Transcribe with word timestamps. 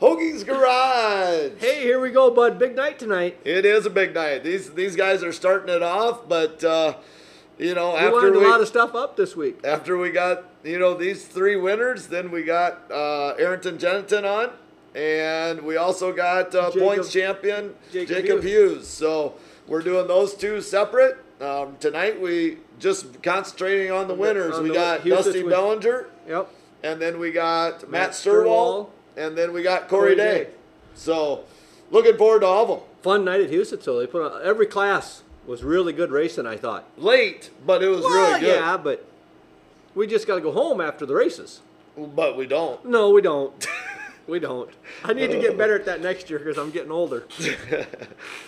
Hoagie's 0.00 0.44
Garage. 0.44 1.52
Hey, 1.58 1.82
here 1.82 1.98
we 2.00 2.10
go, 2.10 2.30
bud. 2.30 2.58
Big 2.58 2.76
night 2.76 2.98
tonight. 2.98 3.38
It 3.44 3.64
is 3.64 3.86
a 3.86 3.90
big 3.90 4.14
night. 4.14 4.44
These 4.44 4.72
these 4.74 4.94
guys 4.94 5.22
are 5.22 5.32
starting 5.32 5.74
it 5.74 5.82
off, 5.82 6.28
but 6.28 6.62
uh, 6.62 6.96
you 7.58 7.74
know 7.74 7.92
We 7.92 7.98
after 7.98 8.30
we 8.32 8.44
a 8.44 8.48
lot 8.48 8.60
of 8.60 8.68
stuff 8.68 8.94
up 8.94 9.16
this 9.16 9.34
week. 9.34 9.60
after 9.64 9.96
we 9.96 10.10
got 10.10 10.44
you 10.64 10.78
know 10.78 10.92
these 10.94 11.24
three 11.24 11.56
winners, 11.56 12.08
then 12.08 12.30
we 12.30 12.42
got 12.42 12.90
uh, 12.90 13.34
Arrington 13.38 13.78
Jennington 13.78 14.26
on, 14.26 14.50
and 14.94 15.62
we 15.62 15.78
also 15.78 16.12
got 16.12 16.54
uh, 16.54 16.66
Jacob- 16.70 16.82
points 16.82 17.10
champion 17.12 17.74
Jacob 17.90 18.08
Jacob, 18.16 18.42
Hughes. 18.42 18.44
Hughes. 18.74 18.88
So 18.88 19.34
we're 19.66 19.82
doing 19.82 20.06
those 20.08 20.34
two 20.34 20.60
separate. 20.60 21.16
Um, 21.40 21.76
tonight 21.80 22.20
we 22.20 22.58
just 22.78 23.22
concentrating 23.22 23.90
on 23.90 24.08
the 24.08 24.14
winners. 24.14 24.56
on 24.56 24.62
we 24.64 24.74
got 24.74 25.04
Dusty. 25.06 25.42
Ballenger, 25.42 26.06
Yep. 26.28 26.50
and 26.82 27.00
then 27.00 27.18
we 27.18 27.30
got 27.32 27.80
Matt, 27.82 27.90
Matt 27.90 28.10
Steuerwald. 28.10 28.90
And 29.16 29.36
then 29.36 29.52
we 29.52 29.62
got 29.62 29.88
Corey, 29.88 30.14
Corey 30.14 30.16
Day. 30.16 30.44
Day. 30.44 30.50
So 30.94 31.44
looking 31.90 32.16
forward 32.16 32.40
to 32.40 32.46
all 32.46 32.62
of 32.62 32.68
them. 32.68 32.80
Fun 33.02 33.24
night 33.24 33.40
at 33.40 33.50
Huset's. 33.50 33.84
So 33.84 33.98
they 33.98 34.06
put 34.06 34.22
on, 34.22 34.42
every 34.42 34.66
class 34.66 35.22
was 35.46 35.62
really 35.64 35.92
good 35.92 36.10
racing. 36.10 36.46
I 36.46 36.56
thought. 36.56 36.84
Late, 36.96 37.50
but 37.64 37.82
it 37.82 37.88
was 37.88 38.00
Well, 38.02 38.30
really 38.30 38.40
good. 38.40 38.56
yeah, 38.60 38.76
but 38.76 39.06
we 39.94 40.06
just 40.06 40.26
got 40.26 40.34
to 40.36 40.40
go 40.40 40.52
home 40.52 40.80
after 40.80 41.06
the 41.06 41.14
races. 41.14 41.60
But 41.96 42.36
we 42.36 42.46
don't. 42.46 42.84
No, 42.84 43.10
we 43.10 43.22
don't. 43.22 43.66
we 44.26 44.38
don't. 44.38 44.68
I 45.02 45.14
need 45.14 45.30
to 45.30 45.40
get 45.40 45.56
better 45.56 45.74
at 45.76 45.86
that 45.86 46.02
next 46.02 46.28
year 46.28 46.38
because 46.38 46.58
I'm 46.58 46.70
getting 46.70 46.90
older. 46.92 47.24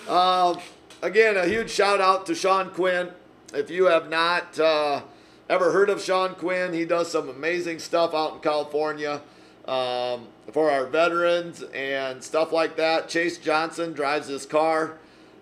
Um, 0.09 0.59
again, 1.03 1.37
a 1.37 1.47
huge 1.47 1.71
shout 1.71 2.01
out 2.01 2.27
to 2.27 2.35
Sean 2.35 2.71
Quinn. 2.71 3.11
If 3.55 3.71
you 3.71 3.85
have 3.87 4.09
not 4.11 4.59
uh, 4.59 5.03
ever 5.49 5.73
heard 5.73 5.91
of 5.91 6.03
Sean 6.03 6.35
Quinn, 6.35 6.73
he 6.73 6.85
does 6.85 7.11
some 7.11 7.29
amazing 7.29 7.79
stuff 7.79 8.15
out 8.15 8.35
in 8.35 8.41
California 8.41 9.21
um, 9.67 10.27
for 10.53 10.71
our 10.71 10.87
veterans 10.87 11.63
and 11.75 12.23
stuff 12.23 12.53
like 12.53 12.77
that. 12.77 13.09
Chase 13.09 13.39
Johnson 13.39 13.93
drives 13.93 14.29
his 14.29 14.47
car, 14.47 14.95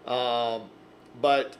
um, 0.06 0.62
but 1.20 1.56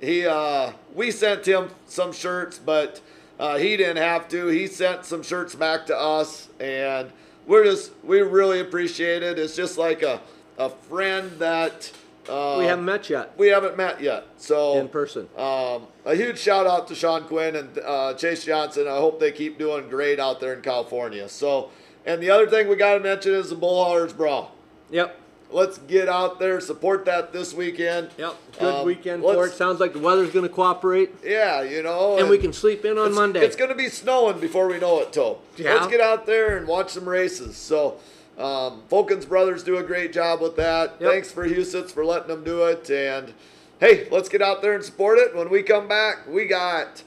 he 0.00 0.26
uh, 0.26 0.72
we 0.94 1.10
sent 1.10 1.46
him 1.46 1.70
some 1.86 2.12
shirts, 2.12 2.58
but 2.58 3.00
uh, 3.38 3.56
he 3.56 3.76
didn't 3.76 3.96
have 3.96 4.28
to. 4.28 4.46
He 4.48 4.66
sent 4.66 5.04
some 5.04 5.22
shirts 5.22 5.54
back 5.54 5.86
to 5.86 5.96
us, 5.96 6.48
and 6.60 7.10
we're 7.46 7.64
just 7.64 7.92
we 8.04 8.20
really 8.20 8.60
appreciate 8.60 9.22
it. 9.22 9.38
It's 9.38 9.56
just 9.56 9.78
like 9.78 10.02
a 10.02 10.20
a 10.58 10.68
friend 10.68 11.30
that 11.38 11.90
uh, 12.28 12.56
we 12.58 12.66
haven't 12.66 12.84
met 12.84 13.08
yet 13.10 13.36
we 13.36 13.48
haven't 13.48 13.76
met 13.76 14.00
yet. 14.00 14.26
So 14.36 14.78
in 14.78 14.88
person. 14.88 15.28
um, 15.36 15.86
a 16.04 16.14
huge 16.14 16.38
shout 16.38 16.66
out 16.66 16.86
to 16.88 16.94
Sean 16.94 17.24
Quinn 17.24 17.56
and 17.56 17.78
uh, 17.78 18.14
Chase 18.14 18.44
Johnson. 18.44 18.86
I 18.86 18.96
hope 18.96 19.18
they 19.18 19.32
keep 19.32 19.58
doing 19.58 19.88
great 19.88 20.20
out 20.20 20.40
there 20.40 20.54
in 20.54 20.62
California. 20.62 21.28
So, 21.28 21.70
and 22.06 22.22
the 22.22 22.30
other 22.30 22.46
thing 22.48 22.68
we 22.68 22.76
got 22.76 22.94
to 22.94 23.00
mention 23.00 23.34
is 23.34 23.50
the 23.50 23.54
Bull 23.56 23.84
Haulers 23.84 24.12
Brawl. 24.12 24.52
Yep. 24.90 25.18
Let's 25.50 25.76
get 25.78 26.08
out 26.08 26.38
there, 26.38 26.60
support 26.60 27.04
that 27.04 27.32
this 27.34 27.52
weekend. 27.52 28.10
Yep. 28.16 28.34
Good 28.58 28.74
Um, 28.74 28.86
weekend 28.86 29.22
for 29.22 29.46
it. 29.46 29.52
Sounds 29.52 29.80
like 29.80 29.92
the 29.92 29.98
weather's 29.98 30.30
going 30.30 30.48
to 30.48 30.54
cooperate, 30.54 31.10
Yeah, 31.22 31.62
you 31.62 31.82
know, 31.82 32.16
and 32.18 32.30
we 32.30 32.38
can 32.38 32.54
sleep 32.54 32.86
in 32.86 32.96
on 32.96 33.08
it's, 33.08 33.16
Monday. 33.16 33.44
It's 33.44 33.56
going 33.56 33.68
to 33.68 33.76
be 33.76 33.88
snowing 33.88 34.40
before 34.40 34.66
we 34.66 34.78
know 34.78 35.00
it, 35.00 35.12
Toe. 35.12 35.38
Yeah. 35.58 35.74
Let's 35.74 35.88
get 35.88 36.00
out 36.00 36.24
there 36.24 36.56
and 36.56 36.66
watch 36.66 36.90
some 36.90 37.06
races. 37.06 37.56
So, 37.56 37.98
um, 38.38 38.82
Fulkins 38.90 39.28
Brothers 39.28 39.62
do 39.62 39.76
a 39.76 39.82
great 39.82 40.12
job 40.14 40.40
with 40.40 40.56
that. 40.56 40.94
Yep. 40.98 41.10
Thanks 41.10 41.30
for 41.30 41.46
Huset's 41.46 41.92
for 41.92 42.02
letting 42.02 42.28
them 42.28 42.44
do 42.44 42.64
it. 42.64 42.88
And 42.90 43.34
hey, 43.78 44.08
let's 44.10 44.30
get 44.30 44.40
out 44.40 44.62
there 44.62 44.72
and 44.74 44.82
support 44.82 45.18
it. 45.18 45.36
When 45.36 45.50
we 45.50 45.62
come 45.62 45.86
back, 45.86 46.26
we 46.26 46.46
got 46.46 47.02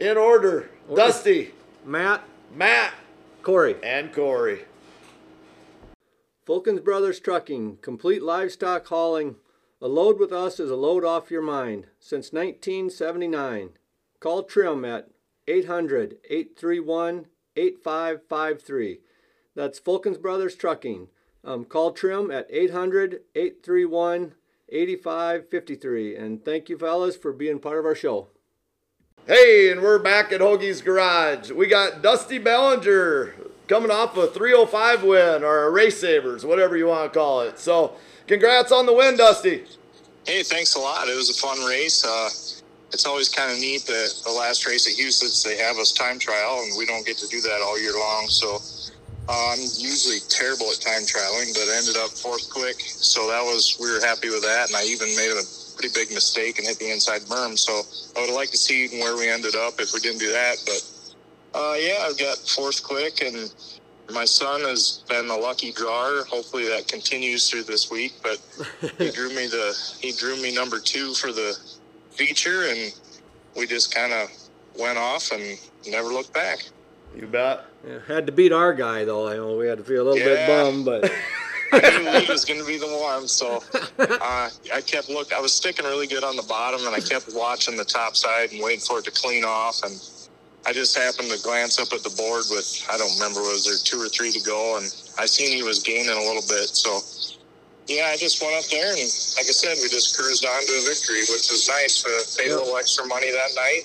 in 0.00 0.16
order 0.16 0.70
Order. 0.88 1.02
Dusty, 1.02 1.50
Matt, 1.84 2.22
Matt, 2.54 2.94
Corey. 3.46 3.76
and 3.80 4.12
Corey. 4.12 4.64
Fulkins 6.44 6.82
Brothers 6.82 7.20
Trucking, 7.20 7.76
complete 7.76 8.20
livestock 8.20 8.84
hauling. 8.88 9.36
A 9.80 9.86
load 9.86 10.18
with 10.18 10.32
us 10.32 10.58
is 10.58 10.68
a 10.68 10.74
load 10.74 11.04
off 11.04 11.30
your 11.30 11.42
mind. 11.42 11.86
Since 12.00 12.32
1979. 12.32 13.70
Call 14.18 14.42
Trim 14.42 14.84
at 14.84 15.10
800 15.46 16.16
831 16.28 17.26
8553. 17.54 18.98
That's 19.54 19.78
Fulkins 19.78 20.20
Brothers 20.20 20.56
Trucking. 20.56 21.06
Um, 21.44 21.66
call 21.66 21.92
Trim 21.92 22.32
at 22.32 22.48
800 22.50 23.20
831 23.36 24.34
8553. 24.68 26.16
And 26.16 26.44
thank 26.44 26.68
you, 26.68 26.76
fellas, 26.76 27.16
for 27.16 27.32
being 27.32 27.60
part 27.60 27.78
of 27.78 27.84
our 27.84 27.94
show. 27.94 28.26
Hey, 29.28 29.72
and 29.72 29.82
we're 29.82 29.98
back 29.98 30.30
at 30.30 30.40
Hoagie's 30.40 30.80
Garage. 30.80 31.50
We 31.50 31.66
got 31.66 32.00
Dusty 32.00 32.38
Ballenger 32.38 33.34
coming 33.66 33.90
off 33.90 34.16
a 34.16 34.28
305 34.28 35.02
win 35.02 35.42
or 35.42 35.64
a 35.64 35.70
race 35.72 35.98
savers, 36.00 36.46
whatever 36.46 36.76
you 36.76 36.86
want 36.86 37.12
to 37.12 37.18
call 37.18 37.40
it. 37.40 37.58
So, 37.58 37.96
congrats 38.28 38.70
on 38.70 38.86
the 38.86 38.92
win, 38.92 39.16
Dusty. 39.16 39.64
Hey, 40.28 40.44
thanks 40.44 40.76
a 40.76 40.78
lot. 40.78 41.08
It 41.08 41.16
was 41.16 41.28
a 41.28 41.34
fun 41.34 41.58
race. 41.66 42.06
Uh, 42.06 42.28
it's 42.92 43.04
always 43.04 43.28
kind 43.28 43.50
of 43.50 43.58
neat 43.58 43.82
that 43.86 44.14
the 44.24 44.30
last 44.30 44.64
race 44.64 44.86
at 44.86 44.96
Huset's, 44.96 45.42
they 45.42 45.56
have 45.56 45.76
us 45.78 45.90
time 45.90 46.20
trial, 46.20 46.62
and 46.62 46.78
we 46.78 46.86
don't 46.86 47.04
get 47.04 47.16
to 47.16 47.26
do 47.26 47.40
that 47.40 47.60
all 47.62 47.80
year 47.80 47.98
long. 47.98 48.28
So 48.28 48.58
I'm 49.28 49.58
usually 49.58 50.20
terrible 50.28 50.70
at 50.70 50.78
time 50.80 51.02
trialing, 51.02 51.52
but 51.52 51.66
ended 51.74 51.96
up 51.96 52.10
fourth 52.10 52.48
quick. 52.48 52.76
So 52.78 53.26
that 53.26 53.42
was, 53.42 53.76
we 53.80 53.90
were 53.90 54.06
happy 54.06 54.28
with 54.28 54.42
that. 54.42 54.68
And 54.68 54.76
I 54.76 54.84
even 54.84 55.08
made 55.16 55.32
a 55.32 55.65
pretty 55.76 55.92
big 55.94 56.12
mistake 56.12 56.58
and 56.58 56.66
hit 56.66 56.78
the 56.78 56.90
inside 56.90 57.22
berm. 57.22 57.56
So 57.56 57.72
I 58.16 58.20
would 58.20 58.26
have 58.28 58.34
liked 58.36 58.52
to 58.52 58.58
see 58.58 58.88
where 59.00 59.16
we 59.16 59.28
ended 59.28 59.54
up 59.54 59.74
if 59.80 59.92
we 59.92 60.00
didn't 60.00 60.18
do 60.20 60.32
that. 60.32 60.56
But 60.64 61.58
uh, 61.58 61.74
yeah, 61.78 62.06
I've 62.08 62.18
got 62.18 62.38
fourth 62.38 62.82
quick, 62.82 63.22
and 63.22 63.52
my 64.12 64.24
son 64.24 64.60
has 64.62 65.04
been 65.08 65.28
a 65.30 65.36
lucky 65.36 65.72
drawer. 65.72 66.24
Hopefully 66.28 66.68
that 66.68 66.88
continues 66.88 67.48
through 67.50 67.64
this 67.64 67.90
week. 67.90 68.14
But 68.22 68.38
he 68.98 69.10
drew 69.10 69.28
me 69.30 69.46
the 69.46 69.76
he 70.00 70.12
drew 70.12 70.40
me 70.42 70.54
number 70.54 70.78
two 70.80 71.14
for 71.14 71.32
the 71.32 71.56
feature, 72.10 72.64
and 72.68 72.92
we 73.56 73.66
just 73.66 73.94
kind 73.94 74.12
of 74.12 74.28
went 74.78 74.98
off 74.98 75.30
and 75.32 75.58
never 75.86 76.08
looked 76.08 76.32
back. 76.32 76.58
You 77.14 77.26
bet. 77.26 77.64
Yeah, 77.86 77.98
had 78.06 78.26
to 78.26 78.32
beat 78.32 78.52
our 78.52 78.74
guy, 78.74 79.04
though. 79.04 79.28
I 79.28 79.36
know 79.36 79.56
we 79.56 79.68
had 79.68 79.78
to 79.78 79.84
feel 79.84 80.02
a 80.02 80.06
little 80.10 80.24
bit 80.24 80.40
Yeah. 80.40 80.46
bummed, 80.46 80.84
but 80.84 81.10
I 81.72 81.98
knew 81.98 82.20
he 82.20 82.32
was 82.32 82.44
going 82.44 82.60
to 82.60 82.66
be 82.66 82.78
the 82.78 82.86
one, 82.86 83.28
so 83.28 83.62
uh, 83.98 84.50
I 84.74 84.80
kept 84.80 85.08
look. 85.08 85.32
I 85.32 85.40
was 85.40 85.52
sticking 85.52 85.84
really 85.84 86.06
good 86.06 86.24
on 86.24 86.36
the 86.36 86.42
bottom, 86.42 86.86
and 86.86 86.94
I 86.94 87.00
kept 87.00 87.32
watching 87.34 87.76
the 87.76 87.84
top 87.84 88.16
side 88.16 88.52
and 88.52 88.62
waiting 88.62 88.80
for 88.80 88.98
it 88.98 89.04
to 89.04 89.10
clean 89.10 89.44
off. 89.44 89.82
And 89.84 90.00
I 90.66 90.72
just 90.72 90.96
happened 90.96 91.30
to 91.30 91.42
glance 91.42 91.78
up 91.78 91.92
at 91.92 92.02
the 92.02 92.10
board 92.10 92.44
with 92.50 92.86
I 92.90 92.98
don't 92.98 93.12
remember 93.14 93.40
was 93.40 93.64
there 93.64 93.76
two 93.82 94.02
or 94.04 94.08
three 94.08 94.32
to 94.32 94.40
go, 94.40 94.76
and 94.78 94.86
I 95.18 95.26
seen 95.26 95.56
he 95.56 95.62
was 95.62 95.82
gaining 95.82 96.10
a 96.10 96.20
little 96.26 96.42
bit. 96.48 96.68
So 96.74 97.00
yeah, 97.86 98.10
I 98.12 98.16
just 98.16 98.42
went 98.42 98.54
up 98.54 98.68
there, 98.70 98.90
and 98.90 98.98
like 99.36 99.46
I 99.46 99.54
said, 99.54 99.76
we 99.80 99.88
just 99.88 100.16
cruised 100.18 100.44
on 100.44 100.60
to 100.66 100.72
a 100.72 100.82
victory, 100.88 101.20
which 101.20 101.50
was 101.50 101.68
nice. 101.68 102.04
Uh, 102.04 102.42
paid 102.42 102.50
a 102.50 102.56
little 102.56 102.76
extra 102.76 103.06
money 103.06 103.30
that 103.30 103.50
night, 103.54 103.84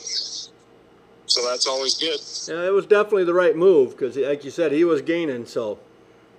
so 1.28 1.46
that's 1.48 1.68
always 1.68 1.96
good. 1.98 2.19
yeah, 2.48 2.68
it 2.68 2.74
was 2.74 2.86
definitely 2.86 3.25
the 3.25 3.34
right 3.34 3.56
move 3.56 3.92
because, 3.92 4.18
like 4.18 4.44
you 4.44 4.52
said, 4.52 4.72
he 4.72 4.84
was 4.84 5.02
gaining. 5.02 5.46
So 5.46 5.78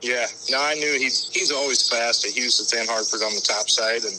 Yeah, 0.02 0.26
no, 0.50 0.60
I 0.60 0.74
knew 0.74 0.98
he's 0.98 1.30
he's 1.32 1.52
always 1.52 1.88
fast 1.88 2.26
at 2.26 2.32
Huset's 2.32 2.72
and 2.72 2.88
Hartford 2.88 3.22
on 3.22 3.34
the 3.34 3.40
top 3.40 3.70
side, 3.70 4.02
and 4.02 4.18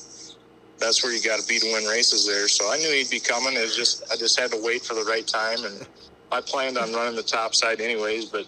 that's 0.79 1.03
where 1.03 1.13
you 1.13 1.21
got 1.21 1.39
to 1.41 1.47
be 1.47 1.59
to 1.59 1.73
win 1.73 1.85
races 1.85 2.25
there. 2.25 2.47
So 2.47 2.71
I 2.71 2.77
knew 2.77 2.89
he'd 2.89 3.09
be 3.09 3.19
coming. 3.19 3.53
It 3.55 3.69
just 3.75 4.03
I 4.11 4.16
just 4.16 4.39
had 4.39 4.51
to 4.51 4.61
wait 4.63 4.83
for 4.83 4.93
the 4.93 5.03
right 5.03 5.27
time, 5.27 5.66
and 5.66 5.85
I 6.31 6.39
planned 6.39 6.77
on 6.77 6.93
running 6.93 7.17
the 7.17 7.23
top 7.23 7.53
side 7.53 7.81
anyways. 7.81 8.25
But 8.25 8.47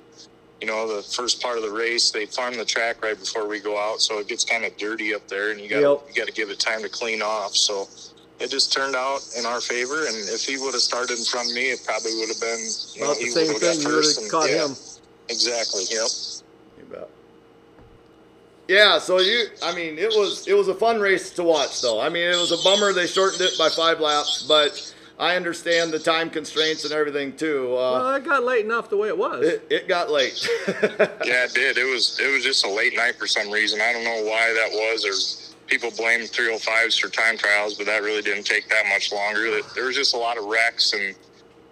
you 0.61 0.67
know, 0.67 0.87
the 0.95 1.03
first 1.03 1.41
part 1.41 1.57
of 1.57 1.63
the 1.63 1.71
race, 1.71 2.09
they 2.11 2.25
farm 2.25 2.55
the 2.55 2.63
track 2.63 3.03
right 3.03 3.19
before 3.19 3.49
we 3.49 3.59
go 3.59 3.77
out, 3.77 3.99
so 3.99 4.19
it 4.19 4.29
gets 4.29 4.45
kind 4.45 4.63
of 4.63 4.75
dirty 4.77 5.13
up 5.13 5.27
there, 5.27 5.51
and 5.51 5.59
you 5.59 5.67
got 5.69 5.81
Yep. 5.81 6.03
you 6.07 6.13
got 6.15 6.27
to 6.27 6.33
give 6.33 6.49
it 6.49 6.59
time 6.59 6.81
to 6.83 6.89
clean 6.89 7.21
off. 7.21 7.55
So. 7.55 7.87
It 8.37 8.51
just 8.51 8.73
turned 8.73 8.97
out 8.97 9.21
in 9.39 9.45
our 9.45 9.61
favor, 9.61 10.07
and 10.07 10.15
if 10.27 10.43
he 10.43 10.57
would 10.57 10.73
have 10.73 10.81
started 10.83 11.17
in 11.17 11.23
front 11.23 11.47
of 11.47 11.55
me, 11.55 11.71
it 11.71 11.79
probably 11.85 12.15
would 12.15 12.27
have 12.27 12.41
been 12.41 12.59
you 12.93 13.01
know, 13.01 13.13
the 13.13 13.19
he 13.21 13.29
same 13.29 13.47
thing. 13.47 13.79
You 13.79 13.95
would 13.95 14.03
have 14.03 14.29
caught 14.29 14.49
yeah, 14.49 14.67
him. 14.67 14.75
Exactly. 15.29 15.83
Yep. 15.89 16.09
You 18.67 18.75
bet. 18.75 18.83
Yeah, 18.85 18.99
so 18.99 19.19
you 19.19 19.45
I 19.63 19.75
mean 19.75 19.97
it 19.97 20.09
was 20.09 20.47
it 20.47 20.53
was 20.53 20.67
a 20.67 20.75
fun 20.75 20.99
race 20.99 21.31
to 21.31 21.43
watch 21.43 21.81
though. 21.81 21.99
I 21.99 22.09
mean 22.09 22.23
it 22.27 22.35
was 22.35 22.51
a 22.51 22.63
bummer 22.63 22.93
they 22.93 23.07
shortened 23.07 23.41
it 23.41 23.57
by 23.57 23.69
five 23.69 23.99
laps, 23.99 24.43
but 24.47 24.93
I 25.17 25.37
understand 25.37 25.91
the 25.93 25.99
time 25.99 26.29
constraints 26.29 26.83
and 26.83 26.93
everything 26.93 27.37
too. 27.37 27.69
Well, 27.73 28.07
Uh, 28.07 28.17
it 28.17 28.25
got 28.25 28.43
late 28.43 28.65
enough 28.65 28.89
the 28.89 28.97
way 28.97 29.07
it 29.07 29.17
was. 29.17 29.45
it, 29.45 29.65
it 29.69 29.87
got 29.87 30.09
late. 30.11 30.45
Yeah, 31.25 31.45
it 31.45 31.53
did. 31.53 31.77
It 31.77 31.85
was 31.89 32.19
it 32.19 32.29
was 32.31 32.43
just 32.43 32.65
a 32.65 32.69
late 32.69 32.95
night 32.95 33.15
for 33.15 33.27
some 33.27 33.49
reason. 33.49 33.79
I 33.81 33.93
don't 33.93 34.03
know 34.03 34.23
why 34.23 34.51
that 34.53 34.69
was, 34.71 35.05
or 35.05 35.55
people 35.67 35.89
blame 35.91 36.21
305s 36.21 36.99
for 36.99 37.09
time 37.09 37.37
trials, 37.37 37.73
but 37.75 37.85
that 37.87 38.03
really 38.03 38.21
didn't 38.21 38.43
take 38.45 38.67
that 38.69 38.85
much 38.89 39.11
longer. 39.11 39.51
That- 39.51 39.73
There 39.73 39.85
was 39.85 39.95
just 39.95 40.13
a 40.13 40.17
lot 40.17 40.37
of 40.37 40.45
wrecks 40.45 40.93
and 40.93 41.15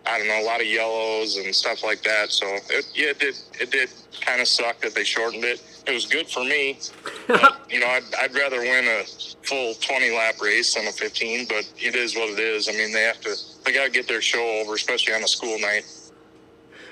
I 0.05 0.17
don't 0.17 0.27
know, 0.27 0.41
a 0.41 0.45
lot 0.45 0.59
of 0.59 0.67
yellows 0.67 1.37
and 1.37 1.53
stuff 1.55 1.83
like 1.83 2.03
that. 2.03 2.31
So 2.31 2.45
it, 2.69 2.85
yeah, 2.93 3.09
it 3.09 3.19
did 3.19 3.35
it 3.59 3.71
did 3.71 3.89
kind 4.21 4.41
of 4.41 4.47
suck 4.47 4.79
that 4.81 4.95
they 4.95 5.03
shortened 5.03 5.43
it. 5.43 5.61
It 5.85 5.93
was 5.93 6.05
good 6.05 6.27
for 6.27 6.43
me. 6.43 6.79
But, 7.27 7.61
you 7.69 7.79
know, 7.79 7.87
I'd, 7.87 8.03
I'd 8.19 8.35
rather 8.35 8.59
win 8.59 8.85
a 8.87 9.03
full 9.45 9.73
20 9.75 10.11
lap 10.11 10.41
race 10.41 10.75
than 10.75 10.87
a 10.87 10.91
15, 10.91 11.47
but 11.47 11.69
it 11.77 11.95
is 11.95 12.15
what 12.15 12.29
it 12.29 12.39
is. 12.39 12.69
I 12.69 12.73
mean, 12.73 12.93
they 12.93 13.03
have 13.03 13.19
to 13.21 13.35
they 13.63 13.73
got 13.73 13.85
to 13.85 13.91
get 13.91 14.07
their 14.07 14.21
show 14.21 14.61
over, 14.61 14.73
especially 14.75 15.13
on 15.13 15.23
a 15.23 15.27
school 15.27 15.59
night. 15.59 15.85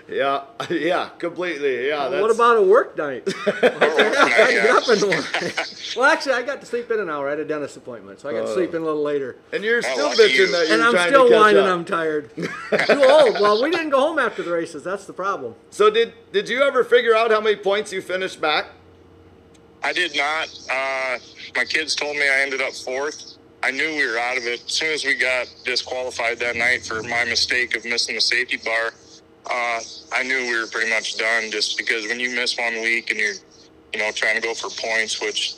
Yeah, 0.08 0.44
yeah, 0.70 1.10
completely. 1.18 1.88
Yeah. 1.88 2.10
That's, 2.10 2.22
what 2.22 2.32
about 2.32 2.58
a 2.58 2.62
work 2.62 2.98
night? 2.98 3.28
Or 3.48 3.52
work 3.96 4.14
yeah. 4.52 4.76
up 4.78 4.90
in 4.90 5.00
the 5.00 5.08
morning. 5.08 5.54
well, 5.96 6.06
actually, 6.12 6.34
I 6.34 6.42
got 6.44 6.60
to 6.62 6.66
sleep 6.66 6.90
in 6.92 7.00
an 7.00 7.10
hour. 7.10 7.28
I 7.28 7.32
had 7.32 7.40
a 7.40 7.46
dentist 7.46 7.78
appointment, 7.78 8.20
so 8.20 8.30
I 8.30 8.34
got 8.34 8.42
to 8.48 8.54
sleep 8.54 8.74
in 8.74 8.82
a 8.82 8.86
little 8.86 9.04
later. 9.04 9.38
And 9.54 9.64
you're 9.64 9.82
still 9.82 10.08
lucky 10.10 10.24
bitching 10.24 10.38
you. 10.38 10.52
that 10.52 10.68
you're 10.68 10.74
And 10.74 10.98
I'm 10.98 11.08
still 11.10 11.30
to 11.30 11.36
whining. 11.36 11.60
up. 11.64 11.68
I'm 11.68 11.86
tired. 11.86 12.30
Too 12.36 13.04
old. 13.04 13.34
Well, 13.40 13.62
we 13.64 13.72
didn't 13.72 13.90
go 13.90 14.00
home 14.00 14.20
after 14.20 14.44
the 14.44 14.52
races. 14.52 14.84
That's 14.84 15.06
the 15.06 15.14
problem. 15.14 15.56
So 15.70 15.90
did 15.90 16.14
did 16.32 16.50
you 16.50 16.62
ever 16.62 16.84
figure 16.84 17.16
out 17.16 17.32
how 17.32 17.42
many 17.42 17.56
points 17.56 17.92
you 17.94 18.02
finished 18.02 18.40
back? 18.42 18.68
I 19.84 19.94
did 19.94 20.16
not. 20.16 20.48
Uh, 20.70 21.18
my 21.56 21.66
kids 21.66 21.96
told 21.96 22.16
me 22.16 22.24
I 22.24 22.42
ended 22.42 22.62
up 22.62 22.74
fourth. 22.74 23.38
I 23.64 23.72
knew 23.72 23.88
we 23.96 24.08
were 24.08 24.18
out 24.18 24.38
of 24.38 24.44
it. 24.46 24.64
As 24.66 24.72
soon 24.72 24.92
as 24.92 25.06
we 25.06 25.16
got 25.16 25.48
disqualified 25.66 26.40
that 26.40 26.56
night 26.56 26.86
for 26.86 27.04
my 27.04 27.26
mistake 27.26 27.76
of 27.76 27.86
missing 27.86 28.16
the 28.16 28.22
safety 28.22 28.58
bar, 28.58 28.94
uh, 29.46 29.80
I 30.14 30.24
knew 30.24 30.38
we 30.38 30.60
were 30.60 30.68
pretty 30.68 30.90
much 30.90 31.18
done 31.18 31.52
just 31.52 31.78
because 31.78 32.08
when 32.08 32.20
you 32.20 32.36
miss 32.36 32.58
one 32.58 32.74
week 32.82 33.10
and 33.10 33.20
you're, 33.20 33.34
you 33.94 34.00
know, 34.00 34.12
trying 34.12 34.36
to 34.36 34.42
go 34.42 34.54
for 34.54 34.70
points, 34.70 35.22
which 35.22 35.56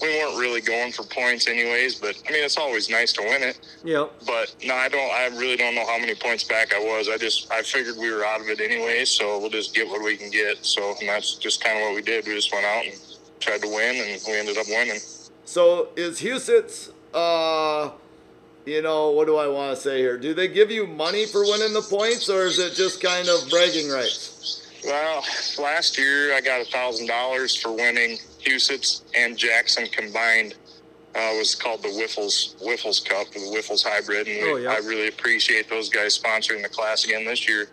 we 0.00 0.08
weren't 0.08 0.38
really 0.38 0.60
going 0.60 0.92
for 0.92 1.04
points 1.04 1.48
anyways, 1.48 1.96
but 1.96 2.20
I 2.28 2.32
mean, 2.32 2.44
it's 2.44 2.58
always 2.58 2.90
nice 2.90 3.12
to 3.14 3.22
win 3.22 3.42
it. 3.42 3.60
Yep. 3.84 4.12
But 4.26 4.54
no, 4.64 4.74
I 4.74 4.88
don't, 4.88 5.10
I 5.12 5.26
really 5.38 5.56
don't 5.56 5.74
know 5.74 5.86
how 5.86 5.98
many 5.98 6.14
points 6.14 6.44
back 6.44 6.74
I 6.74 6.78
was. 6.78 7.08
I 7.08 7.16
just, 7.16 7.50
I 7.50 7.62
figured 7.62 7.96
we 7.98 8.10
were 8.10 8.24
out 8.24 8.40
of 8.40 8.48
it 8.48 8.60
anyway, 8.60 9.04
so 9.04 9.38
we'll 9.38 9.50
just 9.50 9.74
get 9.74 9.88
what 9.88 10.02
we 10.02 10.16
can 10.16 10.30
get. 10.30 10.64
So, 10.64 10.94
and 11.00 11.08
that's 11.08 11.36
just 11.36 11.62
kind 11.62 11.78
of 11.78 11.84
what 11.84 11.94
we 11.94 12.02
did. 12.02 12.26
We 12.26 12.34
just 12.34 12.52
went 12.52 12.66
out 12.66 12.84
and 12.84 12.94
tried 13.40 13.62
to 13.62 13.68
win 13.68 13.96
and 13.96 14.20
we 14.26 14.38
ended 14.38 14.58
up 14.58 14.66
winning. 14.68 15.00
So 15.44 15.88
is 15.96 16.20
Huset's, 16.20 16.90
uh, 17.14 17.90
you 18.66 18.82
know, 18.82 19.10
what 19.10 19.26
do 19.26 19.36
I 19.36 19.46
want 19.46 19.74
to 19.76 19.80
say 19.80 19.98
here? 19.98 20.18
Do 20.18 20.34
they 20.34 20.48
give 20.48 20.70
you 20.70 20.86
money 20.86 21.24
for 21.26 21.42
winning 21.42 21.72
the 21.72 21.82
points, 21.82 22.28
or 22.28 22.44
is 22.46 22.58
it 22.58 22.74
just 22.74 23.00
kind 23.00 23.28
of 23.28 23.48
bragging 23.48 23.88
rights? 23.88 24.82
Well, 24.84 25.24
last 25.58 25.96
year 25.98 26.34
I 26.34 26.40
got 26.40 26.60
a 26.60 26.64
thousand 26.64 27.06
dollars 27.06 27.54
for 27.56 27.72
winning 27.72 28.18
Huset's 28.40 29.04
and 29.14 29.36
Jackson 29.36 29.86
combined. 29.86 30.54
Uh, 31.14 31.32
was 31.38 31.54
called 31.54 31.82
the 31.82 31.88
Wiffles 31.88 32.56
Wiffles 32.62 33.02
Cup, 33.02 33.26
the 33.32 33.38
Wiffles 33.38 33.82
Hybrid, 33.82 34.28
and 34.28 34.36
we, 34.36 34.52
Oh, 34.52 34.56
yeah. 34.56 34.72
I 34.72 34.76
really 34.78 35.08
appreciate 35.08 35.66
those 35.70 35.88
guys 35.88 36.18
sponsoring 36.18 36.62
the 36.62 36.68
class 36.68 37.06
again 37.06 37.24
this 37.24 37.48
year. 37.48 37.68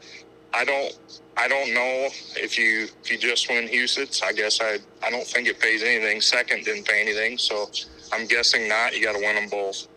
I 0.53 0.63
don't, 0.63 0.97
I 1.35 1.49
don't 1.49 1.73
know 1.73 2.07
if 2.37 2.57
you 2.57 2.87
if 3.03 3.11
you 3.11 3.17
just 3.17 3.49
win 3.49 3.67
Huset's. 3.67 4.21
I 4.21 4.31
guess 4.31 4.61
I 4.61 4.77
I 5.03 5.09
don't 5.09 5.27
think 5.27 5.49
it 5.49 5.59
pays 5.59 5.83
anything. 5.83 6.21
Second 6.21 6.63
didn't 6.63 6.87
pay 6.87 7.01
anything, 7.01 7.37
so 7.37 7.69
I'm 8.13 8.27
guessing 8.27 8.69
not. 8.69 8.95
You 8.97 9.03
got 9.03 9.13
to 9.13 9.19
win 9.19 9.35
them 9.35 9.49
both. 9.49 9.87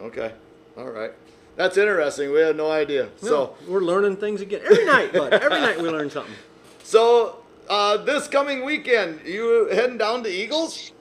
Okay, 0.00 0.32
all 0.76 0.90
right, 0.90 1.12
that's 1.56 1.76
interesting. 1.76 2.32
We 2.32 2.40
had 2.40 2.56
no 2.56 2.70
idea. 2.70 3.08
No, 3.22 3.28
So 3.28 3.56
we're 3.68 3.80
learning 3.80 4.16
things 4.16 4.40
again 4.40 4.60
every 4.64 4.84
night, 4.84 5.12
but 5.12 5.32
every 5.32 5.60
night 5.60 5.80
we 5.80 5.88
learn 5.88 6.10
something. 6.10 6.34
so 6.82 7.36
uh, 7.68 7.96
this 7.98 8.28
coming 8.28 8.64
weekend, 8.64 9.20
you 9.24 9.68
heading 9.72 9.98
down 9.98 10.22
to 10.24 10.28
Eagles? 10.30 10.92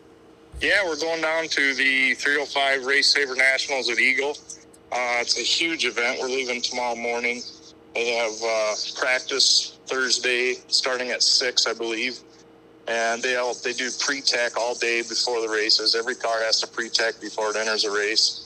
Yeah, 0.62 0.86
we're 0.86 0.96
going 1.00 1.22
down 1.22 1.48
to 1.50 1.74
the 1.76 2.14
305 2.16 2.86
Race 2.86 3.14
Saver 3.14 3.36
Nationals 3.36 3.90
at 3.90 4.00
Eagle. 4.00 4.38
Uh, 4.92 5.18
it's 5.20 5.38
a 5.38 5.42
huge 5.42 5.86
event. 5.86 6.20
We're 6.22 6.28
leaving 6.28 6.62
tomorrow 6.62 6.96
morning. 6.96 7.42
They 7.94 8.14
have 8.16 8.32
uh, 8.42 8.74
practice 8.98 9.78
Thursday 9.88 10.56
starting 10.68 11.12
at 11.12 11.22
six, 11.22 11.68
I 11.68 11.74
believe, 11.74 12.20
and 12.88 13.22
they 13.22 13.36
all 13.36 13.54
they 13.64 13.74
do 13.74 13.90
pre-tech 14.00 14.58
all 14.58 14.76
day 14.76 15.02
before 15.02 15.42
the 15.42 15.50
races. 15.50 15.94
Every 15.96 16.16
car 16.16 16.42
has 16.44 16.62
to 16.62 16.68
pre-tech 16.68 17.20
before 17.20 17.50
it 17.52 17.58
enters 17.58 17.84
a 17.84 17.92
race, 17.92 18.45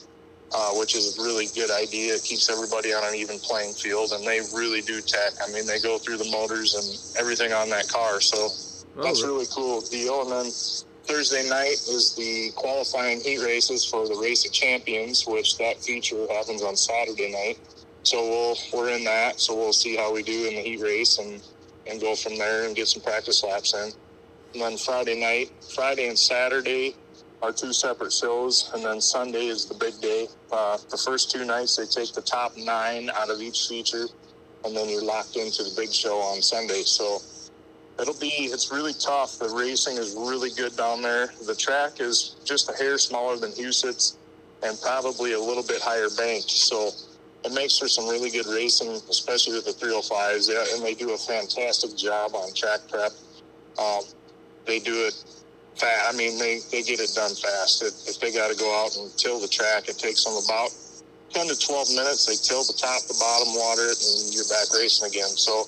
uh, 0.54 0.72
which 0.72 0.96
is 0.96 1.18
a 1.18 1.22
really 1.22 1.48
good 1.54 1.70
idea. 1.70 2.14
It 2.14 2.24
keeps 2.24 2.50
everybody 2.50 2.92
on 2.94 3.04
an 3.04 3.14
even 3.16 3.38
playing 3.40 3.74
field, 3.74 4.12
and 4.12 4.26
they 4.26 4.40
really 4.54 4.82
do 4.82 5.00
tech. 5.02 5.32
I 5.46 5.50
mean, 5.52 5.66
they 5.66 5.80
go 5.80 5.98
through 5.98 6.18
the 6.18 6.30
motors 6.30 6.74
and 6.74 7.20
everything 7.20 7.52
on 7.52 7.70
that 7.70 7.88
car, 7.88 8.20
so 8.20 8.48
Oh, 8.96 9.02
that's 9.04 9.22
a 9.22 9.26
really 9.28 9.46
cool 9.54 9.82
deal. 9.82 10.22
And 10.22 10.32
then 10.32 10.52
Thursday 11.06 11.48
night 11.48 11.74
is 11.88 12.14
the 12.16 12.52
qualifying 12.56 13.20
heat 13.20 13.40
races 13.40 13.84
for 13.84 14.08
the 14.08 14.16
Race 14.16 14.46
of 14.46 14.52
Champions, 14.52 15.24
which 15.26 15.58
that 15.58 15.82
feature 15.82 16.26
happens 16.30 16.62
on 16.62 16.76
Saturday 16.76 17.32
night. 17.32 17.60
So 18.04 18.22
we'll 18.28 18.56
we're 18.72 18.90
in 18.90 19.04
that. 19.04 19.40
So 19.40 19.56
we'll 19.56 19.72
see 19.74 19.96
how 19.96 20.12
we 20.14 20.22
do 20.24 20.48
in 20.48 20.56
the 20.56 20.62
heat 20.62 20.80
race 20.82 21.18
and 21.18 21.42
and 21.86 22.00
go 22.00 22.16
from 22.16 22.38
there 22.38 22.66
and 22.66 22.76
get 22.76 22.88
some 22.88 23.02
practice 23.02 23.44
laps 23.44 23.74
in. 23.74 23.92
And 24.54 24.62
then 24.62 24.78
Friday 24.78 25.20
night, 25.20 25.52
Friday 25.74 26.08
and 26.08 26.18
Saturday 26.18 26.99
are 27.42 27.52
two 27.52 27.72
separate 27.72 28.12
shows, 28.12 28.70
and 28.74 28.84
then 28.84 29.00
Sunday 29.00 29.46
is 29.46 29.66
the 29.66 29.74
big 29.74 29.98
day. 30.00 30.28
Uh, 30.52 30.76
the 30.90 30.96
first 30.96 31.30
two 31.30 31.44
nights 31.44 31.76
they 31.76 31.86
take 31.86 32.12
the 32.12 32.20
top 32.22 32.56
nine 32.56 33.10
out 33.10 33.30
of 33.30 33.40
each 33.40 33.66
feature, 33.68 34.06
and 34.64 34.76
then 34.76 34.88
you're 34.88 35.04
locked 35.04 35.36
into 35.36 35.62
the 35.62 35.72
big 35.76 35.92
show 35.92 36.18
on 36.18 36.42
Sunday. 36.42 36.82
So 36.82 37.18
it'll 37.98 38.18
be 38.18 38.28
it's 38.28 38.70
really 38.70 38.92
tough. 38.92 39.38
The 39.38 39.48
racing 39.48 39.96
is 39.96 40.14
really 40.14 40.50
good 40.50 40.76
down 40.76 41.02
there. 41.02 41.28
The 41.46 41.54
track 41.54 42.00
is 42.00 42.36
just 42.44 42.70
a 42.70 42.74
hair 42.74 42.98
smaller 42.98 43.36
than 43.36 43.52
Huset's 43.52 44.18
and 44.62 44.78
probably 44.82 45.32
a 45.32 45.40
little 45.40 45.62
bit 45.62 45.80
higher 45.80 46.08
banked. 46.18 46.50
So 46.50 46.90
it 47.44 47.52
makes 47.54 47.78
for 47.78 47.88
some 47.88 48.06
really 48.06 48.30
good 48.30 48.46
racing, 48.46 48.90
especially 49.08 49.54
with 49.54 49.64
the 49.64 49.72
305s. 49.72 50.50
Yeah, 50.50 50.74
and 50.74 50.84
they 50.84 50.92
do 50.92 51.14
a 51.14 51.16
fantastic 51.16 51.96
job 51.96 52.34
on 52.34 52.52
track 52.52 52.80
prep. 52.90 53.12
Um, 53.78 54.02
they 54.66 54.78
do 54.78 54.92
it 55.06 55.14
fast. 55.76 56.12
I 56.12 56.16
mean, 56.16 56.38
they, 56.38 56.60
they 56.70 56.82
get 56.82 57.00
it 57.00 57.12
done 57.14 57.34
fast. 57.34 57.82
If, 57.82 57.94
if 58.08 58.20
they 58.20 58.32
got 58.32 58.50
to 58.50 58.56
go 58.56 58.68
out 58.82 58.96
and 58.96 59.10
till 59.16 59.40
the 59.40 59.48
track, 59.48 59.88
it 59.88 59.98
takes 59.98 60.24
them 60.24 60.34
about 60.34 60.70
10 61.30 61.46
to 61.48 61.56
12 61.58 61.94
minutes. 61.94 62.26
They 62.26 62.36
till 62.36 62.64
the 62.64 62.74
top, 62.74 63.02
the 63.06 63.16
bottom, 63.18 63.54
water 63.54 63.86
it, 63.86 63.98
and 63.98 64.34
you're 64.34 64.48
back 64.48 64.72
racing 64.74 65.08
again. 65.08 65.30
So 65.36 65.66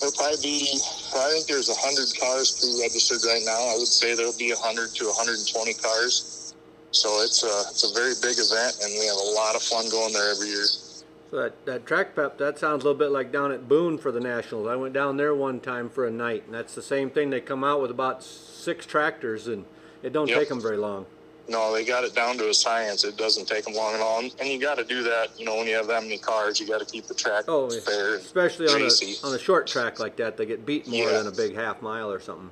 There'll 0.00 0.14
probably 0.16 0.40
be, 0.42 0.80
I 1.14 1.28
think 1.28 1.46
there's 1.46 1.68
100 1.68 2.18
cars 2.18 2.56
pre-registered 2.56 3.20
right 3.28 3.42
now. 3.44 3.68
I 3.68 3.76
would 3.76 3.86
say 3.86 4.14
there'll 4.14 4.36
be 4.38 4.50
100 4.50 4.94
to 4.96 5.04
120 5.04 5.74
cars. 5.74 6.54
So 6.90 7.20
it's 7.20 7.44
a, 7.44 7.68
it's 7.68 7.84
a 7.84 7.92
very 7.92 8.14
big 8.22 8.40
event, 8.40 8.80
and 8.82 8.90
we 8.98 9.06
have 9.06 9.16
a 9.16 9.30
lot 9.36 9.54
of 9.54 9.62
fun 9.62 9.90
going 9.90 10.14
there 10.14 10.32
every 10.32 10.48
year. 10.48 10.64
So 10.64 11.36
that, 11.36 11.66
that 11.66 11.86
track 11.86 12.14
prep, 12.14 12.38
that 12.38 12.58
sounds 12.58 12.82
a 12.82 12.86
little 12.86 12.98
bit 12.98 13.12
like 13.12 13.30
down 13.30 13.52
at 13.52 13.68
Boone 13.68 13.98
for 13.98 14.10
the 14.10 14.20
Nationals. 14.20 14.68
I 14.68 14.74
went 14.74 14.94
down 14.94 15.18
there 15.18 15.34
one 15.34 15.60
time 15.60 15.90
for 15.90 16.06
a 16.06 16.10
night, 16.10 16.44
and 16.46 16.54
that's 16.54 16.74
the 16.74 16.82
same 16.82 17.10
thing. 17.10 17.28
They 17.28 17.42
come 17.42 17.62
out 17.62 17.82
with 17.82 17.90
about 17.90 18.22
six 18.60 18.86
tractors, 18.86 19.46
and 19.48 19.64
it 20.02 20.12
don't 20.12 20.28
Yep. 20.28 20.38
take 20.38 20.48
them 20.48 20.60
very 20.60 20.76
long. 20.76 21.06
No, 21.48 21.72
they 21.72 21.84
got 21.84 22.04
it 22.04 22.14
down 22.14 22.38
to 22.38 22.48
a 22.48 22.54
science. 22.54 23.02
It 23.02 23.16
doesn't 23.16 23.46
take 23.48 23.64
them 23.64 23.74
long 23.74 23.94
at 23.94 24.00
all. 24.00 24.20
And, 24.20 24.32
and 24.38 24.48
you 24.48 24.60
got 24.60 24.76
to 24.78 24.84
do 24.84 25.02
that, 25.02 25.28
you 25.36 25.44
know, 25.44 25.56
when 25.56 25.66
you 25.66 25.74
have 25.74 25.88
that 25.88 26.02
many 26.04 26.16
cars, 26.18 26.60
you 26.60 26.66
got 26.68 26.78
to 26.78 26.84
keep 26.86 27.06
the 27.06 27.14
track 27.14 27.44
Oh, 27.48 27.68
yeah. 27.72 27.80
fair. 27.80 28.14
especially 28.16 28.68
on 28.68 28.80
racy. 28.80 29.16
a, 29.22 29.26
on 29.26 29.34
a 29.34 29.38
short 29.38 29.66
track 29.66 29.98
like 29.98 30.14
that, 30.16 30.36
they 30.36 30.46
get 30.46 30.64
beat 30.64 30.86
more 30.86 31.10
Yeah. 31.10 31.18
than 31.18 31.26
a 31.26 31.32
big 31.32 31.56
half 31.56 31.82
mile 31.82 32.10
or 32.12 32.20
something. 32.20 32.50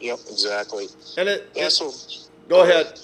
Yep, 0.00 0.18
exactly. 0.28 0.88
And 1.16 1.28
it, 1.28 1.48
Yeah, 1.54 1.66
it- 1.66 1.70
so 1.70 1.92
go 2.48 2.62
ahead. 2.62 2.98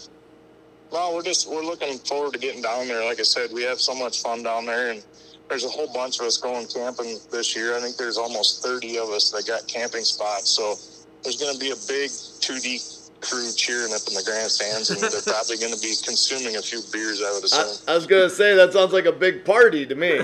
Well, 0.90 1.14
we're 1.14 1.22
just 1.22 1.46
we're 1.48 1.62
looking 1.62 1.98
forward 1.98 2.32
to 2.32 2.38
getting 2.38 2.62
down 2.62 2.88
there. 2.88 3.04
Like 3.04 3.20
I 3.20 3.22
said, 3.24 3.52
we 3.52 3.62
have 3.62 3.80
so 3.80 3.94
much 3.94 4.22
fun 4.22 4.42
down 4.42 4.64
there, 4.66 4.90
and 4.90 5.04
there's 5.48 5.64
a 5.64 5.68
whole 5.68 5.86
bunch 5.92 6.18
of 6.18 6.26
us 6.26 6.38
going 6.38 6.66
camping 6.66 7.18
this 7.30 7.54
year. 7.54 7.76
I 7.76 7.80
think 7.80 7.96
there's 7.96 8.16
almost 8.18 8.62
30 8.62 8.98
of 8.98 9.10
us 9.10 9.30
that 9.30 9.46
got 9.46 9.68
camping 9.68 10.02
spots. 10.02 10.48
So 10.50 10.76
there's 11.22 11.36
going 11.36 11.54
to 11.54 11.60
be 11.60 11.70
a 11.70 11.80
big 11.86 12.10
2D 12.10 12.98
crew 13.20 13.50
cheering 13.56 13.92
up 13.92 14.00
in 14.08 14.14
the 14.14 14.22
grandstands, 14.24 14.90
and 14.90 15.00
they're 15.00 15.22
probably 15.22 15.58
going 15.58 15.74
to 15.74 15.80
be 15.80 15.94
consuming 16.04 16.56
a 16.56 16.62
few 16.62 16.80
beers. 16.92 17.20
I 17.22 17.32
would 17.32 17.42
I, 17.42 17.46
assume. 17.46 17.84
I 17.88 17.94
was 17.94 18.06
gonna 18.06 18.30
say 18.30 18.54
that 18.54 18.72
sounds 18.72 18.92
like 18.92 19.06
a 19.06 19.12
big 19.12 19.44
party 19.44 19.86
to 19.86 19.94
me. 19.94 20.20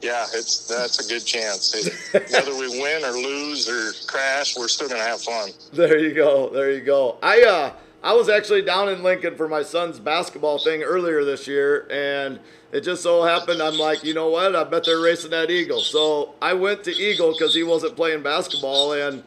yeah, 0.00 0.26
it's 0.34 0.66
that's 0.66 1.04
a 1.04 1.08
good 1.08 1.24
chance. 1.24 1.74
It, 1.74 2.30
whether 2.32 2.52
we 2.52 2.68
win 2.80 3.04
or 3.04 3.12
lose 3.12 3.68
or 3.68 3.92
crash, 4.06 4.56
we're 4.56 4.68
still 4.68 4.88
going 4.88 5.00
to 5.00 5.06
have 5.06 5.22
fun. 5.22 5.50
There 5.72 5.98
you 5.98 6.14
go. 6.14 6.48
There 6.50 6.70
you 6.72 6.80
go. 6.80 7.18
I 7.22 7.42
uh 7.42 7.72
I 8.04 8.14
was 8.14 8.28
actually 8.28 8.62
down 8.62 8.88
in 8.88 9.02
Lincoln 9.04 9.36
for 9.36 9.46
my 9.46 9.62
son's 9.62 10.00
basketball 10.00 10.58
thing 10.58 10.82
earlier 10.82 11.24
this 11.24 11.46
year 11.46 11.86
and 11.88 12.40
it 12.72 12.80
just 12.80 13.02
so 13.02 13.22
happened 13.22 13.62
I'm 13.62 13.78
like, 13.78 14.02
you 14.02 14.12
know 14.12 14.28
what? 14.28 14.56
I 14.56 14.64
bet 14.64 14.84
they're 14.84 14.98
racing 14.98 15.32
at 15.32 15.50
Eagle. 15.50 15.80
So 15.80 16.34
I 16.42 16.52
went 16.54 16.82
to 16.84 16.90
Eagle 16.90 17.32
cuz 17.38 17.54
he 17.54 17.62
wasn't 17.62 17.94
playing 17.94 18.22
basketball 18.22 18.92
and 18.94 19.22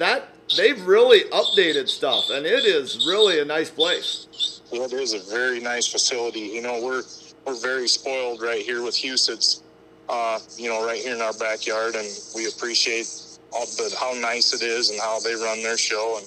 that 0.00 0.28
they've 0.56 0.84
really 0.86 1.20
updated 1.30 1.88
stuff 1.88 2.30
and 2.30 2.44
it 2.44 2.64
is 2.64 3.06
really 3.06 3.40
a 3.40 3.44
nice 3.44 3.70
place. 3.70 4.60
Well, 4.72 4.84
it 4.84 4.92
is 4.92 5.14
a 5.14 5.20
very 5.30 5.60
nice 5.60 5.86
facility. 5.88 6.40
You 6.40 6.62
know, 6.62 6.80
we're 6.82 7.02
we're 7.46 7.60
very 7.60 7.88
spoiled 7.88 8.42
right 8.42 8.62
here 8.62 8.82
with 8.82 8.94
Huset's, 8.94 9.62
uh, 10.08 10.38
you 10.56 10.68
know, 10.68 10.84
right 10.84 11.00
here 11.00 11.14
in 11.14 11.20
our 11.20 11.32
backyard, 11.34 11.94
and 11.94 12.06
we 12.34 12.46
appreciate 12.46 13.08
all 13.52 13.66
the 13.66 13.94
how 13.98 14.12
nice 14.20 14.52
it 14.54 14.62
is 14.62 14.90
and 14.90 15.00
how 15.00 15.18
they 15.20 15.34
run 15.34 15.62
their 15.62 15.78
show. 15.78 16.18
And 16.18 16.26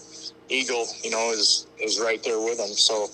Eagle, 0.49 0.85
you 1.03 1.11
know, 1.11 1.31
is 1.31 1.67
is 1.79 1.99
right 2.01 2.21
there 2.23 2.39
with 2.39 2.57
them. 2.57 2.73
So, 2.73 3.07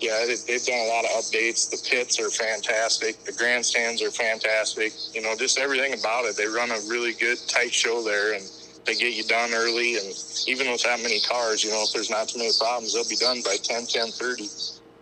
yeah, 0.00 0.18
it, 0.20 0.44
they've 0.46 0.64
done 0.64 0.78
a 0.78 0.88
lot 0.88 1.04
of 1.04 1.10
updates. 1.12 1.70
The 1.70 1.80
pits 1.88 2.20
are 2.20 2.30
fantastic. 2.30 3.22
The 3.24 3.32
grandstands 3.32 4.02
are 4.02 4.10
fantastic. 4.10 4.92
You 5.14 5.22
know, 5.22 5.34
just 5.36 5.58
everything 5.58 5.98
about 5.98 6.26
it. 6.26 6.36
They 6.36 6.46
run 6.46 6.70
a 6.70 6.78
really 6.90 7.14
good, 7.14 7.38
tight 7.48 7.72
show 7.72 8.02
there, 8.02 8.34
and 8.34 8.44
they 8.84 8.94
get 8.94 9.14
you 9.14 9.24
done 9.24 9.50
early. 9.52 9.96
And 9.96 10.14
even 10.46 10.70
with 10.70 10.82
that 10.82 11.00
many 11.02 11.20
cars, 11.20 11.64
you 11.64 11.70
know, 11.70 11.82
if 11.82 11.92
there's 11.92 12.10
not 12.10 12.28
too 12.28 12.38
many 12.38 12.50
problems, 12.58 12.94
they'll 12.94 13.08
be 13.08 13.16
done 13.16 13.40
by 13.44 13.56
10, 13.62 13.86
10, 13.86 14.08
30. 14.08 14.48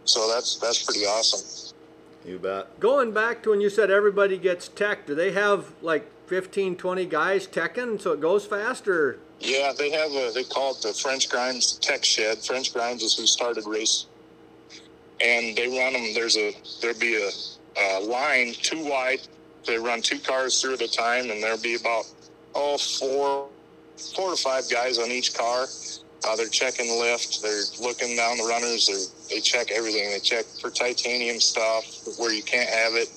So 0.05 0.29
that's 0.29 0.57
that's 0.57 0.83
pretty 0.83 1.05
awesome. 1.05 1.75
You 2.25 2.39
bet. 2.39 2.79
Going 2.81 3.12
back 3.12 3.43
to 3.43 3.51
when 3.51 3.61
you 3.61 3.71
said 3.71 3.91
everybody 3.91 4.39
gets 4.39 4.69
tech, 4.69 5.07
do 5.07 5.15
they 5.15 5.33
have 5.33 5.73
like 5.83 6.09
15, 6.27 6.77
20 6.77 7.07
guys 7.07 7.47
teching, 7.47 8.01
so 8.01 8.12
it 8.12 8.21
goes 8.21 8.47
faster. 8.47 9.19
Yeah, 9.41 9.73
they 9.77 9.91
have 9.91 10.11
a 10.12 10.31
they 10.33 10.45
call 10.45 10.73
it 10.73 10.83
the 10.83 10.95
French 10.95 11.29
Grimes 11.29 11.73
Tech 11.79 12.05
Shed. 12.05 12.39
French 12.39 12.73
Grimes 12.73 13.03
is 13.03 13.17
who 13.17 13.27
started 13.27 13.67
race, 13.67 14.07
and 15.21 15.57
they 15.57 15.67
run 15.67 15.93
them. 15.95 16.15
There's 16.15 16.37
a 16.37 16.55
there'll 16.81 16.99
be 16.99 17.17
a, 17.17 17.31
a 17.81 18.01
line 18.01 18.55
too 18.55 18.85
wide. 18.85 19.21
They 19.67 19.79
run 19.79 20.01
two 20.01 20.21
cars 20.21 20.61
through 20.61 20.75
at 20.75 20.83
a 20.83 20.91
time, 20.91 21.31
and 21.31 21.43
there'll 21.43 21.59
be 21.59 21.75
about 21.75 22.05
oh 22.55 22.79
four 22.79 23.49
four 24.14 24.30
to 24.35 24.37
five 24.42 24.64
guys 24.71 24.99
on 24.99 25.11
each 25.11 25.35
car. 25.35 25.66
Uh, 26.25 26.37
they're 26.37 26.49
checking 26.49 26.87
lift. 27.00 27.42
They're 27.42 27.62
looking 27.80 28.16
down 28.16 28.38
the 28.38 28.44
runners. 28.44 28.87
They 28.87 29.37
they 29.37 29.40
check 29.40 29.71
everything. 29.73 30.11
They 30.11 30.21
check 30.21 30.44
for 30.61 30.71
titanium 30.71 31.40
stuff 31.40 31.85
where 32.18 32.32
you 32.32 32.42
can't 32.42 32.68
have 32.71 32.94
it. 32.94 33.09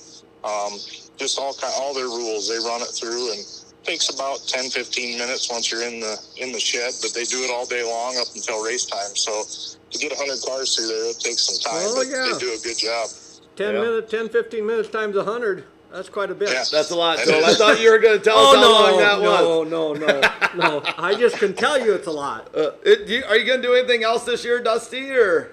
Um, 0.42 0.78
just 1.16 1.38
all 1.38 1.54
kind 1.54 1.72
all 1.76 1.94
their 1.94 2.06
rules. 2.10 2.48
They 2.48 2.58
run 2.58 2.82
it 2.82 2.88
through 2.88 3.32
and 3.32 3.40
takes 3.84 4.12
about 4.12 4.42
10 4.48 4.70
15 4.70 5.16
minutes 5.16 5.48
once 5.48 5.70
you're 5.70 5.84
in 5.86 6.00
the 6.00 6.18
in 6.38 6.50
the 6.50 6.58
shed 6.58 6.92
but 7.00 7.14
they 7.14 7.22
do 7.22 7.44
it 7.44 7.50
all 7.54 7.64
day 7.64 7.84
long 7.84 8.16
up 8.18 8.26
until 8.34 8.60
race 8.64 8.84
time 8.84 9.14
so 9.14 9.44
to 9.92 9.98
get 9.98 10.10
100 10.10 10.42
cars 10.44 10.74
through 10.74 10.88
there 10.88 11.08
it 11.10 11.20
takes 11.20 11.46
some 11.46 11.54
time 11.62 11.86
Oh, 11.86 11.94
but 11.94 12.08
yeah. 12.10 12.32
they 12.32 12.36
do 12.36 12.50
a 12.52 12.58
good 12.58 12.76
job 12.76 13.06
10 13.54 13.74
Yeah. 13.74 13.80
minutes, 13.80 14.10
10, 14.10 14.28
15 14.30 14.66
minutes 14.66 14.88
times 14.88 15.14
100. 15.14 15.62
That's 15.96 16.10
quite 16.10 16.30
a 16.30 16.34
bit. 16.34 16.50
Yeah. 16.50 16.62
That's 16.70 16.90
a 16.90 16.94
lot. 16.94 17.16
That 17.16 17.26
So 17.26 17.42
I 17.42 17.54
thought 17.54 17.80
you 17.80 17.90
were 17.90 17.98
going 17.98 18.18
to 18.18 18.22
tell 18.22 18.36
us 18.36 18.54
Oh, 18.58 18.60
how 18.60 18.90
long 18.90 18.98
that 19.00 19.18
was. 19.18 19.70
no, 19.70 19.94
no, 19.94 19.94
no, 19.94 20.20
no, 20.54 20.78
no. 20.80 20.82
I 20.98 21.14
just 21.14 21.38
can 21.38 21.54
tell 21.54 21.82
you 21.82 21.94
it's 21.94 22.06
a 22.06 22.12
lot. 22.12 22.54
Uh, 22.54 22.72
it, 22.84 23.08
you, 23.08 23.24
are 23.26 23.34
you 23.34 23.46
going 23.46 23.62
to 23.62 23.66
do 23.66 23.72
anything 23.72 24.04
else 24.04 24.24
this 24.24 24.44
year, 24.44 24.62
Dusty? 24.62 25.10
Or 25.12 25.52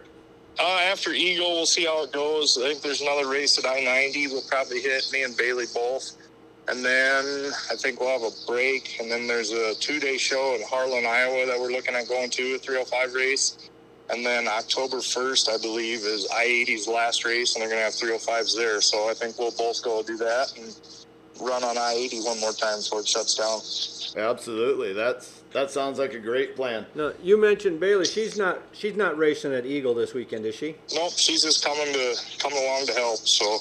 uh, 0.60 0.80
after 0.84 1.12
eagle 1.12 1.52
we'll 1.54 1.66
see 1.66 1.86
how 1.86 2.04
it 2.04 2.12
goes 2.12 2.60
i 2.60 2.68
think 2.68 2.82
there's 2.84 3.02
another 3.02 3.28
race 3.28 3.58
at 3.58 3.66
i-90 3.66 4.30
we'll 4.30 4.44
probably 4.48 4.80
hit 4.82 5.04
me 5.12 5.24
and 5.24 5.36
bailey 5.36 5.66
both 5.74 6.12
and 6.68 6.86
then 6.86 7.52
i 7.72 7.76
think 7.76 8.00
we'll 8.00 8.08
have 8.20 8.22
a 8.22 8.46
break 8.46 8.98
and 9.02 9.10
then 9.10 9.26
there's 9.26 9.52
a 9.52 9.74
two-day 9.80 10.16
show 10.16 10.54
in 10.54 10.62
harlan 10.70 11.08
iowa 11.08 11.48
that 11.48 11.60
we're 11.60 11.72
looking 11.72 11.96
at 11.96 12.08
going 12.08 12.30
to 12.30 12.54
a 12.54 12.60
305 12.60 13.14
race 13.16 13.63
and 14.10 14.26
then 14.26 14.48
october 14.48 14.98
1st 14.98 15.50
i 15.50 15.58
believe 15.62 16.00
is 16.00 16.28
i-80's 16.34 16.88
last 16.88 17.26
race 17.26 17.56
and 17.56 17.62
they're 17.62 17.70
going 17.70 17.80
to 17.80 17.86
have 17.86 17.94
305s 17.94 18.56
there 18.56 18.82
so 18.82 19.10
i 19.10 19.14
think 19.14 19.38
we'll 19.38 19.52
both 19.58 19.82
go 19.84 20.04
do 20.04 20.18
that 20.18 20.54
and 20.58 20.76
run 21.42 21.64
on 21.64 21.78
i-80 21.78 22.26
one 22.26 22.40
more 22.40 22.52
time 22.54 22.78
before 22.80 23.00
it 23.00 23.08
shuts 23.08 23.36
down 23.36 23.60
absolutely, 24.22 24.94
that's 24.94 25.42
that 25.54 25.70
sounds 25.70 26.00
like 26.00 26.14
a 26.16 26.20
great 26.20 26.56
plan. 26.56 26.86
No, 26.96 27.14
you 27.22 27.38
mentioned 27.40 27.80
Bailey. 27.80 28.06
She's 28.06 28.38
not. 28.38 28.60
She's 28.72 28.96
not 28.96 29.18
racing 29.20 29.54
at 29.54 29.68
Eagle 29.68 29.94
this 29.94 30.14
weekend, 30.16 30.46
is 30.46 30.56
she? 30.56 30.76
nope 30.96 31.12
she's 31.16 31.44
just 31.44 31.64
coming 31.64 31.94
to 31.94 32.16
coming 32.40 32.58
along 32.58 32.88
to 32.88 32.94
help 32.94 33.20
so 33.20 33.60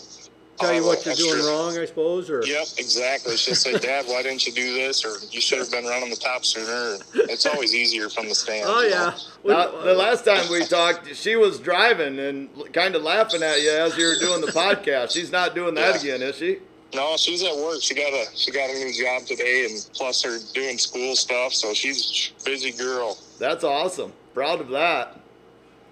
Tell 0.63 0.75
you 0.75 0.83
uh, 0.83 0.87
what 0.87 1.05
you're 1.05 1.15
doing 1.15 1.33
extra- 1.35 1.51
wrong, 1.53 1.79
I 1.79 1.85
suppose, 1.85 2.31
or 2.31 2.45
Yep, 2.45 2.67
exactly. 2.79 3.37
She'll 3.37 3.55
say, 3.55 3.79
Dad, 3.79 4.07
why 4.07 4.23
didn't 4.23 4.47
you 4.47 4.53
do 4.53 4.75
this? 4.75 5.05
Or 5.05 5.15
you 5.31 5.41
should 5.41 5.59
have 5.59 5.71
been 5.71 5.85
running 5.85 6.11
the 6.11 6.17
top 6.17 6.45
sooner. 6.45 6.99
It's 7.15 7.47
always 7.47 7.75
easier 7.75 8.09
from 8.09 8.29
the 8.29 8.35
stands. 8.35 8.67
oh 8.71 8.81
you 8.83 8.91
yeah. 8.91 9.15
know? 9.45 9.71
Now, 9.73 9.83
the 9.83 9.95
last 9.95 10.25
time 10.25 10.51
we 10.51 10.65
talked, 10.65 11.15
she 11.15 11.37
was 11.37 11.59
driving 11.59 12.19
and 12.19 12.49
kind 12.73 12.95
of 12.95 13.03
laughing 13.03 13.43
at 13.43 13.61
you 13.61 13.71
as 13.71 13.97
you 13.99 14.07
were 14.07 14.17
doing 14.19 14.41
the 14.41 14.53
podcast. 14.53 15.13
She's 15.13 15.33
not 15.33 15.55
doing 15.55 15.75
that 15.75 16.03
Yeah. 16.05 16.15
again, 16.15 16.29
is 16.29 16.37
she? 16.37 16.59
No, 16.95 17.17
she's 17.17 17.43
at 17.43 17.57
work. 17.57 17.81
She 17.81 17.95
got 17.95 18.13
a 18.13 18.27
she 18.37 18.51
got 18.51 18.69
a 18.69 18.75
new 18.75 18.93
job 18.93 19.27
today, 19.27 19.65
and 19.65 19.89
plus 19.95 20.23
her 20.25 20.37
doing 20.53 20.77
school 20.77 21.17
stuff. 21.17 21.55
So 21.55 21.73
she's 21.73 22.33
a 22.39 22.45
busy 22.45 22.71
girl. 22.71 23.17
That's 23.39 23.65
awesome. 23.65 24.13
Proud 24.35 24.61
of 24.61 24.69
that. 24.69 25.19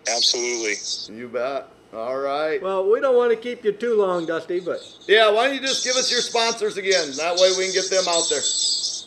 Absolutely. 0.09 0.75
You 1.15 1.29
bet. 1.29 1.69
All 1.93 2.19
right. 2.19 2.63
well, 2.63 2.89
we 2.89 3.01
don't 3.01 3.17
want 3.17 3.33
to 3.33 3.37
keep 3.37 3.65
you 3.65 3.73
too 3.73 3.97
long, 3.97 4.25
Dusty, 4.25 4.61
but 4.61 4.79
Yeah, 5.09 5.31
why 5.31 5.47
don't 5.47 5.57
you 5.57 5.61
just 5.61 5.85
give 5.85 5.97
us 5.97 6.11
your 6.11 6.21
sponsors 6.21 6.77
again? 6.77 7.11
That 7.17 7.35
way 7.37 7.51
we 7.59 7.65
can 7.65 7.75
get 7.75 7.91
them 7.91 8.05
out 8.09 8.29
there. 8.31 8.43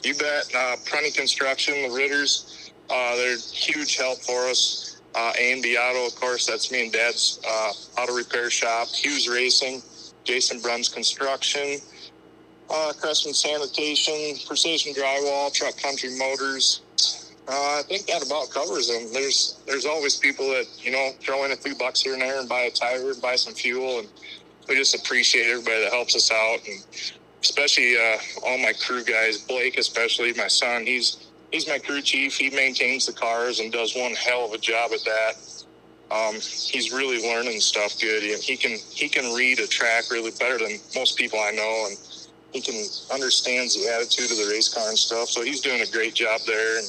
You 0.04 0.14
bet. 0.16 0.54
Uh, 0.54 0.76
Prunty 0.86 1.12
Construction, 1.12 1.76
the 1.84 1.96
Ritters, 1.96 2.72
uh, 2.90 3.16
they're 3.16 3.38
huge 3.38 3.96
help 3.96 4.20
for 4.20 4.48
us. 4.50 5.02
Uh, 5.16 5.32
A&B 5.40 5.78
Auto, 5.78 6.08
of 6.08 6.16
course, 6.16 6.46
that's 6.46 6.72
me 6.72 6.84
and 6.84 6.92
Dad's 6.92 7.40
uh, 7.48 8.02
auto 8.02 8.14
repair 8.16 8.50
shop. 8.50 8.88
Hughes 8.90 9.30
Racing, 9.30 9.82
Jason 10.24 10.60
Bruns 10.60 10.90
Construction, 10.90 11.78
uh, 12.70 12.92
Crestman 13.00 13.36
Sanitation, 13.36 14.36
Precision 14.48 14.94
Drywall, 14.94 15.54
Truck 15.54 15.78
Country 15.78 16.10
Motors. 16.18 16.82
Uh, 17.48 17.80
I 17.80 17.84
think 17.88 18.06
that 18.08 18.26
about 18.26 18.50
covers 18.52 18.88
them. 18.88 19.12
There's 19.12 19.60
there's 19.68 19.86
always 19.86 20.16
people 20.16 20.48
that 20.50 20.66
you 20.80 20.92
know 20.92 21.12
throw 21.20 21.44
in 21.46 21.52
a 21.52 21.58
few 21.58 21.76
bucks 21.76 22.02
here 22.02 22.14
and 22.14 22.22
there 22.22 22.40
and 22.40 22.48
buy 22.48 22.62
a 22.62 22.72
tire 22.72 23.12
and 23.12 23.22
buy 23.22 23.36
some 23.36 23.54
fuel, 23.54 24.00
and 24.00 24.08
we 24.70 24.76
just 24.76 24.96
appreciate 24.96 25.48
everybody 25.48 25.84
that 25.84 25.92
helps 25.92 26.16
us 26.16 26.32
out 26.32 26.60
and 26.68 26.80
especially 27.44 27.98
uh, 27.98 28.18
all 28.46 28.58
my 28.60 28.74
crew 28.74 29.04
guys. 29.04 29.40
Blake, 29.40 29.78
especially 29.78 30.34
my 30.34 30.48
son, 30.48 30.86
he's 30.86 31.28
he's 31.52 31.68
my 31.68 31.80
crew 31.80 32.02
chief. 32.02 32.38
He 32.38 32.50
maintains 32.50 33.06
the 33.06 33.14
cars 33.14 33.60
and 33.60 33.72
does 33.72 33.96
one 33.96 34.14
hell 34.14 34.46
of 34.46 34.54
a 34.54 34.58
job 34.58 34.92
at 34.94 35.04
that. 35.04 35.34
Um, 36.12 36.36
he's 36.36 36.94
really 36.94 37.22
learning 37.22 37.60
stuff 37.60 38.00
good, 38.00 38.24
and 38.24 38.42
he 38.42 38.56
can 38.56 38.78
he 38.94 39.10
can 39.10 39.34
read 39.34 39.60
a 39.60 39.68
track 39.68 40.06
really 40.12 40.32
better 40.40 40.58
than 40.60 40.80
most 40.96 41.18
people 41.18 41.40
I 41.40 41.52
know, 41.52 41.88
and 41.90 41.98
he 42.54 42.62
can 42.62 42.86
understands 43.14 43.76
the 43.76 43.92
attitude 43.92 44.32
of 44.32 44.38
the 44.38 44.48
race 44.50 44.74
car 44.74 44.88
and 44.88 44.98
stuff. 44.98 45.30
So 45.30 45.44
he's 45.44 45.62
doing 45.62 45.82
a 45.82 45.92
great 45.92 46.14
job 46.14 46.42
there. 46.48 46.80
And 46.80 46.88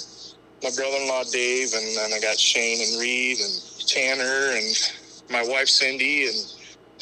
my 0.64 0.70
brother-in-law 0.74 1.24
Dave, 1.30 1.74
and 1.74 1.96
then 1.96 2.12
I 2.14 2.20
got 2.20 2.38
Shane 2.38 2.80
and 2.80 3.00
Reed 3.00 3.38
and 3.38 3.52
Tanner 3.86 4.56
and 4.56 4.92
my 5.30 5.46
wife 5.46 5.68
Cindy 5.68 6.26
and 6.26 6.36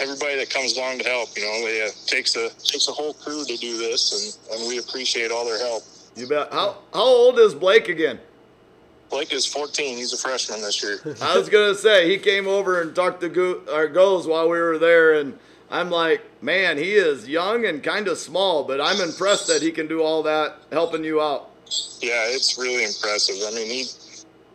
everybody 0.01 0.37
that 0.37 0.51
comes 0.51 0.77
along 0.77 0.99
to 0.99 1.05
help. 1.05 1.29
You 1.37 1.45
know, 1.45 1.67
it 1.69 1.89
uh, 1.89 1.93
takes 2.07 2.35
a 2.35 2.51
takes 2.59 2.89
a 2.89 2.93
whole 2.93 3.15
crew 3.15 3.45
to 3.45 3.57
do 3.57 3.79
this, 3.79 4.13
and, 4.51 4.59
and 4.59 4.69
we 4.69 4.79
appreciate 4.79 5.31
all 5.31 5.45
their 5.45 5.59
help. 5.59 5.85
You 6.17 6.27
bet. 6.27 6.53
How 6.53 6.79
how 6.93 7.05
old 7.05 7.39
is 7.39 7.55
Blake 7.55 7.89
again? 7.89 8.19
Blake 9.11 9.33
is 9.33 9.47
14. 9.47 9.97
He's 9.97 10.13
a 10.13 10.19
freshman 10.19 10.61
this 10.61 10.83
year. 10.83 10.99
I 11.23 11.39
was 11.39 11.49
gonna 11.49 11.77
say 11.77 12.09
he 12.09 12.19
came 12.19 12.49
over 12.49 12.81
and 12.81 12.97
talked 12.97 13.21
to 13.21 13.29
go- 13.29 13.63
our 13.73 13.87
goes 13.87 14.27
while 14.27 14.49
we 14.49 14.59
were 14.59 14.79
there, 14.79 15.21
and 15.21 15.39
I'm 15.71 15.89
like, 15.89 16.23
man, 16.43 16.79
he 16.79 16.95
is 16.95 17.29
young 17.29 17.65
and 17.65 17.81
kind 17.81 18.09
of 18.09 18.19
small, 18.19 18.65
but 18.65 18.81
I'm 18.81 19.01
impressed 19.01 19.47
that 19.47 19.63
he 19.63 19.71
can 19.71 19.87
do 19.87 20.03
all 20.03 20.25
that 20.25 20.57
helping 20.73 21.05
you 21.05 21.21
out. 21.21 21.52
Yeah, 22.01 22.25
it's 22.29 22.59
really 22.59 22.85
impressive. 22.85 23.37
I 23.47 23.55
mean, 23.55 23.69
he 23.69 23.85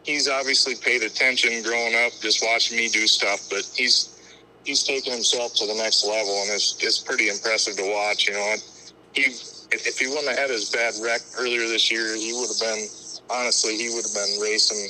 he's 0.03 0.27
obviously 0.27 0.75
paid 0.75 1.03
attention 1.03 1.62
growing 1.63 1.93
up, 1.95 2.13
just 2.21 2.43
watching 2.43 2.77
me 2.77 2.88
do 2.89 3.05
stuff, 3.07 3.47
but 3.50 3.69
he's 3.75 4.17
he's 4.63 4.83
taken 4.83 5.13
himself 5.13 5.53
to 5.55 5.67
the 5.67 5.75
next 5.75 6.05
level, 6.05 6.41
and 6.43 6.51
it's 6.51 6.77
it's 6.81 7.00
pretty 7.00 7.29
impressive 7.29 7.75
to 7.77 7.91
watch. 7.93 8.27
You 8.27 8.33
know, 8.33 8.55
he 9.13 9.24
if, 9.71 9.97
he 10.00 10.07
wouldn't 10.07 10.29
have 10.29 10.38
had 10.38 10.50
his 10.50 10.69
bad 10.69 10.93
wreck 11.01 11.21
earlier 11.38 11.67
this 11.67 11.91
year, 11.91 12.15
he 12.15 12.33
would 12.33 12.47
have 12.47 12.59
been 12.59 12.88
honestly 13.29 13.77
he 13.77 13.93
would 13.93 14.05
have 14.05 14.15
been 14.15 14.39
racing 14.39 14.89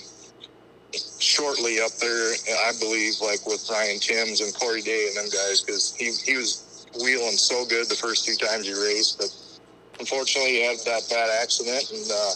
shortly 1.20 1.80
up 1.82 1.92
there. 2.00 2.34
I 2.66 2.72
believe 2.80 3.14
like 3.22 3.46
with 3.46 3.68
Ryan 3.70 4.00
Timms 4.00 4.42
and 4.42 4.54
Corey 4.54 4.82
Day 4.82 5.08
and 5.10 5.18
them 5.18 5.30
guys 5.34 5.62
because 5.62 5.96
he 5.96 6.12
he 6.26 6.38
was 6.38 6.86
wheeling 7.02 7.38
so 7.38 7.66
good 7.66 7.90
the 7.90 7.96
first 7.96 8.26
two 8.26 8.36
times 8.36 8.68
he 8.68 8.74
raced, 8.74 9.20
unfortunately 10.00 10.52
he 10.52 10.66
had 10.66 10.78
that 10.86 11.04
bad 11.10 11.30
accident 11.42 11.92
and. 11.92 12.12
uh 12.12 12.32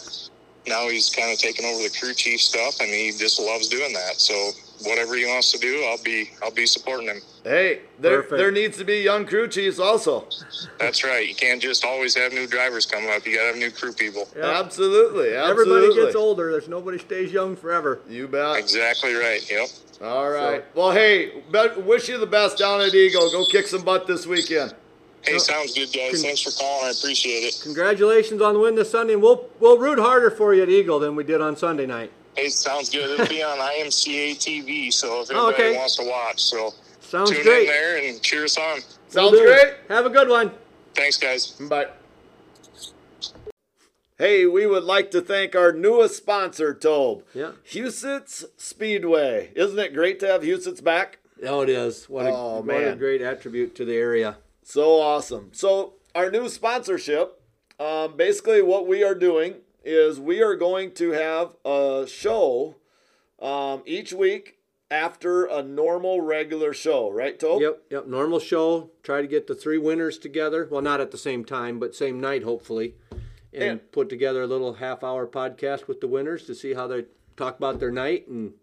now 0.67 0.87
he's 0.89 1.09
kind 1.09 1.31
of 1.31 1.39
taking 1.39 1.65
over 1.65 1.81
the 1.81 1.89
crew 1.99 2.13
chief 2.13 2.39
stuff 2.39 2.79
and 2.81 2.89
he 2.89 3.11
just 3.11 3.39
loves 3.39 3.67
doing 3.67 3.91
that 3.93 4.13
so 4.19 4.51
whatever 4.83 5.15
he 5.15 5.25
wants 5.25 5.51
to 5.51 5.57
do 5.57 5.83
i'll 5.89 6.01
be 6.03 6.29
i'll 6.43 6.51
be 6.51 6.65
supporting 6.65 7.07
him 7.07 7.17
Hey, 7.43 7.81
there 7.97 8.21
Perfect. 8.21 8.37
there 8.37 8.51
needs 8.51 8.77
to 8.77 8.83
be 8.83 8.97
young 8.97 9.25
crew 9.25 9.47
chiefs 9.47 9.79
also. 9.79 10.27
that's 10.79 11.03
right 11.03 11.27
you 11.27 11.33
can't 11.33 11.59
just 11.59 11.83
always 11.83 12.15
have 12.15 12.31
new 12.31 12.45
drivers 12.45 12.85
coming 12.85 13.09
up 13.09 13.25
you 13.25 13.35
gotta 13.35 13.47
have 13.47 13.57
new 13.57 13.71
crew 13.71 13.91
people 13.91 14.27
yeah. 14.37 14.59
Absolutely, 14.59 15.35
absolutely. 15.35 15.73
everybody 15.87 15.95
gets 15.95 16.15
older. 16.15 16.51
There's 16.51 16.67
nobody 16.67 16.99
stays 16.99 17.31
young 17.31 17.55
forever. 17.55 18.01
You 18.07 18.27
bet. 18.27 18.57
exactly 18.57 19.15
right 19.15 19.41
yep 19.49 19.69
All 20.03 20.29
right. 20.29 20.63
Well, 20.75 20.91
hey, 20.91 21.43
wish 21.77 22.09
you 22.09 22.17
the 22.19 22.25
best 22.25 22.57
down 22.57 22.81
at 22.81 22.93
Eagle. 22.93 23.29
Go 23.31 23.45
kick 23.45 23.67
some 23.67 23.83
butt 23.83 24.07
this 24.07 24.25
weekend. 24.25 24.73
Hey 25.23 25.37
sounds 25.37 25.73
good 25.73 25.91
guys 25.93 26.11
Can- 26.13 26.21
thanks 26.21 26.41
for 26.41 26.51
calling 26.51 26.87
i 26.87 26.91
appreciate 26.91 27.43
it 27.43 27.59
Congratulations 27.63 28.41
on 28.41 28.53
the 28.53 28.59
win 28.59 28.75
this 28.75 28.89
Sunday, 28.91 29.13
and 29.13 29.21
we'll 29.21 29.49
we'll 29.59 29.77
root 29.77 29.99
harder 29.99 30.31
for 30.31 30.53
you 30.53 30.63
at 30.63 30.69
Eagle 30.69 30.99
than 30.99 31.15
we 31.15 31.23
did 31.23 31.41
on 31.41 31.55
Sunday 31.55 31.85
night. 31.85 32.11
hey 32.35 32.49
sounds 32.49 32.89
good 32.89 33.09
it'll 33.09 33.27
be 33.27 33.43
on 33.43 33.57
imca 33.57 34.31
tv 34.35 34.91
so 34.91 35.21
if 35.21 35.29
anybody 35.31 35.35
Oh, 35.47 35.53
okay. 35.53 35.77
wants 35.77 35.95
to 35.97 36.03
watch 36.09 36.41
so 36.41 36.71
Sounds 37.01 37.29
tune 37.29 37.43
great. 37.43 37.61
in 37.61 37.67
there 37.67 37.97
and 38.09 38.21
cheer 38.21 38.45
us 38.45 38.57
on 38.57 38.79
Sounds 39.09 39.31
Will 39.33 39.43
great. 39.43 39.73
Have 39.89 40.05
a 40.05 40.09
good 40.09 40.29
one. 40.29 40.51
thanks 40.95 41.17
guys 41.17 41.47
Bye. 41.69 41.87
Hey, 44.17 44.45
we 44.45 44.67
would 44.67 44.83
like 44.83 45.09
to 45.11 45.21
thank 45.21 45.55
our 45.55 45.73
newest 45.73 46.15
sponsor, 46.15 46.75
Tobe. 46.75 47.23
Yeah. 47.33 47.53
Huset's 47.67 48.45
Speedway. 48.55 49.51
Isn't 49.55 49.79
it 49.79 49.95
great 49.95 50.19
to 50.19 50.27
have 50.27 50.43
Huset's 50.43 50.79
back? 50.79 51.17
Oh, 51.43 51.61
it 51.61 51.69
is. 51.69 52.07
What 52.07 52.27
a, 52.27 52.29
Oh, 52.29 52.61
what 52.61 52.83
a 52.87 52.95
great 52.95 53.23
attribute 53.23 53.73
to 53.77 53.83
the 53.85 53.95
area. 53.95 54.37
So 54.63 54.99
awesome. 54.99 55.49
So, 55.53 55.93
our 56.13 56.29
new 56.29 56.49
sponsorship 56.49 57.41
um, 57.79 58.15
basically, 58.15 58.61
what 58.61 58.87
we 58.87 59.03
are 59.03 59.15
doing 59.15 59.55
is 59.83 60.19
we 60.19 60.41
are 60.43 60.55
going 60.55 60.91
to 60.93 61.11
have 61.11 61.55
a 61.65 62.05
show 62.07 62.75
um, 63.41 63.81
each 63.87 64.13
week 64.13 64.59
after 64.91 65.45
a 65.45 65.63
normal 65.63 66.21
regular 66.21 66.73
show, 66.73 67.09
right, 67.09 67.39
Tobe? 67.39 67.61
Yep, 67.61 67.81
yep. 67.89 68.07
Normal 68.07 68.39
show. 68.39 68.91
Try 69.01 69.21
to 69.21 69.27
get 69.27 69.47
the 69.47 69.55
three 69.55 69.79
winners 69.79 70.19
together. 70.19 70.67
Well, 70.69 70.81
not 70.83 71.01
at 71.01 71.09
the 71.09 71.17
same 71.17 71.43
time, 71.43 71.79
but 71.79 71.95
same 71.95 72.19
night, 72.19 72.43
hopefully. 72.43 72.95
and 73.53 73.79
Yeah. 73.79 73.85
put 73.91 74.07
together 74.09 74.43
a 74.43 74.47
little 74.47 74.75
half 74.75 75.03
hour 75.03 75.25
podcast 75.27 75.87
with 75.87 75.99
the 76.01 76.07
winners 76.07 76.45
to 76.45 76.55
see 76.55 76.73
how 76.73 76.87
they 76.87 77.05
talk 77.35 77.57
about 77.57 77.79
their 77.79 77.91
night 77.91 78.27
and 78.27 78.53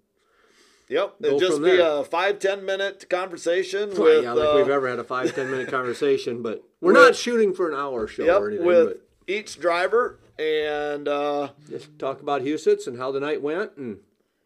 Yep, 0.88 1.16
it'll 1.22 1.38
just 1.38 1.58
be 1.62 1.76
there. 1.76 2.00
a 2.00 2.04
five 2.04 2.38
ten 2.38 2.64
minute 2.64 3.08
conversation 3.10 3.90
Well, 3.90 4.02
with 4.04 4.24
yeah, 4.24 4.32
like 4.32 4.48
uh, 4.48 4.56
we've 4.56 4.70
ever 4.70 4.88
had 4.88 4.98
a 4.98 5.04
five 5.04 5.34
ten 5.34 5.50
minute 5.50 5.68
conversation, 5.70 6.42
but 6.42 6.62
we're 6.80 6.94
with- 6.94 7.02
not 7.02 7.16
shooting 7.16 7.52
for 7.54 7.68
an 7.68 7.74
hour 7.78 8.06
show 8.06 8.24
yep 8.24 8.40
or 8.40 8.48
anything. 8.48 8.66
with 8.66 8.96
each 9.26 9.60
driver 9.60 10.18
and 10.38 11.06
uh, 11.08 11.50
just 11.68 11.98
talk 11.98 12.22
about 12.22 12.42
Huset's 12.42 12.86
and 12.86 12.96
how 12.98 13.10
the 13.12 13.20
night 13.20 13.42
went, 13.42 13.76
and 13.76 13.98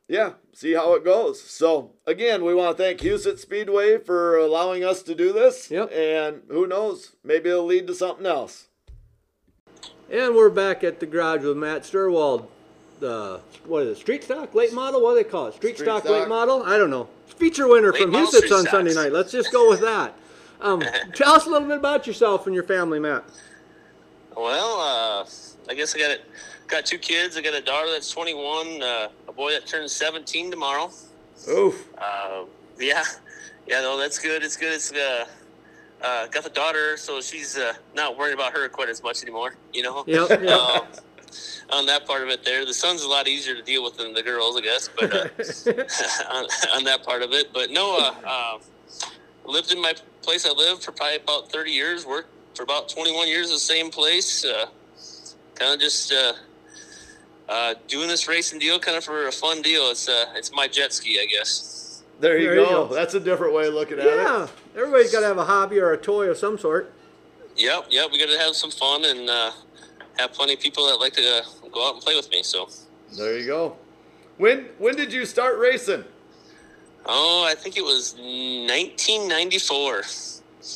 yeah, 0.09 0.33
see 0.53 0.73
how 0.73 0.95
it 0.95 1.05
goes. 1.05 1.41
So 1.41 1.93
again, 2.07 2.45
we 2.45 2.55
want 2.55 2.77
to 2.77 2.83
thank 2.83 3.01
Huset's 3.01 3.43
Speedway 3.43 3.99
for 3.99 4.37
allowing 4.37 4.83
us 4.85 5.03
to 5.05 5.15
do 5.15 5.33
this. 5.33 5.71
Yep. 5.71 5.93
And 5.93 6.43
who 6.49 6.67
knows, 6.67 7.15
maybe 7.23 7.51
it'll 7.51 7.67
lead 7.67 7.87
to 7.87 7.95
something 7.95 8.27
else. 8.27 8.67
and 10.11 10.35
we're 10.35 10.51
back 10.51 10.83
at 10.83 10.99
the 11.01 11.07
garage 11.07 11.45
with 11.45 11.57
Matt 11.57 11.83
Steuerwald. 11.83 12.49
What 13.03 13.85
is 13.85 13.99
it? 13.99 14.01
Street 14.01 14.25
stock 14.25 14.55
late 14.55 14.73
model? 14.73 15.03
What 15.03 15.11
do 15.17 15.23
they 15.23 15.29
call 15.29 15.49
it? 15.49 15.55
Street, 15.55 15.75
Street 15.75 15.87
stock, 15.87 16.05
stock. 16.05 16.21
late 16.21 16.29
model? 16.29 16.63
I 16.63 16.79
don't 16.79 16.91
know. 16.91 17.09
Feature 17.27 17.69
winner 17.69 17.93
Late 17.93 18.03
from 18.03 18.27
street 18.27 18.53
on 18.53 18.65
Sunday 18.67 18.95
night. 18.95 19.13
Let's 19.13 19.33
just 19.33 19.53
go 19.53 19.69
with 19.69 19.81
that. 19.81 20.15
Um, 20.61 20.83
tell 21.15 21.33
us 21.33 21.47
a 21.47 21.51
little 21.51 21.67
bit 21.67 21.79
about 21.79 22.07
yourself 22.07 22.47
and 22.47 22.55
your 22.55 22.65
family, 22.65 23.01
Matt. 23.01 23.25
Well, 24.37 24.79
uh, 24.81 25.27
I 25.69 25.75
guess 25.75 25.95
I 25.95 25.99
got 25.99 26.11
it. 26.11 26.25
Got 26.69 26.87
two 26.87 26.99
kids. 26.99 27.37
I 27.37 27.43
got 27.43 27.55
a 27.55 27.61
daughter 27.61 27.91
that's 27.91 28.11
21, 28.11 28.83
uh, 28.83 29.09
a 29.29 29.33
boy 29.33 29.51
that 29.53 29.67
turns 29.67 29.93
17 29.93 30.51
tomorrow. 30.51 30.91
Oof. 31.51 31.89
Uh, 31.99 32.45
yeah, 32.79 33.05
yeah, 33.67 33.81
no, 33.81 33.99
that's 33.99 34.19
good. 34.19 34.43
It's 34.43 34.57
good. 34.57 34.73
It's 34.73 34.93
uh, 34.93 35.27
uh, 36.03 36.27
got 36.29 36.45
the 36.45 36.51
daughter, 36.51 36.97
so 36.97 37.21
she's 37.21 37.59
uh, 37.59 37.75
not 37.95 38.17
worried 38.17 38.35
about 38.35 38.53
her 38.53 38.69
quite 38.69 38.89
as 38.89 39.03
much 39.03 39.23
anymore. 39.23 39.57
You 39.73 39.83
know. 39.83 40.05
Yep, 40.07 40.43
yep. 40.43 40.51
Um, 40.51 40.87
on 41.71 41.87
that 41.87 42.07
part 42.07 42.23
of 42.23 42.29
it, 42.29 42.45
there, 42.45 42.65
the 42.65 42.75
son's 42.75 43.03
a 43.03 43.09
lot 43.09 43.29
easier 43.29 43.55
to 43.55 43.63
deal 43.63 43.83
with 43.83 43.97
than 43.97 44.13
the 44.13 44.23
girls, 44.23 44.57
I 44.57 44.61
guess. 44.61 44.89
But 44.89 45.15
uh, 45.15 45.29
on, 46.35 46.45
on 46.77 46.85
that 46.85 47.03
part 47.05 47.23
of 47.23 47.33
it, 47.33 47.53
but 47.53 47.71
no, 47.71 47.99
uh, 47.99 48.15
uh, 48.27 48.59
lived 49.45 49.73
in 49.73 49.81
my 49.81 49.95
place 50.23 50.47
I 50.47 50.51
lived 50.53 50.83
for 50.85 50.93
probably 50.93 51.17
about 51.17 51.51
30 51.51 51.71
years. 51.71 52.07
Worked 52.07 52.29
for 52.55 52.63
about 52.63 52.89
21 52.89 53.29
years 53.29 53.49
in 53.49 53.55
the 53.55 53.59
same 53.59 53.91
place. 53.91 54.45
Uh, 54.45 54.67
kind 55.55 55.75
of 55.75 55.81
just 55.81 56.13
uh, 56.13 56.33
uh, 57.49 57.75
doing 57.89 58.09
this 58.09 58.29
racing 58.29 58.59
deal, 58.59 58.79
kind 58.79 58.97
of 58.97 59.05
for 59.05 59.29
a 59.29 59.33
fun 59.33 59.63
deal. 59.63 59.91
It's 59.91 60.09
uh, 60.09 60.27
it's 60.35 60.53
my 60.53 60.69
jet 60.69 60.93
ski, 60.93 61.19
I 61.21 61.27
guess. 61.27 62.03
There 62.21 62.39
you 62.39 62.49
There 62.51 62.61
you 62.61 62.67
go. 62.67 62.89
go. 62.89 62.95
That's 62.95 63.15
a 63.15 63.21
different 63.21 63.55
way 63.55 63.67
of 63.67 63.75
looking 63.75 63.99
at 63.99 64.07
it. 64.07 64.17
Yeah, 64.17 64.47
everybody's 64.77 65.11
got 65.11 65.21
to 65.21 65.27
have 65.27 65.39
a 65.39 65.45
hobby 65.45 65.79
or 65.81 65.93
a 65.93 65.99
toy 65.99 66.29
of 66.29 66.39
some 66.39 66.57
sort. 66.57 66.93
Yep, 67.57 67.87
yep. 67.91 68.11
We 68.11 68.19
got 68.19 68.33
to 68.33 68.39
have 68.39 68.55
some 68.55 68.71
fun 68.71 69.05
and 69.05 69.29
uh, 69.29 69.51
have 70.19 70.33
plenty 70.33 70.55
of 70.55 70.61
people 70.61 70.87
that 70.89 70.97
like 71.01 71.13
to 71.15 71.43
go 71.71 71.89
out 71.89 71.95
and 71.95 72.03
play 72.03 72.15
with 72.17 72.31
me. 72.31 72.43
So, 72.43 72.69
There 73.17 73.39
you 73.39 73.47
go. 73.47 73.77
When 74.39 74.67
when 74.79 74.97
did 74.97 75.13
you 75.13 75.25
start 75.27 75.59
racing? 75.59 76.05
oh, 77.05 77.45
I 77.49 77.55
think 77.57 77.77
it 77.77 77.83
was 77.85 78.15
1994. 78.17 80.03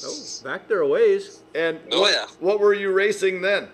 Oh, 0.04 0.24
back 0.44 0.66
there 0.68 0.80
a 0.80 0.88
ways. 0.88 1.42
And 1.54 1.78
Oh, 1.92 2.00
what, 2.00 2.12
yeah. 2.14 2.26
what 2.40 2.58
were 2.60 2.74
you 2.74 2.92
racing 2.92 3.40
then? 3.40 3.68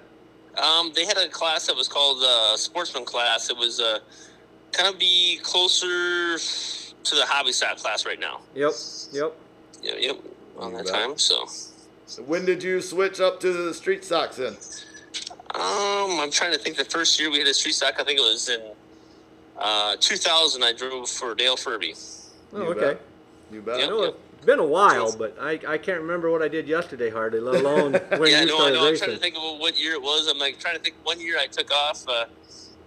Um, 0.59 0.93
they 0.95 1.07
had 1.07 1.17
a 1.17 1.29
class 1.29 1.67
that 1.67 1.75
was 1.77 1.89
called 1.89 2.23
uh, 2.23 2.57
sportsman 2.59 3.05
class. 3.07 3.49
It 3.49 3.57
was 3.57 3.81
uh, 3.81 4.01
kind 4.73 4.93
of 4.93 4.99
be 5.01 5.39
closer 5.43 6.37
to 6.39 7.15
the 7.15 7.25
hobby 7.25 7.53
stock 7.53 7.79
class 7.79 8.05
right 8.05 8.21
now. 8.21 8.41
Yep, 8.55 8.73
yep. 9.13 9.33
Yep, 9.83 9.97
yep. 9.99 10.17
On 10.59 10.73
that 10.75 10.85
bet. 10.85 10.95
time, 10.95 11.17
so. 11.19 11.47
When 12.27 12.45
did 12.45 12.63
you 12.63 12.83
switch 12.83 13.19
up 13.21 13.41
to 13.41 13.51
the 13.53 13.73
street 13.73 14.05
stocks 14.05 14.37
then? 14.37 14.57
Um, 15.55 16.19
I'm 16.21 16.31
trying 16.31 16.53
to 16.53 16.59
think. 16.59 16.77
The 16.77 16.85
first 16.85 17.21
year 17.21 17.31
we 17.31 17.39
had 17.39 17.47
a 17.47 17.55
street 17.55 17.75
stock, 17.75 17.95
I 17.99 18.05
think 18.05 18.19
it 18.19 18.23
was 18.23 18.49
in 18.49 18.61
uh, 19.59 19.97
2000. 20.01 20.63
I 20.63 20.73
drove 20.73 21.09
for 21.09 21.35
Dale 21.35 21.57
Furby. 21.57 21.95
Oh, 22.55 22.63
You 22.63 22.71
okay. 22.71 22.81
bet. 22.81 23.01
You 23.51 23.61
bet. 23.63 23.75
I 23.77 23.79
Yep. 23.81 23.89
know 23.91 24.03
it's 24.05 24.47
been 24.47 24.59
a 24.59 24.65
while, 24.67 25.13
but 25.13 25.37
I, 25.41 25.59
I 25.69 25.79
can't 25.79 26.01
remember 26.01 26.31
what 26.31 26.43
I 26.43 26.49
did 26.49 26.67
yesterday 26.67 27.11
hardly, 27.11 27.41
let 27.41 27.61
alone 27.61 27.93
when 28.17 28.31
yeah, 28.31 28.41
you 28.41 28.47
no, 28.47 28.55
I 28.55 28.71
started 28.73 28.75
know. 28.75 28.89
I'm 28.89 28.97
trying 28.97 29.11
to 29.11 29.19
think 29.19 29.37
of 29.37 29.43
what 29.61 29.79
year 29.79 29.93
it 29.93 30.03
was. 30.03 30.27
I'm 30.27 30.39
like 30.39 30.59
trying 30.59 30.77
to 30.77 30.83
think. 30.83 30.97
One 31.05 31.21
year 31.21 31.39
I 31.39 31.47
took 31.47 31.71
off. 31.71 32.03
Uh, 32.09 32.25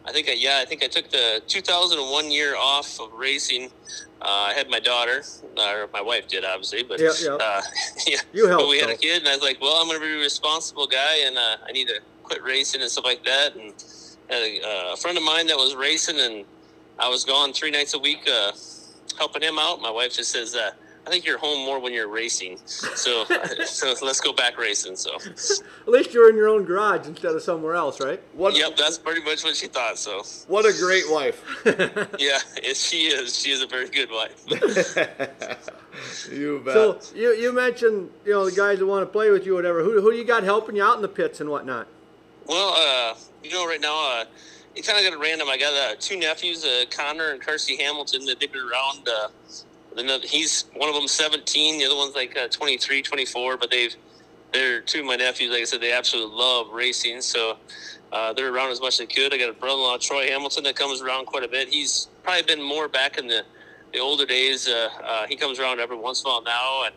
I 0.07 0.11
think 0.11 0.27
I 0.27 0.33
yeah, 0.33 0.59
I 0.61 0.65
think 0.65 0.83
I 0.83 0.87
took 0.87 1.09
the 1.09 1.41
2001 1.47 2.31
year 2.31 2.55
off 2.55 2.99
of 2.99 3.11
racing. 3.13 3.69
Uh, 4.21 4.47
I 4.49 4.53
had 4.53 4.69
my 4.69 4.79
daughter, 4.79 5.21
or 5.57 5.87
my 5.93 6.01
wife 6.01 6.27
did, 6.27 6.43
obviously, 6.45 6.83
but 6.83 6.99
Yep, 6.99 7.13
yep. 7.21 7.39
Uh, 7.41 7.61
yeah, 8.07 8.17
You 8.33 8.47
helped, 8.47 8.63
But 8.63 8.69
we 8.69 8.79
had 8.79 8.89
a 8.89 8.97
kid, 8.97 9.19
and 9.19 9.27
I 9.27 9.33
was 9.35 9.43
like, 9.43 9.61
well, 9.61 9.75
I'm 9.79 9.87
going 9.87 9.99
to 9.99 10.05
be 10.05 10.13
a 10.13 10.17
responsible 10.17 10.87
guy, 10.87 11.17
and 11.25 11.37
uh, 11.37 11.57
I 11.67 11.71
need 11.71 11.87
to 11.89 11.99
quit 12.25 12.43
racing 12.43 12.81
and 12.81 12.89
stuff 12.89 13.05
like 13.05 13.23
that. 13.23 13.55
And 13.55 13.73
had 14.29 14.41
a, 14.41 14.61
uh, 14.61 14.93
a 14.93 14.97
friend 14.97 15.17
of 15.17 15.23
mine 15.23 15.47
that 15.47 15.57
was 15.57 15.75
racing, 15.75 16.19
and 16.19 16.45
I 16.99 17.09
was 17.09 17.23
gone 17.23 17.53
three 17.53 17.71
nights 17.71 17.93
a 17.93 17.99
week 17.99 18.27
uh, 18.27 18.51
helping 19.17 19.41
him 19.41 19.59
out. 19.59 19.81
My 19.81 19.91
wife 19.91 20.13
just 20.13 20.31
says, 20.31 20.55
uh, 20.55 20.71
I 21.05 21.09
think 21.11 21.23
you're 21.25 21.37
home 21.37 21.63
more 21.65 21.79
when 21.79 21.93
you're 21.93 22.07
racing, 22.07 22.57
so 22.65 23.25
so 23.65 23.93
let's 24.01 24.19
go 24.19 24.33
back 24.33 24.57
racing. 24.57 24.95
So, 24.95 25.15
At 25.15 25.87
least 25.87 26.15
you're 26.15 26.31
in 26.31 26.35
your 26.35 26.47
own 26.47 26.65
garage 26.65 27.05
instead 27.05 27.35
of 27.35 27.43
somewhere 27.43 27.75
else, 27.75 28.01
right? 28.01 28.19
What 28.33 28.57
yep, 28.57 28.75
that's 28.75 28.97
pretty 28.97 29.21
much 29.21 29.43
what 29.43 29.55
she 29.55 29.67
thought. 29.67 29.99
So, 29.99 30.23
what 30.47 30.65
a 30.65 30.73
great 30.73 31.03
wife. 31.07 31.43
yeah, 32.17 32.39
it, 32.57 32.75
she 32.75 33.03
is. 33.03 33.37
She 33.37 33.51
is 33.51 33.61
a 33.61 33.67
very 33.67 33.87
good 33.87 34.09
wife. 34.09 34.43
you 36.31 36.61
bet. 36.65 36.73
So 36.73 36.99
you, 37.15 37.33
you 37.33 37.53
mentioned 37.53 38.09
you 38.25 38.31
know 38.31 38.49
the 38.49 38.55
guys 38.55 38.79
that 38.79 38.87
want 38.87 39.03
to 39.03 39.11
play 39.11 39.29
with 39.29 39.45
you, 39.45 39.53
or 39.53 39.57
whatever. 39.57 39.83
Who 39.83 40.01
who 40.01 40.11
do 40.11 40.17
you 40.17 40.25
got 40.25 40.41
helping 40.41 40.75
you 40.75 40.83
out 40.83 40.95
in 40.95 41.03
the 41.03 41.07
pits 41.07 41.39
and 41.39 41.51
whatnot? 41.51 41.87
Well, 42.47 42.73
uh, 42.77 43.15
you 43.43 43.51
know, 43.51 43.67
right 43.67 43.81
now, 43.81 44.19
uh, 44.21 44.25
it 44.75 44.85
kind 44.85 44.99
of 44.99 45.11
got 45.11 45.17
a 45.17 45.21
random. 45.21 45.49
I 45.49 45.57
got 45.57 45.73
uh, 45.73 45.95
two 45.99 46.17
nephews, 46.17 46.63
uh, 46.63 46.85
Connor 46.91 47.31
and 47.31 47.41
Carsey 47.41 47.79
Hamilton, 47.79 48.25
that 48.25 48.39
did 48.39 48.55
around. 48.55 49.07
Uh, 49.07 49.29
he's 50.23 50.65
one 50.75 50.89
of 50.89 50.95
them 50.95 51.07
17, 51.07 51.79
the 51.79 51.85
other 51.85 51.95
one's 51.95 52.15
like 52.15 52.37
uh, 52.37 52.47
23, 52.49 53.01
24, 53.01 53.57
but 53.57 53.71
they've 53.71 53.95
they're 54.53 54.79
two 54.79 55.01
of 55.01 55.05
my 55.05 55.15
nephews. 55.15 55.51
Like 55.51 55.61
I 55.61 55.63
said, 55.65 55.81
they 55.81 55.91
absolutely 55.91 56.35
love 56.37 56.69
racing, 56.71 57.21
so 57.21 57.57
uh, 58.11 58.31
they're 58.33 58.53
around 58.53 58.71
as 58.71 58.79
much 58.79 58.93
as 58.93 58.97
they 58.99 59.05
could. 59.05 59.33
I 59.33 59.37
got 59.37 59.49
a 59.49 59.53
brother-in-law, 59.53 59.97
Troy 59.97 60.27
Hamilton, 60.27 60.63
that 60.63 60.75
comes 60.75 61.01
around 61.01 61.25
quite 61.25 61.43
a 61.43 61.47
bit. 61.47 61.67
He's 61.67 62.07
probably 62.23 62.43
been 62.43 62.61
more 62.61 62.87
back 62.87 63.17
in 63.17 63.27
the 63.27 63.43
the 63.91 63.99
older 63.99 64.25
days. 64.25 64.67
Uh, 64.67 64.89
uh, 65.03 65.27
he 65.27 65.35
comes 65.35 65.59
around 65.59 65.79
every 65.79 65.97
once 65.97 66.21
in 66.21 66.29
a 66.29 66.33
while 66.33 66.43
now, 66.43 66.83
and 66.85 66.95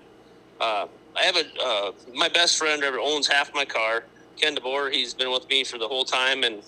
uh, 0.60 0.86
I 1.16 1.22
have 1.22 1.36
a 1.36 1.44
uh, 1.62 1.92
my 2.14 2.28
best 2.28 2.58
friend 2.58 2.82
ever 2.82 2.98
owns 2.98 3.26
half 3.26 3.52
my 3.54 3.64
car. 3.64 4.04
Ken 4.40 4.54
DeBoer, 4.56 4.92
he's 4.92 5.14
been 5.14 5.30
with 5.30 5.48
me 5.48 5.64
for 5.64 5.78
the 5.78 5.88
whole 5.88 6.04
time, 6.04 6.44
and 6.44 6.62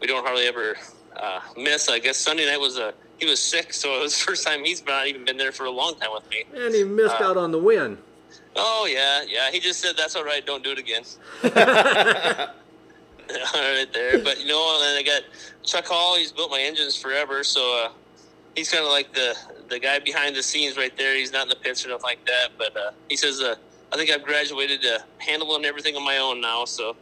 we 0.00 0.06
don't 0.06 0.24
hardly 0.24 0.46
ever 0.46 0.76
uh, 1.16 1.40
miss. 1.56 1.88
I 1.88 1.98
guess 1.98 2.16
Sunday 2.16 2.46
night 2.46 2.60
was 2.60 2.78
a 2.78 2.94
he 3.18 3.26
was 3.26 3.38
sick, 3.40 3.72
so 3.72 3.96
it 3.98 4.02
was 4.02 4.18
the 4.18 4.24
first 4.24 4.44
time 4.46 4.64
he's 4.64 4.84
not 4.84 5.06
even 5.06 5.24
been 5.24 5.36
there 5.36 5.52
for 5.52 5.64
a 5.66 5.70
long 5.70 5.94
time 5.96 6.10
with 6.12 6.28
me. 6.30 6.44
And 6.56 6.74
he 6.74 6.82
missed 6.84 7.20
Uh, 7.20 7.24
out 7.30 7.36
on 7.36 7.52
the 7.52 7.58
win. 7.58 7.98
Oh 8.56 8.86
yeah, 8.90 9.22
yeah. 9.28 9.50
He 9.50 9.60
just 9.60 9.80
said 9.80 9.96
that's 9.96 10.16
all 10.16 10.24
right. 10.24 10.44
Don't 10.44 10.64
do 10.64 10.72
it 10.72 10.78
again. 10.78 11.02
all 13.54 13.60
right 13.62 13.86
there, 13.92 14.18
but 14.18 14.40
you 14.40 14.46
know, 14.48 14.74
and 14.76 14.82
then 14.82 14.96
I 14.98 15.02
got 15.04 15.22
Chuck 15.62 15.86
Hall. 15.86 16.16
He's 16.16 16.32
built 16.32 16.50
my 16.50 16.60
engines 16.60 16.96
forever, 16.96 17.44
so 17.44 17.84
uh, 17.84 17.92
he's 18.56 18.70
kind 18.70 18.84
of 18.84 18.90
like 18.90 19.12
the 19.14 19.36
the 19.68 19.78
guy 19.78 19.98
behind 20.00 20.34
the 20.36 20.42
scenes 20.42 20.76
right 20.76 20.94
there. 20.98 21.14
He's 21.14 21.32
not 21.32 21.44
in 21.44 21.48
the 21.48 21.56
pits 21.56 21.84
or 21.86 21.90
nothing 21.90 22.02
like 22.04 22.24
that, 22.26 22.48
but 22.58 22.76
uh, 22.76 22.90
he 23.08 23.16
says 23.16 23.40
uh, 23.40 23.54
I 23.92 23.96
think 23.96 24.10
I've 24.10 24.22
graduated 24.22 24.80
to 24.82 25.04
handling 25.18 25.64
everything 25.64 25.96
on 25.96 26.04
my 26.04 26.18
own 26.18 26.40
now. 26.40 26.64
So 26.64 26.96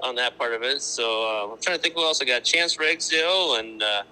on 0.00 0.14
that 0.16 0.38
part 0.38 0.54
of 0.54 0.62
it, 0.62 0.80
so 0.80 1.24
uh, 1.24 1.52
I'm 1.52 1.60
trying 1.60 1.76
to 1.76 1.82
think 1.82 1.94
who 1.94 2.02
else 2.02 2.22
I 2.22 2.24
got. 2.24 2.44
Chance 2.44 2.78
Ragsdale 2.78 3.56
and. 3.56 3.82
Uh, 3.82 4.02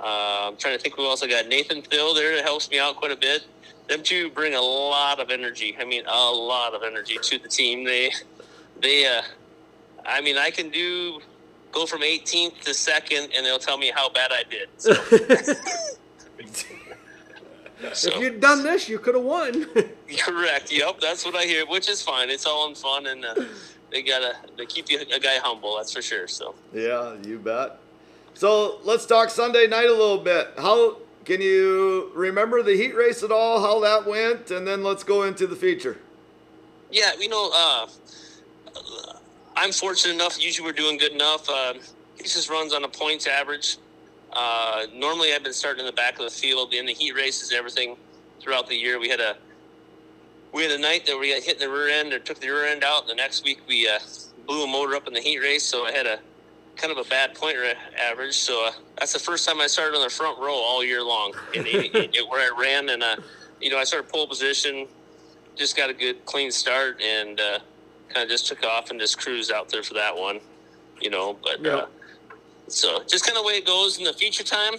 uh, 0.00 0.48
I'm 0.48 0.56
trying 0.56 0.76
to 0.76 0.82
think 0.82 0.96
who 0.96 1.06
else 1.06 1.22
I 1.22 1.28
got. 1.28 1.46
Nathan 1.46 1.80
Thill 1.80 2.14
there 2.14 2.34
that 2.34 2.44
helps 2.44 2.68
me 2.68 2.78
out 2.78 2.96
quite 2.96 3.12
a 3.12 3.16
bit. 3.16 3.44
Them 3.88 4.02
two 4.02 4.28
bring 4.30 4.54
a 4.54 4.60
lot 4.60 5.20
of 5.20 5.30
energy. 5.30 5.76
I 5.78 5.84
mean, 5.84 6.04
a 6.06 6.30
lot 6.30 6.74
of 6.74 6.82
energy 6.82 7.16
to 7.22 7.38
the 7.38 7.48
team. 7.48 7.84
They, 7.84 8.10
they, 8.80 9.06
uh, 9.06 9.22
I 10.04 10.20
mean, 10.20 10.36
I 10.36 10.50
can 10.50 10.68
do 10.68 11.20
go 11.72 11.86
from 11.86 12.02
18th 12.02 12.60
to 12.62 12.74
second, 12.74 13.30
and 13.36 13.46
they'll 13.46 13.58
tell 13.58 13.78
me 13.78 13.92
how 13.94 14.08
bad 14.08 14.30
I 14.32 14.42
did. 14.48 14.68
So, 14.78 14.94
so- 17.92 18.10
If 18.10 18.20
you'd 18.20 18.40
done 18.40 18.62
this, 18.62 18.88
you 18.88 18.98
could 18.98 19.14
have 19.14 19.24
won. 19.24 19.66
correct. 20.18 20.72
Yep, 20.72 21.00
that's 21.00 21.24
what 21.24 21.34
I 21.34 21.44
hear, 21.44 21.66
which 21.66 21.88
is 21.88 22.02
fine. 22.02 22.30
It's 22.30 22.46
all 22.46 22.68
in 22.68 22.74
fun, 22.74 23.06
and 23.06 23.24
uh, 23.24 23.34
they 23.90 24.02
gotta 24.02 24.34
they 24.56 24.66
keep 24.66 24.90
you 24.90 25.00
a 25.00 25.20
guy 25.20 25.36
humble. 25.38 25.76
That's 25.76 25.92
for 25.92 26.02
sure. 26.02 26.26
So. 26.28 26.54
yeah, 26.72 27.14
you 27.26 27.38
bet. 27.38 27.78
So 28.34 28.78
let's 28.82 29.06
talk 29.06 29.30
Sunday 29.30 29.66
night 29.66 29.86
a 29.86 29.92
little 29.92 30.18
bit. 30.18 30.48
How 30.56 30.96
can 31.24 31.40
you 31.40 32.10
remember 32.14 32.62
the 32.62 32.76
heat 32.76 32.94
race 32.94 33.22
at 33.22 33.30
all? 33.30 33.60
How 33.60 33.80
that 33.80 34.06
went, 34.06 34.50
and 34.50 34.66
then 34.66 34.82
let's 34.82 35.04
go 35.04 35.22
into 35.22 35.46
the 35.46 35.56
feature. 35.56 35.98
Yeah, 36.90 37.12
you 37.18 37.28
know, 37.28 37.50
uh, 37.54 37.86
I'm 39.56 39.72
fortunate 39.72 40.14
enough. 40.14 40.42
Usually, 40.42 40.66
we're 40.66 40.72
doing 40.72 40.98
good 40.98 41.12
enough. 41.12 41.48
Um, 41.48 41.78
he 42.16 42.24
just 42.24 42.48
runs 42.50 42.72
on 42.72 42.84
a 42.84 42.88
points 42.88 43.26
average. 43.26 43.78
Uh, 44.34 44.86
normally, 44.92 45.32
I've 45.32 45.44
been 45.44 45.52
starting 45.52 45.80
in 45.80 45.86
the 45.86 45.92
back 45.92 46.18
of 46.18 46.24
the 46.24 46.30
field 46.30 46.74
in 46.74 46.86
the 46.86 46.92
heat 46.92 47.14
races 47.14 47.50
and 47.50 47.58
everything 47.58 47.96
throughout 48.40 48.68
the 48.68 48.76
year. 48.76 48.98
We 48.98 49.08
had 49.08 49.20
a 49.20 49.36
we 50.52 50.62
had 50.62 50.72
a 50.72 50.78
night 50.78 51.06
that 51.06 51.18
we 51.18 51.32
got 51.32 51.42
hit 51.42 51.60
in 51.60 51.68
the 51.68 51.74
rear 51.74 51.88
end 51.88 52.12
or 52.12 52.18
took 52.18 52.40
the 52.40 52.48
rear 52.48 52.66
end 52.66 52.84
out. 52.84 53.02
And 53.02 53.10
the 53.10 53.14
next 53.14 53.44
week, 53.44 53.60
we 53.68 53.88
uh, 53.88 53.98
blew 54.46 54.64
a 54.64 54.66
motor 54.66 54.94
up 54.94 55.06
in 55.08 55.14
the 55.14 55.20
heat 55.20 55.40
race. 55.40 55.64
So 55.64 55.86
I 55.86 55.92
had 55.92 56.06
a 56.06 56.18
kind 56.76 56.96
of 56.96 57.04
a 57.04 57.08
bad 57.08 57.34
point 57.34 57.56
average. 58.00 58.34
So 58.34 58.66
uh, 58.66 58.72
that's 58.98 59.12
the 59.12 59.18
first 59.18 59.46
time 59.48 59.60
I 59.60 59.66
started 59.66 59.96
on 59.96 60.02
the 60.02 60.10
front 60.10 60.38
row 60.38 60.54
all 60.54 60.84
year 60.84 61.02
long, 61.02 61.34
in, 61.54 61.66
in, 61.66 61.84
in, 61.94 62.24
where 62.28 62.52
I 62.52 62.60
ran. 62.60 62.88
And 62.88 63.02
uh, 63.02 63.16
you 63.60 63.70
know, 63.70 63.78
I 63.78 63.84
started 63.84 64.10
pole 64.10 64.26
position, 64.26 64.86
just 65.56 65.76
got 65.76 65.90
a 65.90 65.94
good 65.94 66.24
clean 66.24 66.50
start, 66.50 67.00
and 67.00 67.40
uh, 67.40 67.58
kind 68.08 68.24
of 68.24 68.28
just 68.28 68.46
took 68.46 68.64
off 68.64 68.90
and 68.90 69.00
just 69.00 69.18
cruised 69.18 69.52
out 69.52 69.68
there 69.68 69.82
for 69.82 69.94
that 69.94 70.16
one. 70.16 70.40
You 71.00 71.10
know, 71.10 71.36
but 71.42 71.60
Yeah. 71.62 71.86
So 72.68 73.02
just 73.06 73.24
kind 73.26 73.36
of 73.36 73.42
the 73.44 73.46
way 73.46 73.54
it 73.54 73.66
goes 73.66 73.98
in 73.98 74.04
the 74.04 74.12
future 74.12 74.44
time. 74.44 74.74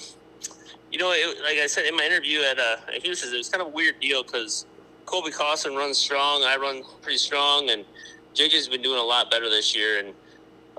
You 0.91 0.99
know, 0.99 1.11
it, 1.11 1.37
like 1.43 1.57
I 1.57 1.67
said 1.67 1.85
in 1.85 1.95
my 1.95 2.03
interview 2.05 2.39
at 2.41 2.57
uh, 2.59 2.77
at 2.93 3.03
Huset's, 3.03 3.31
it 3.33 3.37
was 3.37 3.49
kind 3.49 3.61
of 3.61 3.67
a 3.67 3.71
weird 3.71 3.99
deal 3.99 4.23
because 4.23 4.65
Kobe 5.05 5.31
Cawson 5.31 5.75
runs 5.75 5.97
strong, 5.97 6.43
I 6.43 6.57
run 6.57 6.83
pretty 7.01 7.17
strong, 7.17 7.69
and 7.69 7.85
JJ's 8.33 8.67
been 8.67 8.81
doing 8.81 8.99
a 8.99 9.03
lot 9.03 9.29
better 9.29 9.49
this 9.49 9.75
year. 9.75 9.99
And 9.99 10.13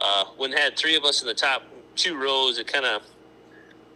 uh, 0.01 0.25
when 0.37 0.53
had 0.53 0.77
three 0.77 0.97
of 0.97 1.05
us 1.05 1.23
in 1.23 1.29
the 1.29 1.35
top 1.35 1.63
two 1.97 2.17
rows, 2.21 2.59
it 2.59 2.67
kind 2.67 2.85
of, 2.85 3.03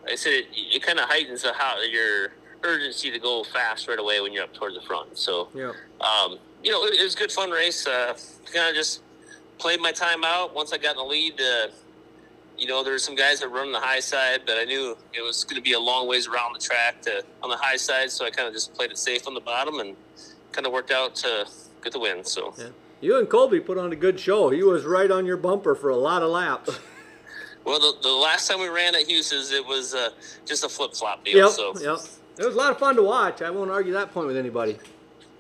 I 0.07 0.15
said, 0.15 0.33
it, 0.33 0.47
it 0.53 0.83
kind 0.83 0.99
of 0.99 1.09
heightens 1.09 1.43
the 1.43 1.53
how 1.53 1.81
your 1.83 2.33
urgency 2.63 3.11
to 3.11 3.19
go 3.19 3.43
fast 3.45 3.89
right 3.89 3.99
away 3.99 4.21
when 4.21 4.33
you're 4.33 4.45
up 4.45 4.55
towards 4.55 4.75
the 4.77 4.83
front. 4.83 5.17
So, 5.19 5.49
Yeah. 5.55 5.73
um, 6.01 6.39
you 6.63 6.71
know, 6.71 6.85
it, 6.85 7.01
it 7.01 7.03
was 7.03 7.15
a 7.15 7.19
good 7.19 7.33
fun 7.33 7.51
race. 7.51 7.87
Uh, 7.87 8.17
kind 8.53 8.69
of 8.69 8.75
just 8.75 9.01
played 9.59 9.81
my 9.81 9.93
time 9.93 10.25
out. 10.25 10.55
Once 10.55 10.73
I 10.73 10.79
got 10.79 10.93
in 10.93 10.97
the 10.99 11.05
lead, 11.05 11.41
uh, 11.41 11.69
you 12.61 12.67
know, 12.67 12.85
there 12.85 12.93
were 12.93 12.99
some 12.99 13.15
guys 13.15 13.41
that 13.41 13.51
were 13.51 13.57
running 13.57 13.73
the 13.73 13.81
high 13.81 14.01
side, 14.01 14.43
but 14.47 14.59
I 14.59 14.65
knew 14.65 14.97
it 15.15 15.23
was 15.23 15.45
going 15.45 15.57
to 15.57 15.63
be 15.63 15.73
a 15.73 15.81
long 15.81 16.07
ways 16.07 16.29
around 16.29 16.53
the 16.53 16.59
track 16.61 17.01
to 17.03 17.25
on 17.43 17.51
the 17.51 17.57
high 17.57 17.77
side, 17.77 18.11
so 18.11 18.25
I 18.25 18.31
kind 18.31 18.47
of 18.47 18.55
just 18.55 18.75
played 18.75 18.91
it 18.91 18.99
safe 18.99 19.27
on 19.27 19.35
the 19.35 19.41
bottom 19.41 19.81
and 19.81 19.97
kind 20.53 20.67
of 20.67 20.73
worked 20.73 20.91
out 20.91 21.15
to 21.17 21.47
get 21.83 21.93
the 21.93 21.99
win. 21.99 22.25
So, 22.25 22.55
Yeah. 22.59 22.69
You 23.03 23.19
and 23.19 23.31
Colby 23.31 23.61
put 23.61 23.79
on 23.79 23.91
a 23.93 23.97
good 23.97 24.21
show. 24.21 24.51
He 24.51 24.63
was 24.63 24.85
right 24.85 25.11
on 25.11 25.25
your 25.25 25.39
bumper 25.39 25.75
for 25.75 25.89
a 25.89 25.97
lot 25.97 26.23
of 26.23 26.29
laps. 26.29 26.79
well, 27.65 27.81
the, 27.81 27.95
the 28.03 28.13
last 28.13 28.47
time 28.47 28.61
we 28.61 28.69
ran 28.69 28.95
at 28.95 29.09
Huset's, 29.09 29.53
it 29.53 29.67
was 29.67 29.95
uh, 29.95 30.11
just 30.45 30.65
a 30.65 30.69
flip 30.69 30.93
flop 30.95 31.25
deal. 31.25 31.39
Yep. 31.39 31.51
So, 31.51 31.73
Yep. 31.81 31.99
It 32.39 32.45
was 32.47 32.55
a 32.55 32.59
lot 32.59 32.73
of 32.73 32.79
fun 32.79 32.97
to 32.97 33.03
watch. 33.03 33.41
I 33.43 33.49
won't 33.51 33.71
argue 33.71 33.93
that 33.95 34.13
point 34.13 34.27
with 34.27 34.37
anybody. 34.37 34.77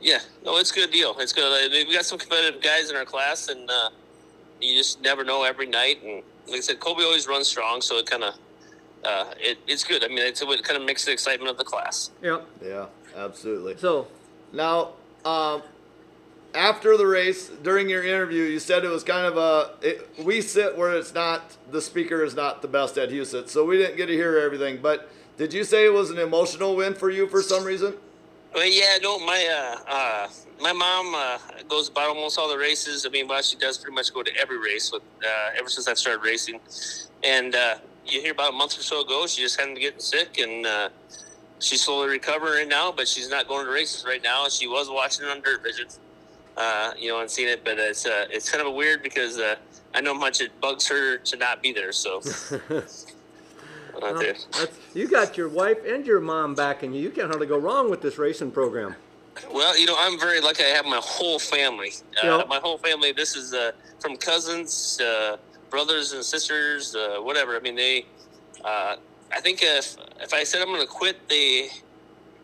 yeah, 0.00 0.18
no, 0.44 0.56
it's 0.58 0.70
a 0.70 0.74
good 0.74 0.90
deal. 0.90 1.14
It's 1.18 1.32
good. 1.34 1.44
Uh, 1.44 1.68
We 1.86 1.92
got 1.94 2.04
some 2.06 2.18
competitive 2.18 2.62
guys 2.62 2.90
in 2.90 2.96
our 2.96 3.04
class, 3.04 3.48
and 3.48 3.68
uh, 3.70 3.90
you 4.60 4.76
just 4.76 5.00
never 5.02 5.24
know 5.24 5.44
every 5.44 5.66
night. 5.66 6.02
And 6.02 6.22
like 6.46 6.58
I 6.58 6.60
said, 6.60 6.80
Kobe 6.80 7.02
always 7.02 7.26
runs 7.26 7.48
strong, 7.48 7.80
so 7.80 7.98
it 7.98 8.06
kind 8.06 8.24
of 8.24 8.34
uh, 9.04 9.32
it, 9.38 9.58
it's 9.66 9.84
good. 9.84 10.04
I 10.04 10.08
mean, 10.08 10.18
it's, 10.18 10.42
it 10.42 10.64
kind 10.64 10.78
of 10.78 10.86
makes 10.86 11.04
the 11.04 11.12
excitement 11.12 11.50
of 11.50 11.56
the 11.56 11.64
class. 11.64 12.10
Yeah. 12.22 12.40
Yeah, 12.62 12.86
absolutely. 13.16 13.76
So 13.78 14.08
Now, 14.52 14.90
um, 15.24 15.62
after 16.54 16.96
the 16.96 17.06
race, 17.06 17.48
during 17.62 17.88
your 17.88 18.04
interview, 18.04 18.42
you 18.42 18.58
said 18.58 18.84
it 18.84 18.88
was 18.88 19.04
kind 19.04 19.26
of 19.26 19.36
a. 19.36 19.70
It, 19.82 20.08
we 20.22 20.40
sit 20.40 20.76
where 20.76 20.94
it's 20.96 21.14
not. 21.14 21.56
The 21.70 21.80
speaker 21.80 22.24
is 22.24 22.34
not 22.34 22.62
the 22.62 22.68
best 22.68 22.98
at 22.98 23.10
Huset's, 23.10 23.52
so 23.52 23.64
we 23.64 23.78
didn't 23.78 23.96
get 23.96 24.06
to 24.06 24.12
hear 24.12 24.38
everything. 24.38 24.80
But 24.82 25.08
did 25.38 25.54
you 25.54 25.64
say 25.64 25.86
it 25.86 25.92
was 25.92 26.10
an 26.10 26.18
emotional 26.18 26.76
win 26.76 26.94
for 26.94 27.08
you 27.10 27.28
for 27.28 27.42
some 27.42 27.64
reason? 27.64 27.94
Well, 28.52 28.66
yeah, 28.66 28.98
no, 29.00 29.18
my 29.20 29.46
uh, 29.46 29.90
uh, 29.90 30.28
my 30.60 30.72
mom 30.72 31.14
uh, 31.14 31.38
goes 31.68 31.88
about 31.88 32.08
almost 32.08 32.38
all 32.38 32.48
the 32.48 32.58
races. 32.58 33.06
I 33.06 33.08
mean, 33.08 33.28
well, 33.28 33.40
she 33.42 33.56
does 33.56 33.78
pretty 33.78 33.94
much 33.94 34.12
go 34.12 34.22
to 34.22 34.30
every 34.36 34.58
race 34.58 34.90
with 34.92 35.02
uh, 35.24 35.50
ever 35.56 35.68
since 35.68 35.86
I've 35.86 35.98
started 35.98 36.24
racing. 36.24 36.58
And 37.22 37.54
uh, 37.54 37.76
you 38.04 38.20
hear 38.20 38.32
about 38.32 38.50
a 38.52 38.56
month 38.56 38.76
or 38.76 38.82
so 38.82 39.02
ago, 39.02 39.26
she 39.28 39.42
just 39.42 39.58
had 39.60 39.72
to 39.74 39.80
getting 39.80 40.00
sick, 40.00 40.38
and 40.38 40.66
uh, 40.66 40.88
she's 41.60 41.82
slowly 41.82 42.08
recovering 42.08 42.68
now. 42.68 42.90
But 42.90 43.06
she's 43.06 43.30
not 43.30 43.46
going 43.46 43.66
to 43.66 43.72
races 43.72 44.04
right 44.04 44.22
now. 44.22 44.48
She 44.48 44.66
was 44.66 44.90
watching 44.90 45.26
it 45.26 45.30
on 45.30 45.42
Dirt 45.42 45.62
Vision, 45.62 45.86
uh, 46.56 46.92
you 46.98 47.08
know, 47.08 47.20
and 47.20 47.30
seeing 47.30 47.48
it. 47.48 47.64
But 47.64 47.78
it's 47.78 48.04
uh, 48.04 48.26
it's 48.30 48.50
kind 48.50 48.66
of 48.66 48.74
weird 48.74 49.04
because 49.04 49.38
uh, 49.38 49.56
I 49.94 50.00
know 50.00 50.14
how 50.14 50.20
much 50.20 50.40
it 50.40 50.60
bugs 50.60 50.88
her 50.88 51.18
to 51.18 51.36
not 51.36 51.62
be 51.62 51.72
there. 51.72 51.92
So. 51.92 52.20
Not 54.00 54.18
there. 54.20 54.34
that's, 54.52 54.78
you 54.94 55.08
got 55.08 55.36
your 55.36 55.48
wife 55.48 55.78
and 55.86 56.06
your 56.06 56.20
mom 56.20 56.54
backing 56.54 56.92
you. 56.92 57.00
You 57.02 57.10
can't 57.10 57.28
hardly 57.28 57.46
go 57.46 57.58
wrong 57.58 57.90
with 57.90 58.00
this 58.02 58.18
racing 58.18 58.50
program. 58.50 58.94
Well, 59.52 59.78
you 59.78 59.86
know, 59.86 59.96
I'm 59.98 60.18
very 60.18 60.40
lucky. 60.40 60.64
I 60.64 60.68
have 60.68 60.84
my 60.84 61.00
whole 61.02 61.38
family. 61.38 61.92
Uh, 62.22 62.38
Yep. 62.38 62.48
My 62.48 62.58
whole 62.58 62.78
family. 62.78 63.12
This 63.12 63.36
is 63.36 63.54
uh, 63.54 63.72
from 64.00 64.16
cousins, 64.16 65.00
uh, 65.00 65.36
brothers 65.70 66.12
and 66.12 66.24
sisters, 66.24 66.94
uh, 66.94 67.18
whatever. 67.20 67.56
I 67.56 67.60
mean, 67.60 67.76
they. 67.76 68.06
Uh, 68.64 68.96
I 69.32 69.40
think 69.40 69.60
if 69.62 69.96
if 70.20 70.34
I 70.34 70.44
said 70.44 70.60
I'm 70.60 70.68
going 70.68 70.80
to 70.80 70.86
quit, 70.86 71.28
they 71.28 71.70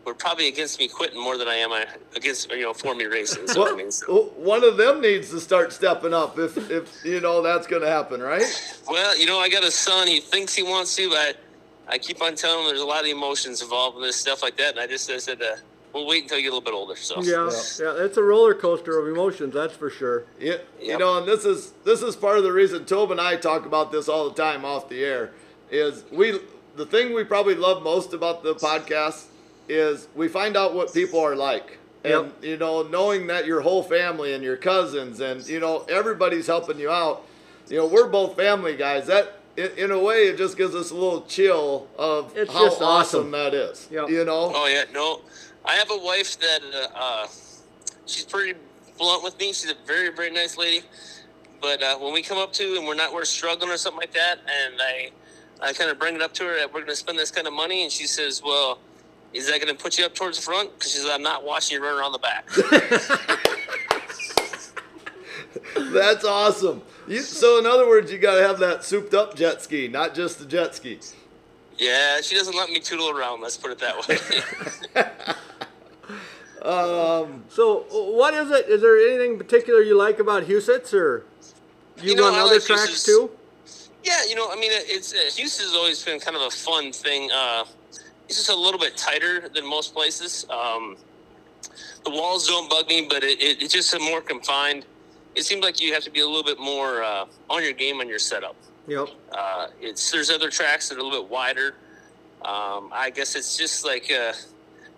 were 0.05 0.13
probably 0.13 0.47
against 0.47 0.79
me 0.79 0.87
quitting 0.87 1.21
more 1.21 1.37
than 1.37 1.49
I 1.49 1.55
am 1.55 1.71
against 2.15 2.49
you 2.49 2.61
know 2.61 2.73
for 2.73 2.95
me 2.95 3.05
racing. 3.05 3.47
So 3.47 3.71
I 3.71 3.75
mean, 3.75 3.91
so, 3.91 4.05
Well, 4.09 4.23
one 4.37 4.63
of 4.63 4.77
them 4.77 5.01
needs 5.01 5.29
to 5.31 5.39
start 5.41 5.73
stepping 5.73 6.13
up 6.13 6.39
if, 6.39 6.57
if 6.71 7.03
you 7.03 7.19
know 7.19 7.41
that's 7.41 7.67
going 7.67 7.81
to 7.81 7.89
happen, 7.89 8.21
right? 8.21 8.45
well, 8.87 9.17
you 9.19 9.25
know, 9.25 9.37
I 9.39 9.49
got 9.49 9.65
a 9.65 9.71
son. 9.71 10.07
He 10.07 10.21
thinks 10.21 10.55
he 10.55 10.63
wants 10.63 10.95
to, 10.95 11.09
but 11.09 11.17
I, 11.17 11.33
I 11.89 11.97
keep 11.97 12.21
on 12.21 12.35
telling 12.35 12.59
them 12.59 12.67
there's 12.67 12.81
a 12.81 12.85
lot 12.85 13.01
of 13.01 13.07
emotions 13.07 13.61
involved 13.61 13.97
in 13.97 14.03
this 14.03 14.15
stuff 14.15 14.41
like 14.43 14.57
that. 14.57 14.71
And 14.71 14.79
I 14.79 14.87
just 14.87 15.09
I 15.09 15.17
said, 15.17 15.41
uh, 15.41 15.55
we'll 15.93 16.05
wait 16.07 16.23
until 16.23 16.37
you 16.37 16.43
get 16.43 16.49
a 16.49 16.55
little 16.55 16.61
bit 16.61 16.73
older. 16.73 16.95
So 16.95 17.21
Yeah, 17.21 17.49
yeah, 17.79 18.03
it's 18.05 18.17
a 18.17 18.23
roller 18.23 18.53
coaster 18.53 18.99
of 18.99 19.07
emotions, 19.07 19.53
that's 19.53 19.73
for 19.73 19.89
sure. 19.89 20.25
Yeah, 20.39 20.57
you 20.81 20.97
know, 20.97 21.17
and 21.17 21.27
this 21.27 21.45
is 21.45 21.71
this 21.85 22.01
is 22.01 22.15
part 22.15 22.37
of 22.37 22.43
the 22.43 22.51
reason 22.51 22.85
Tob 22.85 23.11
and 23.11 23.21
I 23.21 23.35
talk 23.37 23.65
about 23.65 23.91
this 23.91 24.07
all 24.09 24.29
the 24.29 24.35
time 24.35 24.65
off 24.65 24.89
the 24.89 25.03
air. 25.03 25.31
Is 25.71 26.03
we 26.11 26.39
the 26.75 26.85
thing 26.85 27.13
we 27.13 27.23
probably 27.23 27.55
love 27.55 27.83
most 27.83 28.13
about 28.13 28.43
the 28.43 28.53
podcast 28.55 29.25
is 29.67 30.07
we 30.15 30.27
find 30.27 30.55
out 30.55 30.73
what 30.73 30.93
people 30.93 31.19
are 31.19 31.35
like, 31.35 31.77
and 32.03 32.13
Yep. 32.13 32.43
you 32.43 32.57
know, 32.57 32.83
knowing 32.83 33.27
that 33.27 33.45
your 33.45 33.61
whole 33.61 33.83
family 33.83 34.33
and 34.33 34.43
your 34.43 34.57
cousins 34.57 35.19
and 35.19 35.45
you 35.47 35.59
know 35.59 35.85
everybody's 35.89 36.47
helping 36.47 36.79
you 36.79 36.89
out. 36.89 37.23
You 37.69 37.77
know, 37.77 37.87
we're 37.87 38.07
both 38.07 38.37
family 38.37 38.77
guys. 38.77 39.07
That 39.07 39.36
in, 39.57 39.71
in 39.77 39.91
a 39.91 39.99
way, 39.99 40.27
it 40.27 40.37
just 40.37 40.55
gives 40.57 40.75
us 40.75 40.91
a 40.91 40.93
little 40.93 41.23
chill 41.23 41.87
of 41.97 42.31
It's 42.37 42.51
how 42.53 42.65
just 42.65 42.81
awesome, 42.81 43.19
awesome. 43.19 43.31
that 43.31 43.53
is. 43.53 43.87
Yep. 43.91 44.09
You 44.09 44.23
know, 44.23 44.51
Oh 44.55 44.67
yeah, 44.67 44.83
no. 44.93 45.21
I 45.65 45.73
have 45.75 45.91
a 45.91 45.97
wife 45.97 46.39
that 46.39 46.61
uh, 46.73 46.87
uh, 46.95 47.27
she's 48.05 48.23
pretty 48.23 48.57
blunt 48.97 49.23
with 49.23 49.37
me. 49.39 49.47
She's 49.47 49.71
a 49.71 49.75
very 49.85 50.09
very 50.09 50.31
nice 50.31 50.57
lady. 50.57 50.81
But 51.59 51.81
uh, 51.81 51.97
when 51.97 52.13
we 52.13 52.21
come 52.21 52.37
up 52.37 52.53
to 52.53 52.75
and 52.77 52.85
we're 52.87 52.95
not 52.95 53.11
we're 53.13 53.25
struggling 53.25 53.71
or 53.71 53.77
something 53.77 53.99
like 53.99 54.13
that, 54.13 54.37
and 54.39 54.75
I 54.79 55.09
I 55.59 55.73
kind 55.73 55.89
of 55.89 55.97
bring 55.97 56.15
it 56.15 56.21
up 56.21 56.33
to 56.35 56.43
her 56.45 56.55
that 56.59 56.67
we're 56.71 56.81
going 56.81 56.91
to 56.91 56.95
spend 56.95 57.17
this 57.17 57.31
kind 57.31 57.47
of 57.47 57.53
money, 57.53 57.81
and 57.83 57.91
she 57.91 58.05
says, 58.05 58.43
"Well, 58.45 58.77
is 59.33 59.47
that 59.51 59.59
going 59.59 59.75
to 59.75 59.81
put 59.83 59.97
you 59.97 60.05
up 60.05 60.13
towards 60.13 60.37
the 60.37 60.43
front?" 60.43 60.71
Because 60.77 60.91
she 60.91 60.99
says, 60.99 61.09
"I'm 61.11 61.23
not 61.23 61.43
watching 61.43 61.77
you 61.77 61.83
run 61.83 61.97
around 61.99 62.11
the 62.11 62.19
back." 62.19 62.47
that's 65.91 66.23
awesome. 66.23 66.83
You, 67.07 67.21
so 67.21 67.57
in 67.59 67.65
other 67.65 67.87
words, 67.87 68.11
you 68.11 68.17
got 68.19 68.35
to 68.35 68.41
have 68.41 68.59
that 68.59 68.83
souped 68.83 69.13
up 69.13 69.35
jet 69.35 69.61
ski, 69.61 69.87
not 69.87 70.13
just 70.13 70.39
the 70.39 70.45
jet 70.45 70.75
ski. 70.75 70.99
yeah, 71.77 72.19
she 72.21 72.35
doesn't 72.35 72.55
let 72.55 72.69
me 72.69 72.79
tootle 72.79 73.09
around. 73.17 73.41
Let's 73.41 73.57
put 73.57 73.71
it 73.71 73.79
that 73.79 74.07
way. 74.07 75.35
Um, 76.61 77.43
So, 77.49 77.85
what 77.89 78.33
is 78.33 78.51
it? 78.51 78.67
Is 78.67 78.81
there 78.81 78.97
anything 78.97 79.37
particular 79.37 79.81
you 79.81 79.95
like 79.97 80.19
about 80.19 80.43
Huset's, 80.43 80.93
or 80.93 81.23
you, 82.01 82.09
You 82.09 82.15
know, 82.15 82.23
run 82.29 82.35
other 82.39 82.55
like 82.55 82.63
tracks 82.65 82.89
Huset's. 82.91 83.03
too? 83.03 83.29
Yeah, 84.03 84.25
you 84.27 84.35
know, 84.35 84.51
I 84.51 84.55
mean, 84.55 84.71
it's 84.73 85.13
uh, 85.13 85.17
Huset's 85.39 85.73
always 85.75 86.03
been 86.03 86.19
kind 86.19 86.35
of 86.35 86.41
a 86.41 86.49
fun 86.49 86.91
thing. 86.91 87.29
Uh, 87.33 87.63
it's 88.27 88.37
just 88.37 88.49
a 88.49 88.55
little 88.55 88.79
bit 88.79 88.97
tighter 88.97 89.47
than 89.47 89.65
most 89.65 89.93
places. 89.93 90.45
Um, 90.49 90.97
the 92.03 92.09
walls 92.09 92.47
don't 92.47 92.69
bug 92.69 92.87
me, 92.89 93.07
but 93.09 93.23
it, 93.23 93.39
it, 93.39 93.61
it's 93.61 93.73
just 93.73 93.93
a 93.93 93.99
more 93.99 94.21
confined. 94.21 94.85
It 95.35 95.43
seems 95.43 95.63
like 95.63 95.79
you 95.79 95.93
have 95.93 96.03
to 96.03 96.11
be 96.11 96.21
a 96.21 96.25
little 96.25 96.43
bit 96.43 96.59
more 96.59 97.03
uh, 97.03 97.25
on 97.49 97.63
your 97.63 97.73
game 97.73 97.99
on 97.99 98.07
your 98.07 98.19
setup. 98.19 98.55
Yep. 98.87 99.09
Uh, 99.31 99.67
it's 99.81 100.11
there's 100.11 100.29
other 100.29 100.49
tracks 100.49 100.89
that 100.89 100.97
are 100.97 101.01
a 101.01 101.03
little 101.03 101.21
bit 101.21 101.29
wider. 101.29 101.75
Um, 102.43 102.89
I 102.93 103.11
guess 103.13 103.35
it's 103.35 103.57
just 103.57 103.85
like 103.85 104.11
uh, 104.11 104.33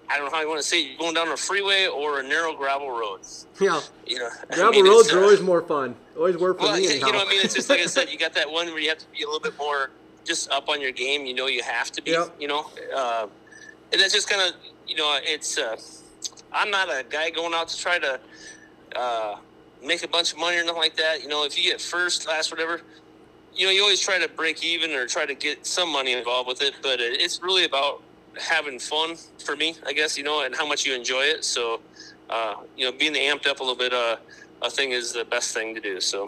I 0.09 0.17
don't 0.17 0.25
know 0.25 0.31
how 0.31 0.41
you 0.41 0.47
want 0.47 0.61
to 0.61 0.67
say 0.67 0.83
it, 0.83 0.99
going 0.99 1.13
down 1.13 1.27
a 1.29 1.37
freeway 1.37 1.87
or 1.87 2.19
a 2.19 2.23
narrow 2.23 2.53
gravel 2.53 2.89
road. 2.89 3.21
Yeah. 3.61 3.79
You 4.07 4.19
know, 4.19 4.29
I 4.49 4.55
Gravel 4.55 4.71
mean, 4.71 4.85
roads 4.85 5.11
are 5.11 5.19
uh, 5.19 5.23
always 5.23 5.41
more 5.41 5.61
fun. 5.61 5.95
Always 6.17 6.37
work 6.37 6.57
for 6.57 6.65
well, 6.65 6.77
me. 6.77 6.83
you, 6.83 6.89
you 6.93 6.99
know 6.99 7.19
what 7.19 7.27
I 7.27 7.29
mean? 7.29 7.41
It's 7.43 7.53
just 7.53 7.69
like 7.69 7.79
I 7.79 7.85
said, 7.85 8.09
you 8.09 8.17
got 8.17 8.33
that 8.33 8.49
one 8.49 8.67
where 8.67 8.79
you 8.79 8.89
have 8.89 8.97
to 8.97 9.07
be 9.11 9.23
a 9.23 9.25
little 9.25 9.39
bit 9.39 9.57
more 9.57 9.91
just 10.25 10.49
up 10.51 10.67
on 10.67 10.81
your 10.81 10.91
game. 10.91 11.25
You 11.25 11.35
know, 11.35 11.47
you 11.47 11.61
have 11.63 11.91
to 11.91 12.01
be. 12.01 12.11
Yep. 12.11 12.35
You 12.39 12.47
know, 12.47 12.65
uh, 12.95 13.27
and 13.91 14.01
that's 14.01 14.13
just 14.13 14.29
kind 14.29 14.41
of 14.41 14.55
you 14.87 14.95
know, 14.95 15.19
it's. 15.23 15.57
Uh, 15.57 15.77
I'm 16.51 16.71
not 16.71 16.89
a 16.89 17.05
guy 17.07 17.29
going 17.29 17.53
out 17.53 17.67
to 17.67 17.77
try 17.77 17.99
to 17.99 18.19
uh, 18.95 19.35
make 19.83 20.03
a 20.03 20.07
bunch 20.07 20.33
of 20.33 20.39
money 20.39 20.57
or 20.57 20.63
nothing 20.63 20.81
like 20.81 20.95
that. 20.97 21.21
You 21.21 21.29
know, 21.29 21.45
if 21.45 21.57
you 21.57 21.69
get 21.69 21.81
first, 21.81 22.27
last, 22.27 22.51
whatever, 22.51 22.81
you 23.53 23.65
know, 23.65 23.71
you 23.71 23.81
always 23.81 23.99
try 23.99 24.19
to 24.19 24.29
break 24.29 24.63
even 24.63 24.91
or 24.91 25.07
try 25.07 25.25
to 25.25 25.35
get 25.35 25.65
some 25.65 25.91
money 25.91 26.13
involved 26.13 26.47
with 26.47 26.61
it. 26.61 26.75
But 26.81 26.99
it's 26.99 27.41
really 27.41 27.65
about 27.65 28.01
having 28.39 28.79
fun 28.79 29.15
for 29.43 29.55
me, 29.55 29.75
I 29.85 29.93
guess. 29.93 30.17
You 30.17 30.23
know, 30.23 30.43
and 30.45 30.55
how 30.55 30.67
much 30.67 30.85
you 30.85 30.93
enjoy 30.93 31.21
it. 31.21 31.43
So, 31.43 31.81
uh, 32.29 32.55
you 32.77 32.85
know, 32.85 32.91
being 32.91 33.13
amped 33.13 33.47
up 33.47 33.59
a 33.59 33.63
little 33.63 33.75
bit. 33.75 33.93
Uh, 33.93 34.17
I 34.61 34.69
think 34.69 34.93
is 34.93 35.13
the 35.13 35.25
best 35.25 35.53
thing 35.53 35.73
to 35.75 35.81
do. 35.81 35.99
So. 36.01 36.27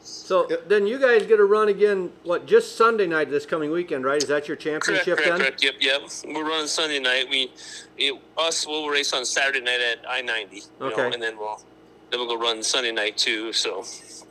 so 0.00 0.48
then 0.66 0.86
you 0.86 0.98
guys 0.98 1.26
get 1.26 1.38
a 1.38 1.44
run 1.44 1.68
again. 1.68 2.10
What? 2.22 2.46
Just 2.46 2.76
Sunday 2.76 3.06
night 3.06 3.30
this 3.30 3.46
coming 3.46 3.70
weekend, 3.70 4.04
right? 4.04 4.22
Is 4.22 4.28
that 4.28 4.48
your 4.48 4.56
championship 4.56 5.18
correct, 5.18 5.30
then? 5.30 5.38
correct. 5.38 5.62
Yep, 5.62 5.74
yep. 5.80 6.02
We're 6.26 6.48
running 6.48 6.66
Sunday 6.66 6.98
night. 6.98 7.26
We, 7.30 7.52
it, 7.98 8.18
us, 8.38 8.66
will 8.66 8.88
race 8.88 9.12
on 9.12 9.24
Saturday 9.24 9.60
night 9.60 9.80
at 9.80 9.98
I 10.08 10.22
ninety. 10.22 10.62
Okay. 10.80 11.10
and 11.12 11.22
then 11.22 11.36
we'll, 11.38 11.60
then 12.12 12.20
we'll 12.20 12.28
go 12.28 12.40
run 12.40 12.62
Sunday 12.62 12.92
night 12.92 13.16
too. 13.16 13.52
So, 13.52 13.84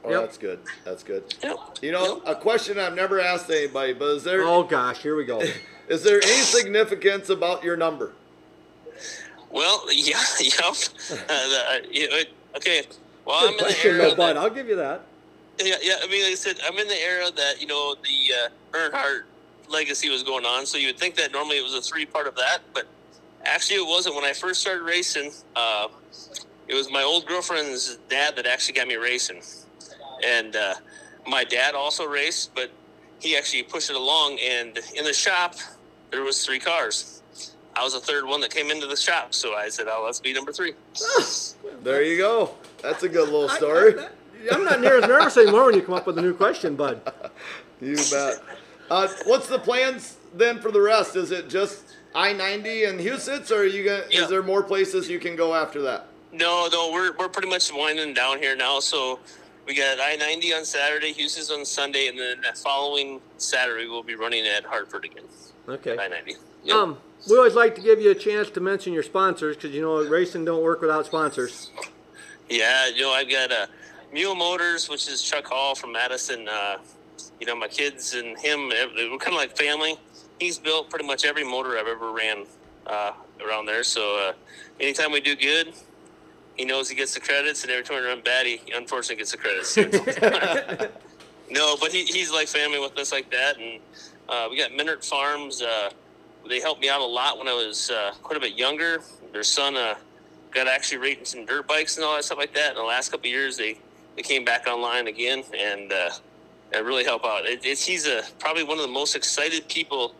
Oh, 0.03 0.09
Yep. 0.09 0.21
that's 0.21 0.37
good. 0.39 0.59
That's 0.83 1.03
good. 1.03 1.23
yeah. 1.43 1.53
You 1.81 1.91
know, 1.91 2.21
a 2.25 2.33
question 2.35 2.79
I've 2.79 2.95
never 2.95 3.19
asked 3.19 3.49
anybody, 3.51 3.93
but 3.93 4.05
is 4.15 4.23
there? 4.23 4.43
Oh 4.43 4.63
gosh, 4.63 4.99
here 4.99 5.15
we 5.15 5.25
go. 5.25 5.41
Is 5.89 6.03
there 6.03 6.21
any 6.23 6.41
significance 6.43 7.27
about 7.29 7.63
your 7.65 7.75
number? 7.75 8.13
Well, 9.51 9.83
yeah, 9.91 10.17
yeah. 10.39 10.51
Uh, 10.63 10.73
the, 11.27 11.63
uh, 11.69 11.77
you 11.91 12.09
know, 12.09 12.15
it- 12.15 12.29
okay. 12.55 12.83
Well, 13.25 13.35
I'm 13.37 13.41
Good 13.41 13.51
in 13.51 13.57
the 13.57 13.63
question, 13.63 13.91
era 13.91 14.09
though, 14.09 14.15
that- 14.15 14.37
I'll 14.37 14.49
give 14.49 14.67
you 14.69 14.77
that. 14.77 15.01
Yeah, 15.59 15.75
yeah. 15.81 15.95
I 16.01 16.07
mean, 16.07 16.23
like 16.23 16.31
I 16.31 16.35
said, 16.35 16.59
I'm 16.65 16.77
in 16.79 16.87
the 16.87 16.95
era 16.99 17.29
that 17.35 17.59
you 17.61 17.67
know 17.67 17.95
the 17.95 18.33
uh, 18.33 18.77
Earnhardt 18.77 19.23
legacy 19.69 20.09
was 20.09 20.23
going 20.23 20.45
on, 20.45 20.65
so 20.65 20.77
you 20.77 20.87
would 20.87 20.97
think 20.97 21.15
that 21.15 21.31
normally 21.33 21.57
it 21.57 21.63
was 21.63 21.73
a 21.73 21.81
three 21.81 22.05
part 22.05 22.25
of 22.25 22.35
that, 22.35 22.59
but 22.73 22.85
actually 23.43 23.75
it 23.77 23.85
wasn't. 23.87 24.15
When 24.15 24.23
I 24.23 24.33
first 24.33 24.61
started 24.61 24.83
racing, 24.83 25.31
uh, 25.55 25.89
it 26.71 26.75
was 26.75 26.89
my 26.89 27.03
old 27.03 27.25
girlfriend's 27.25 27.97
dad 28.09 28.37
that 28.37 28.45
actually 28.45 28.75
got 28.75 28.87
me 28.87 28.95
racing, 28.95 29.41
and 30.25 30.55
uh, 30.55 30.75
my 31.27 31.43
dad 31.43 31.75
also 31.75 32.05
raced, 32.05 32.55
but 32.55 32.71
he 33.19 33.35
actually 33.35 33.63
pushed 33.63 33.89
it 33.89 33.95
along. 33.97 34.39
And 34.41 34.79
in 34.95 35.03
the 35.03 35.11
shop, 35.11 35.55
there 36.11 36.23
was 36.23 36.45
three 36.45 36.59
cars. 36.59 37.21
I 37.75 37.83
was 37.83 37.93
the 37.93 37.99
third 37.99 38.25
one 38.25 38.39
that 38.41 38.53
came 38.53 38.71
into 38.71 38.87
the 38.87 38.95
shop, 38.95 39.33
so 39.33 39.53
I 39.53 39.67
said, 39.67 39.87
"Oh, 39.89 40.03
let's 40.05 40.21
be 40.21 40.33
number 40.33 40.51
three. 40.51 40.73
There 41.83 42.03
you 42.03 42.17
go. 42.17 42.51
That's 42.83 43.01
a 43.01 43.09
good 43.09 43.29
little 43.29 43.49
story. 43.49 43.95
I, 43.97 44.53
am 44.53 44.63
not 44.63 44.81
near 44.81 44.99
as 44.99 45.07
nervous 45.07 45.35
anymore 45.35 45.65
when 45.65 45.75
you 45.75 45.81
come 45.81 45.95
up 45.95 46.05
with 46.05 46.19
a 46.19 46.21
new 46.21 46.33
question, 46.33 46.75
bud. 46.75 47.01
You 47.81 47.95
bet. 47.95 48.39
Uh, 48.91 49.07
what's 49.25 49.47
the 49.47 49.57
plans 49.57 50.17
then 50.35 50.59
for 50.59 50.69
the 50.69 50.79
rest? 50.79 51.15
Is 51.15 51.31
it 51.31 51.49
just 51.49 51.95
I 52.13 52.33
ninety 52.33 52.83
and 52.83 52.99
Huset's, 52.99 53.51
or 53.51 53.61
are 53.61 53.65
you 53.65 53.83
gonna? 53.83 54.03
Yeah. 54.11 54.21
Is 54.21 54.29
there 54.29 54.43
more 54.43 54.61
places 54.61 55.09
you 55.09 55.19
can 55.19 55.35
go 55.35 55.55
after 55.55 55.81
that? 55.81 56.05
No, 56.31 56.69
no, 56.71 56.91
we're 56.91 57.13
we're 57.17 57.29
pretty 57.29 57.49
much 57.49 57.71
winding 57.73 58.13
down 58.13 58.39
here 58.39 58.55
now. 58.55 58.79
So 58.79 59.19
we 59.67 59.75
got 59.75 59.99
I 59.99 60.15
ninety 60.15 60.53
on 60.53 60.63
Saturday, 60.63 61.13
Huset's 61.13 61.51
on 61.51 61.65
Sunday, 61.65 62.07
and 62.07 62.17
then 62.17 62.41
the 62.41 62.57
following 62.57 63.19
Saturday 63.37 63.87
we'll 63.87 64.03
be 64.03 64.15
running 64.15 64.45
at 64.47 64.63
Hartford 64.63 65.05
again. 65.05 65.25
Okay. 65.67 65.97
I 65.97 66.07
ninety. 66.07 66.35
Um, 66.73 66.97
we 67.29 67.37
always 67.37 67.55
like 67.55 67.75
to 67.75 67.81
give 67.81 67.99
you 67.99 68.11
a 68.11 68.15
chance 68.15 68.49
to 68.51 68.59
mention 68.59 68.93
your 68.93 69.03
sponsors 69.03 69.55
because 69.55 69.71
you 69.71 69.81
know 69.81 70.03
racing 70.03 70.45
don't 70.45 70.63
work 70.63 70.81
without 70.81 71.05
sponsors. 71.05 71.69
Yeah, 72.49 72.87
you 72.87 73.01
know 73.01 73.11
I've 73.11 73.29
got 73.29 73.51
uh, 73.51 73.67
Mule 74.13 74.35
Motors, 74.35 74.89
which 74.89 75.07
is 75.07 75.21
Chuck 75.21 75.45
Hall 75.47 75.75
from 75.75 75.91
Madison. 75.91 76.47
Uh, 76.47 76.77
you 77.39 77.45
know 77.45 77.55
my 77.55 77.67
kids 77.67 78.13
and 78.13 78.37
him, 78.39 78.69
we're 78.69 79.17
kind 79.17 79.33
of 79.33 79.39
like 79.39 79.57
family. 79.57 79.97
He's 80.39 80.57
built 80.57 80.89
pretty 80.89 81.05
much 81.05 81.25
every 81.25 81.43
motor 81.43 81.77
I've 81.77 81.87
ever 81.87 82.11
ran 82.11 82.45
uh, 82.87 83.11
around 83.45 83.65
there. 83.65 83.83
So 83.83 84.17
uh, 84.17 84.33
anytime 84.79 85.11
we 85.11 85.21
do 85.21 85.35
good, 85.35 85.73
he 86.61 86.65
knows 86.65 86.87
he 86.87 86.95
gets 86.95 87.15
the 87.15 87.19
credits, 87.19 87.63
and 87.63 87.71
every 87.71 87.83
time 87.83 87.99
we 87.99 88.07
run 88.07 88.21
bad, 88.21 88.45
he 88.45 88.61
unfortunately 88.75 89.15
gets 89.15 89.31
the 89.31 89.37
credits. 89.37 90.91
No, 91.53 91.75
but 91.81 91.91
he, 91.91 92.05
he's 92.05 92.31
like 92.31 92.47
family 92.47 92.79
with 92.79 92.97
us 92.97 93.11
like 93.11 93.29
that, 93.31 93.59
and 93.59 93.81
uh, 94.29 94.47
we 94.49 94.57
got 94.57 94.71
Minert 94.71 95.03
Farms. 95.03 95.61
Uh, 95.61 95.89
they 96.47 96.61
helped 96.61 96.79
me 96.79 96.87
out 96.87 97.01
a 97.01 97.05
lot 97.05 97.37
when 97.37 97.49
I 97.49 97.53
was 97.53 97.91
uh, 97.91 98.13
quite 98.23 98.37
a 98.37 98.39
bit 98.39 98.57
younger. 98.57 98.99
Their 99.33 99.43
son 99.43 99.75
uh, 99.75 99.95
got 100.51 100.67
actually 100.67 100.99
rating 100.99 101.25
some 101.25 101.45
dirt 101.45 101.67
bikes 101.67 101.97
and 101.97 102.05
all 102.05 102.15
that 102.15 102.23
stuff 102.23 102.37
like 102.37 102.53
that. 102.53 102.69
In 102.69 102.77
the 102.77 102.83
last 102.83 103.11
couple 103.11 103.27
of 103.27 103.33
years, 103.33 103.57
they, 103.57 103.77
they 104.15 104.21
came 104.21 104.45
back 104.45 104.65
online 104.65 105.07
again, 105.07 105.43
and 105.53 105.91
uh, 105.91 106.11
it 106.71 106.85
really 106.85 107.03
help 107.03 107.25
out. 107.25 107.45
It, 107.45 107.65
it's 107.65 107.85
he's 107.85 108.07
a, 108.07 108.21
probably 108.39 108.63
one 108.63 108.77
of 108.77 108.83
the 108.83 108.93
most 108.93 109.17
excited 109.17 109.67
people 109.67 110.15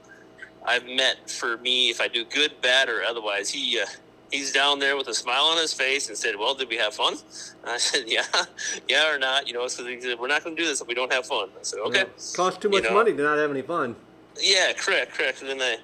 I've 0.66 0.86
met 0.86 1.30
for 1.30 1.56
me. 1.60 1.90
If 1.90 2.02
I 2.02 2.10
do 2.10 2.26
good, 2.26 2.60
bad, 2.62 2.90
or 2.90 3.04
otherwise, 3.04 3.50
he 3.50 3.80
uh, 3.80 3.86
he's 4.32 4.52
down 4.52 4.80
there 4.80 4.98
with 4.98 5.08
a 5.08 5.14
smile 5.14 5.44
on 5.44 5.58
his 5.58 5.74
face 5.74 6.08
and 6.10 6.18
said, 6.18 6.36
"Well, 6.38 6.56
did 6.56 6.70
we 6.70 6.78
have 6.78 6.94
fun?" 6.94 7.16
And 7.62 7.72
I 7.72 7.78
said, 7.78 8.04
"Yeah, 8.08 8.24
yeah, 8.90 9.14
or 9.14 9.20
not." 9.20 9.48
You 9.48 9.54
know, 9.54 9.64
because 9.64 9.78
he 9.86 10.02
said, 10.02 10.20
"We're 10.20 10.28
not 10.28 10.44
going 10.44 10.56
to 10.56 10.62
do 10.62 10.68
this 10.68 10.82
if 10.82 10.88
we 10.88 10.94
don't 10.94 11.12
have 11.14 11.26
fun." 11.26 11.50
I 11.60 11.64
said, 11.64 11.80
"Okay." 11.80 12.06
Cost 12.36 12.62
too 12.62 12.70
You 12.70 12.76
much 12.76 12.84
know. 12.86 12.94
money 12.94 13.14
to 13.14 13.22
not 13.24 13.38
have 13.38 13.52
any 13.52 13.62
fun. 13.62 13.96
Yeah, 14.40 14.74
correct, 14.74 15.14
correct. 15.14 15.42
And 15.42 15.50
then 15.50 15.62
I, 15.62 15.78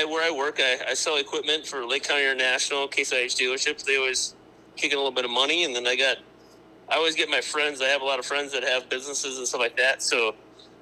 I 0.00 0.04
where 0.04 0.22
I 0.22 0.36
work, 0.36 0.58
I, 0.60 0.78
I 0.90 0.94
sell 0.94 1.16
equipment 1.16 1.66
for 1.66 1.84
Lake 1.86 2.02
County 2.04 2.24
International, 2.24 2.88
Case 2.88 3.12
IH 3.12 3.36
dealerships. 3.36 3.84
They 3.84 3.96
always 3.96 4.34
kick 4.76 4.92
in 4.92 4.98
a 4.98 5.00
little 5.00 5.12
bit 5.14 5.24
of 5.24 5.30
money, 5.30 5.64
and 5.64 5.74
then 5.74 5.86
I 5.86 5.96
got, 5.96 6.18
I 6.88 6.96
always 6.96 7.14
get 7.14 7.30
my 7.30 7.40
friends. 7.40 7.80
I 7.80 7.86
have 7.86 8.02
a 8.02 8.04
lot 8.04 8.18
of 8.18 8.26
friends 8.26 8.52
that 8.52 8.62
have 8.64 8.88
businesses 8.88 9.38
and 9.38 9.46
stuff 9.46 9.60
like 9.60 9.76
that. 9.76 10.02
So 10.02 10.34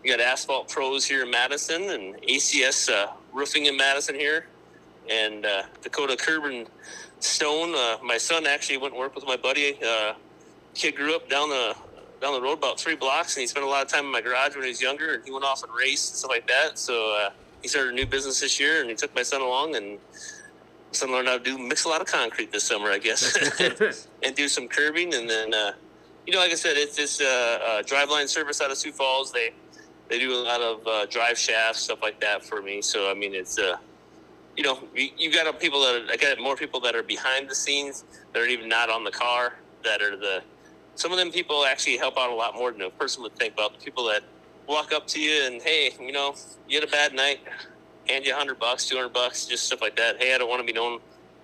we 0.03 0.11
got 0.11 0.21
Asphalt 0.21 0.69
Pros 0.69 1.05
here 1.05 1.23
in 1.25 1.31
Madison, 1.31 1.83
and 1.91 2.15
ACS 2.23 2.91
uh, 2.91 3.13
Roofing 3.33 3.67
in 3.67 3.77
Madison 3.77 4.15
here, 4.15 4.47
and 5.11 5.47
uh, 5.47 5.63
Dakota 5.83 6.17
Curb 6.17 6.45
and 6.45 6.67
Stone. 7.21 7.75
Uh, 7.75 7.97
my 8.03 8.19
son 8.19 8.47
actually 8.47 8.77
went 8.79 8.95
and 8.95 9.01
worked 9.01 9.15
with 9.15 9.27
my 9.27 9.37
buddy. 9.37 9.79
Uh, 9.85 10.15
kid 10.75 10.97
grew 10.97 11.15
up 11.15 11.29
down 11.29 11.49
the 11.49 11.75
down 12.21 12.33
the 12.33 12.41
road 12.41 12.59
about 12.59 12.81
three 12.81 12.97
blocks, 12.97 13.37
and 13.37 13.43
he 13.43 13.47
spent 13.47 13.67
a 13.67 13.69
lot 13.69 13.83
of 13.83 13.89
time 13.89 14.07
in 14.07 14.13
my 14.13 14.21
garage 14.21 14.55
when 14.55 14.65
he 14.65 14.71
was 14.71 14.81
younger. 14.81 15.15
And 15.15 15.25
he 15.25 15.31
went 15.31 15.45
off 15.45 15.63
and 15.63 15.73
raced 15.73 16.11
and 16.11 16.19
stuff 16.19 16.31
like 16.31 16.47
that. 16.49 16.79
So 16.79 17.15
uh, 17.15 17.31
he 17.61 17.69
started 17.69 17.93
a 17.93 17.95
new 17.95 18.07
business 18.07 18.41
this 18.41 18.59
year, 18.59 18.81
and 18.81 18.89
he 18.89 18.97
took 18.97 19.15
my 19.15 19.23
son 19.23 19.41
along, 19.41 19.77
and 19.77 19.93
my 19.93 20.93
son 20.93 21.13
learned 21.13 21.29
how 21.29 21.39
to 21.39 21.43
do 21.43 21.59
mix 21.59 21.85
a 21.85 21.89
lot 21.89 22.01
of 22.01 22.07
concrete 22.07 22.51
this 22.53 22.65
summer, 22.65 22.91
I 22.91 22.99
guess, 22.99 23.37
and 24.23 24.35
do 24.35 24.49
some 24.49 24.69
curbing. 24.69 25.15
And 25.15 25.29
then, 25.29 25.53
uh, 25.53 25.73
you 26.27 26.33
know, 26.33 26.39
like 26.39 26.53
I 26.53 26.57
said, 26.57 26.77
it's 26.77 26.97
this 26.97 27.21
uh, 27.21 27.25
uh, 27.25 27.83
driveline 27.83 28.29
service 28.29 28.61
out 28.61 28.71
of 28.71 28.79
Sioux 28.79 28.93
Falls. 28.93 29.33
They 29.33 29.53
they 30.09 30.19
do 30.19 30.35
a 30.35 30.43
lot 30.43 30.61
of 30.61 30.87
uh, 30.87 31.07
drive 31.07 31.39
shafts 31.39 31.83
stuff 31.83 32.03
like 32.03 32.21
that 32.21 32.45
for 32.45 32.63
me. 32.63 32.83
So 32.83 33.11
I 33.11 33.15
mean, 33.15 33.35
it's 33.35 33.59
uh, 33.59 33.77
you 34.57 34.63
know, 34.63 34.79
you, 34.95 35.33
got 35.33 35.59
people 35.59 35.81
that 35.83 35.95
are, 35.95 36.13
I 36.13 36.17
got 36.17 36.39
more 36.39 36.57
people 36.57 36.81
that 36.81 36.95
are 36.95 37.03
behind 37.03 37.49
the 37.49 37.55
scenes 37.55 38.05
that 38.33 38.41
are 38.41 38.47
even 38.47 38.69
not 38.69 38.91
on 38.91 39.05
the 39.05 39.11
car 39.11 39.55
that 39.83 40.01
are 40.01 40.17
the 40.17 40.43
some 40.97 41.11
of 41.11 41.19
them 41.19 41.33
people 41.33 41.65
actually 41.65 41.97
help 41.97 42.17
out 42.17 42.31
a 42.31 42.35
lot 42.35 42.55
more 42.55 42.71
than 42.71 42.83
a 42.83 42.91
person 42.91 43.23
would 43.23 43.35
think 43.35 43.55
about. 43.55 43.79
The 43.79 43.85
people 43.85 44.05
that 44.05 44.23
walk 44.67 44.93
up 44.93 45.07
to 45.09 45.21
you 45.21 45.45
and 45.45 45.61
hey 45.61 45.91
you 46.01 46.13
know 46.13 46.35
you 46.69 46.81
had 46.81 46.89
a 46.89 46.91
bad 46.91 47.13
night 47.13 47.41
hand 48.09 48.25
you 48.25 48.33
a 48.33 48.37
hundred 48.37 48.59
bucks 48.59 48.89
two 48.89 48.97
hundred 48.97 49.13
bucks 49.13 49.47
just 49.47 49.67
stuff 49.67 49.81
like 49.81 49.97
that. 49.97 50.23
Hey 50.23 50.35
i 50.35 50.39
don't 50.39 50.49
want 50.49 50.61
to 50.61 50.67
be 50.67 50.73
known 50.73 51.01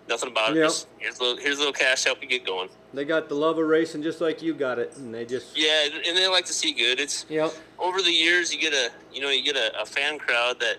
nothing 0.09 0.31
about 0.31 0.53
it. 0.53 0.57
Yep. 0.57 0.65
just 0.65 0.87
here's 0.99 1.19
a 1.19 1.23
little 1.23 1.37
here's 1.39 1.57
a 1.57 1.59
little 1.61 1.73
cash 1.73 2.05
help 2.05 2.23
you 2.23 2.29
get 2.29 2.45
going. 2.45 2.69
They 2.93 3.05
got 3.05 3.29
the 3.29 3.35
love 3.35 3.59
of 3.59 3.67
racing 3.67 4.03
just 4.03 4.21
like 4.21 4.43
you 4.43 4.53
got 4.55 4.79
it, 4.79 4.97
and 4.97 5.15
they 5.15 5.25
just 5.25 5.57
yeah 5.57 5.89
and 6.07 6.17
they 6.17 6.29
like 6.29 6.45
to 6.47 6.53
see 6.53 6.73
good. 6.73 7.01
It's 7.01 7.25
yep. 7.29 7.53
over 7.79 8.03
the 8.03 8.11
years, 8.13 8.53
you 8.53 8.61
get 8.61 8.73
a 8.73 8.91
you 9.13 9.21
know 9.21 9.31
you 9.31 9.43
get 9.43 9.57
a, 9.57 9.81
a 9.81 9.87
fan 9.87 10.19
crowd 10.19 10.61
that 10.61 10.77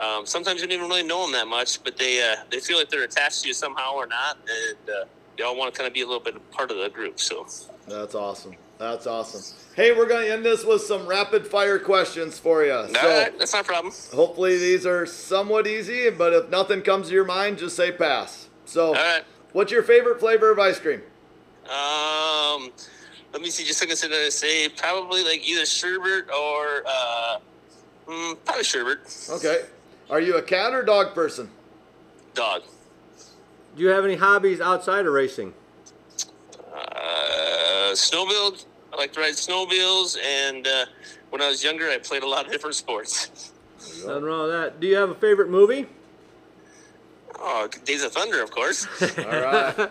um, 0.00 0.26
sometimes 0.26 0.60
you 0.60 0.66
don't 0.66 0.76
even 0.76 0.88
really 0.88 1.02
know 1.02 1.22
them 1.22 1.32
that 1.32 1.46
much, 1.46 1.82
but 1.84 1.96
they 1.96 2.22
uh, 2.22 2.36
they 2.50 2.60
feel 2.60 2.78
like 2.78 2.90
they're 2.90 3.04
attached 3.04 3.42
to 3.42 3.48
you 3.48 3.54
somehow 3.54 3.92
or 3.94 4.06
not, 4.06 4.36
and 4.48 4.90
uh, 4.90 5.04
they 5.36 5.44
all 5.44 5.56
want 5.56 5.72
to 5.72 5.78
kind 5.78 5.86
of 5.86 5.94
be 5.94 6.02
a 6.02 6.06
little 6.06 6.20
bit 6.22 6.50
part 6.50 6.70
of 6.70 6.78
the 6.78 6.88
group. 6.90 7.20
So 7.20 7.46
That's 7.88 8.14
awesome. 8.14 8.56
That's 8.78 9.06
awesome. 9.06 9.56
Hey, 9.76 9.92
we're 9.92 10.06
going 10.08 10.26
to 10.26 10.32
end 10.32 10.44
this 10.44 10.64
with 10.64 10.82
some 10.82 11.06
rapid 11.06 11.46
fire 11.46 11.78
questions 11.78 12.38
for 12.38 12.64
you. 12.64 12.72
all 12.72 12.88
So 12.88 12.94
right, 13.08 13.38
that's 13.38 13.52
not 13.52 13.62
a 13.62 13.66
problem. 13.68 13.92
hopefully 14.12 14.58
these 14.58 14.84
are 14.84 15.06
somewhat 15.06 15.66
easy, 15.66 16.10
but 16.10 16.32
if 16.32 16.50
nothing 16.50 16.82
comes 16.82 17.08
to 17.08 17.14
your 17.14 17.24
mind, 17.24 17.58
just 17.58 17.76
say 17.76 17.92
pass. 17.92 18.48
So, 18.66 18.92
right. 18.94 19.22
what's 19.52 19.70
your 19.70 19.82
favorite 19.84 20.18
flavor 20.18 20.50
of 20.50 20.58
ice 20.58 20.80
cream? 20.80 21.02
Um, 21.64 22.70
let 23.32 23.40
me 23.42 23.50
see. 23.50 23.64
Just 23.64 23.80
like 23.80 23.90
I 23.90 23.94
said, 23.94 24.10
I 24.12 24.28
say 24.28 24.68
probably 24.68 25.24
like 25.24 25.46
either 25.48 25.64
sherbet 25.66 26.28
or 26.30 26.82
uh, 26.86 27.38
mm, 28.08 28.36
probably 28.44 28.64
sherbet. 28.64 29.28
Okay. 29.30 29.62
Are 30.10 30.20
you 30.20 30.36
a 30.36 30.42
cat 30.42 30.74
or 30.74 30.82
dog 30.82 31.14
person? 31.14 31.50
Dog. 32.34 32.62
Do 33.76 33.82
you 33.82 33.88
have 33.88 34.04
any 34.04 34.16
hobbies 34.16 34.60
outside 34.60 35.06
of 35.06 35.12
racing? 35.12 35.54
Uh, 36.74 37.92
snowmobile. 37.92 38.64
I 38.92 38.96
like 38.96 39.12
to 39.14 39.20
ride 39.20 39.32
snowmobiles, 39.34 40.16
and 40.22 40.66
uh, 40.66 40.84
when 41.30 41.42
I 41.42 41.48
was 41.48 41.64
younger, 41.64 41.88
I 41.88 41.98
played 41.98 42.22
a 42.22 42.28
lot 42.28 42.46
of 42.46 42.52
different 42.52 42.76
sports. 42.76 43.52
Nothing 44.06 44.22
wrong 44.22 44.42
with 44.48 44.52
that. 44.52 44.80
Do 44.80 44.86
you 44.86 44.96
have 44.96 45.10
a 45.10 45.14
favorite 45.14 45.50
movie? 45.50 45.86
Oh, 47.38 47.68
Days 47.84 48.04
of 48.04 48.12
Thunder, 48.12 48.42
of 48.42 48.50
course. 48.50 48.86
All 49.18 49.24
right. 49.24 49.90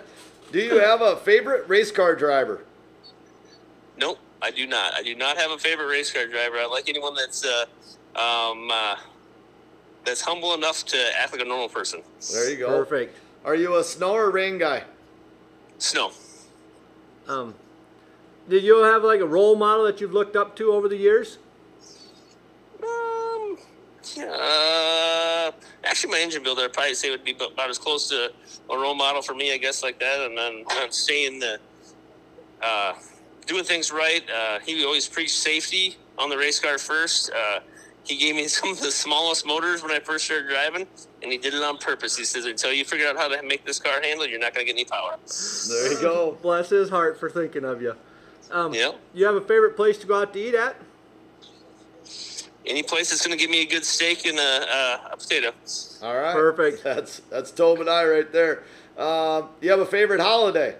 Do 0.52 0.60
you 0.60 0.80
have 0.80 1.02
a 1.02 1.18
favorite 1.18 1.68
race 1.68 1.92
car 1.92 2.16
driver? 2.16 2.64
Nope, 3.98 4.20
I 4.42 4.52
do 4.52 4.66
not. 4.68 4.94
I 4.94 5.04
do 5.04 5.16
not 5.16 5.38
have 5.38 5.52
a 5.52 5.58
favorite 5.58 5.88
race 5.88 6.12
car 6.12 6.26
driver. 6.28 6.58
I 6.58 6.66
like 6.66 6.88
anyone 6.88 7.16
that's 7.16 7.46
uh, 7.46 7.66
um, 8.16 8.70
uh, 8.72 8.96
that's 10.06 10.22
humble 10.22 10.54
enough 10.54 10.86
to 10.86 10.98
act 11.18 11.32
like 11.32 11.42
a 11.42 11.46
normal 11.46 11.70
person. 11.70 12.02
There 12.32 12.50
you 12.50 12.58
go. 12.58 12.68
Perfect. 12.68 13.18
Are 13.46 13.56
you 13.56 13.78
a 13.78 13.84
snow 13.84 14.14
or 14.14 14.32
rain 14.32 14.58
guy? 14.58 14.84
Snow. 15.78 16.12
Um, 17.28 17.56
did 18.50 18.64
you 18.64 18.84
have 18.84 19.04
like 19.04 19.22
a 19.22 19.26
role 19.26 19.56
model 19.56 19.86
that 19.86 20.02
you've 20.02 20.14
looked 20.14 20.36
up 20.36 20.56
to 20.58 20.72
over 20.72 20.88
the 20.88 20.98
years? 20.98 21.38
Um, 22.82 23.58
uh, 24.20 25.52
actually, 25.84 26.12
my 26.12 26.20
engine 26.20 26.44
builder, 26.44 26.64
I'd 26.64 26.74
probably 26.74 26.96
say 26.96 27.10
would 27.10 27.24
be 27.24 27.32
about 27.32 27.70
as 27.70 27.78
close 27.78 28.10
to 28.10 28.32
a 28.70 28.78
role 28.78 28.96
model 28.96 29.22
for 29.22 29.34
me, 29.34 29.54
I 29.54 29.58
guess, 29.58 29.84
like 29.84 30.00
that. 30.00 30.22
And 30.22 30.38
then 30.38 30.66
I'm 30.70 30.92
staying 30.92 31.40
the, 31.40 31.60
uh, 32.62 32.94
doing 33.46 33.64
things 33.64 33.92
right. 33.92 34.24
Uh, 34.30 34.60
he 34.60 34.84
always 34.86 35.08
preached 35.08 35.36
safety 35.36 35.98
on 36.18 36.30
the 36.30 36.38
race 36.38 36.60
car 36.60 36.78
first. 36.78 37.32
Uh, 37.32 37.60
he 38.04 38.18
gave 38.18 38.36
me 38.36 38.48
some 38.48 38.72
of 38.72 38.80
the 38.80 38.92
smallest 38.92 39.46
motors 39.46 39.82
when 39.82 39.92
I 39.92 40.00
first 40.00 40.26
started 40.26 40.50
driving, 40.50 40.88
and 41.22 41.32
he 41.32 41.38
did 41.38 41.54
it 41.54 41.64
on 41.64 41.78
purpose. 41.78 42.18
He 42.18 42.26
says, 42.26 42.46
"Until 42.46 42.74
you 42.74 42.86
figure 42.86 43.08
out 43.08 43.18
how 43.18 43.28
to 43.28 43.42
make 43.44 43.66
this 43.66 43.80
car 43.80 44.02
handle, 44.02 44.28
you're 44.28 44.40
not 44.40 44.54
going 44.54 44.66
to 44.66 44.72
get 44.74 44.78
any 44.80 44.86
power." 44.86 45.18
There 45.70 45.94
you 45.94 46.02
go. 46.02 46.38
Bless 46.42 46.70
his 46.70 46.90
heart 46.90 47.20
for 47.20 47.30
thinking 47.30 47.66
of 47.66 47.82
you. 47.82 47.96
Um, 48.52 48.74
Yep. 48.74 49.00
You 49.14 49.26
have 49.26 49.36
a 49.36 49.42
favorite 49.42 49.76
place 49.76 49.98
to 50.00 50.08
go 50.08 50.22
out 50.22 50.34
to 50.34 50.40
eat 50.40 50.56
at? 50.56 50.76
Any 52.66 52.84
place 52.84 53.10
that's 53.10 53.26
going 53.26 53.38
to 53.38 53.42
give 53.42 53.50
me 53.50 53.62
a 53.62 53.66
good 53.66 53.84
steak 53.84 54.26
and 54.26 54.40
a, 54.40 54.42
a, 54.42 55.10
a 55.14 55.18
potato. 55.18 55.52
All 56.02 56.16
right. 56.16 56.34
Perfect. 56.34 56.84
That's 56.84 57.20
that's 57.30 57.52
Tobin 57.52 57.82
and 57.82 57.90
I 57.90 58.06
right 58.06 58.32
there. 58.32 58.64
Um, 58.98 59.50
you 59.60 59.70
have 59.72 59.80
a 59.80 59.86
favorite 59.86 60.22
holiday? 60.22 60.76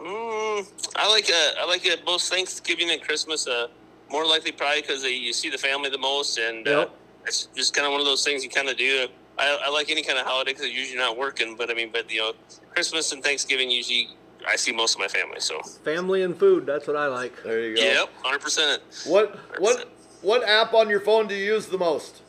Mm, 0.00 0.66
I 0.96 1.08
like 1.10 1.30
uh, 1.30 1.60
I 1.60 1.66
like 1.66 1.86
uh, 1.86 1.96
both 2.04 2.22
Thanksgiving 2.22 2.90
and 2.90 3.00
Christmas. 3.00 3.46
Uh, 3.46 3.68
more 4.14 4.24
likely 4.24 4.52
probably 4.52 4.80
because 4.80 5.02
you 5.02 5.32
see 5.32 5.50
the 5.50 5.58
family 5.58 5.90
the 5.90 5.98
most, 5.98 6.38
and 6.38 6.68
uh, 6.68 6.86
it's 7.26 7.46
just 7.56 7.74
kind 7.74 7.84
of 7.84 7.90
one 7.90 8.00
of 8.00 8.06
those 8.06 8.24
things 8.24 8.44
you 8.44 8.50
kind 8.50 8.68
of 8.68 8.76
do. 8.76 9.08
I, 9.36 9.58
I 9.64 9.68
like 9.70 9.90
any 9.90 10.02
kind 10.04 10.16
of 10.20 10.24
holiday 10.24 10.52
because 10.52 10.68
usually 10.70 10.98
not 10.98 11.18
working, 11.18 11.56
but 11.56 11.68
I 11.68 11.74
mean, 11.74 11.90
but 11.92 12.08
you 12.12 12.20
know, 12.20 12.32
Christmas 12.72 13.10
and 13.12 13.20
Thanksgiving 13.24 13.68
usually 13.72 14.10
I 14.48 14.54
see 14.54 14.70
most 14.72 14.94
of 14.94 15.00
my 15.00 15.08
family. 15.08 15.40
So 15.40 15.60
Family 15.82 16.22
and 16.22 16.38
food. 16.38 16.64
That's 16.64 16.86
what 16.86 16.94
I 16.96 17.08
like. 17.08 17.42
There 17.42 17.60
you 17.60 17.74
go. 17.74 17.82
yep, 17.82 18.08
hundred 18.22 18.40
percent. 18.40 18.80
What 19.04 19.36
what 19.58 19.88
what 20.22 20.48
app 20.48 20.74
on 20.74 20.88
your 20.88 21.00
phone 21.00 21.26
do 21.26 21.34
you 21.34 21.44
use 21.54 21.66
the 21.66 21.78
most? 21.78 22.22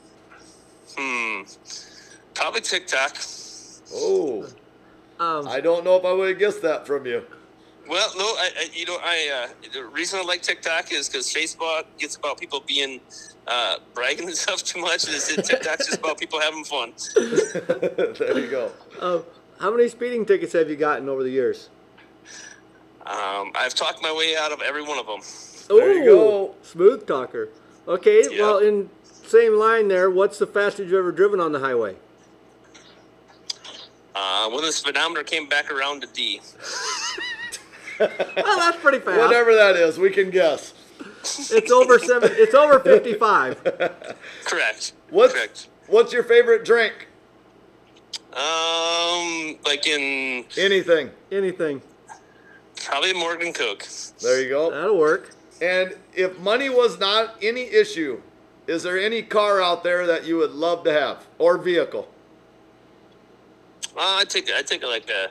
Hmm, 0.97 1.41
probably 2.33 2.61
TikTok. 2.61 3.15
Oh, 3.93 4.47
Um, 5.19 5.47
I 5.47 5.61
don't 5.61 5.83
know 5.85 5.95
if 5.97 6.03
I 6.05 6.11
would 6.13 6.29
have 6.29 6.39
guessed 6.39 6.63
that 6.63 6.87
from 6.87 7.05
you. 7.05 7.23
Well, 7.87 8.09
no, 8.17 8.23
I, 8.23 8.49
I 8.57 8.69
you 8.73 8.85
know 8.85 8.97
I 9.01 9.47
uh, 9.49 9.69
the 9.73 9.85
reason 9.85 10.19
I 10.19 10.23
like 10.23 10.41
TikTok 10.41 10.91
is 10.91 11.07
because 11.07 11.31
Facebook 11.31 11.85
gets 11.99 12.15
about 12.15 12.39
people 12.39 12.63
being 12.65 12.99
uh, 13.47 13.77
bragging 13.93 14.27
and 14.27 14.35
stuff 14.35 14.63
too 14.63 14.81
much, 14.81 15.05
and 15.05 15.13
it's- 15.15 15.47
TikTok's 15.47 15.85
just 15.87 15.99
about 15.99 16.17
people 16.19 16.39
having 16.39 16.63
fun. 16.63 16.93
there 17.15 18.39
you 18.39 18.49
go. 18.49 18.71
uh, 18.99 19.19
how 19.59 19.71
many 19.71 19.87
speeding 19.87 20.25
tickets 20.25 20.53
have 20.53 20.69
you 20.69 20.75
gotten 20.75 21.07
over 21.09 21.23
the 21.23 21.29
years? 21.29 21.69
Um, 23.05 23.51
I've 23.55 23.75
talked 23.75 24.01
my 24.01 24.11
way 24.11 24.35
out 24.35 24.51
of 24.51 24.61
every 24.61 24.81
one 24.81 24.97
of 24.97 25.05
them. 25.05 25.19
There 25.69 25.93
you 25.93 26.05
go. 26.05 26.55
Smooth 26.63 27.05
talker. 27.05 27.49
Okay, 27.87 28.23
Yeah. 28.31 28.41
well, 28.41 28.57
in 28.57 28.89
same 29.27 29.53
line 29.59 29.87
there, 29.89 30.09
what's 30.09 30.39
the 30.39 30.47
fastest 30.47 30.89
you've 30.89 30.97
ever 30.97 31.11
driven 31.11 31.39
on 31.39 31.51
the 31.51 31.59
highway? 31.59 31.95
Uh, 34.15 34.49
when 34.49 34.63
the 34.63 34.71
speedometer 34.71 35.23
came 35.23 35.47
back 35.47 35.71
around 35.71 36.01
to 36.01 36.07
D. 36.13 36.41
Well, 37.99 38.57
that's 38.59 38.77
pretty 38.77 38.99
fast. 38.99 39.19
Whatever 39.19 39.55
that 39.55 39.75
is, 39.75 39.97
we 39.97 40.09
can 40.09 40.29
guess. 40.29 40.73
It's 41.51 41.71
over 41.71 41.97
seven. 41.99 42.31
It's 42.33 42.53
over 42.53 42.79
fifty-five. 42.79 43.63
Correct. 44.45 44.93
What's 45.09 45.33
Correct. 45.33 45.69
what's 45.87 46.13
your 46.13 46.23
favorite 46.23 46.65
drink? 46.65 47.07
Um, 48.33 49.57
like 49.65 49.87
in 49.87 50.45
Anything. 50.57 51.09
Anything 51.31 51.81
probably 52.85 53.13
Morgan 53.13 53.51
Coke. 53.51 53.85
There 54.21 54.41
you 54.41 54.49
go. 54.49 54.71
that'll 54.71 54.97
work. 54.97 55.31
And 55.61 55.95
if 56.13 56.37
money 56.39 56.69
was 56.69 56.99
not 56.99 57.35
any 57.41 57.63
issue, 57.63 58.21
is 58.67 58.83
there 58.83 58.97
any 58.99 59.21
car 59.21 59.61
out 59.61 59.83
there 59.83 60.05
that 60.05 60.25
you 60.25 60.37
would 60.37 60.51
love 60.51 60.83
to 60.83 60.91
have 60.91 61.25
or 61.37 61.57
vehicle? 61.57 62.07
Uh, 63.97 64.19
I 64.19 64.25
take 64.25 64.49
I 64.51 64.61
take 64.61 64.83
like 64.83 65.09
a 65.09 65.29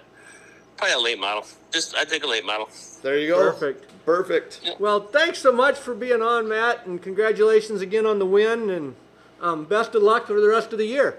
probably 0.76 0.94
a 0.94 0.98
late 0.98 1.18
model. 1.18 1.46
Just 1.72 1.96
I 1.96 2.04
take 2.04 2.24
a 2.24 2.26
late 2.26 2.44
model. 2.44 2.68
There 3.02 3.18
you 3.18 3.28
go. 3.28 3.50
Perfect. 3.52 3.90
Perfect. 4.04 4.60
Well, 4.78 5.00
thanks 5.00 5.38
so 5.38 5.50
much 5.50 5.78
for 5.78 5.94
being 5.94 6.20
on, 6.20 6.48
Matt, 6.48 6.86
and 6.86 7.00
congratulations 7.00 7.80
again 7.80 8.04
on 8.04 8.18
the 8.18 8.26
win, 8.26 8.68
and 8.68 8.96
um, 9.40 9.64
best 9.64 9.94
of 9.94 10.02
luck 10.02 10.26
for 10.26 10.40
the 10.40 10.48
rest 10.48 10.72
of 10.72 10.78
the 10.78 10.86
year. 10.86 11.18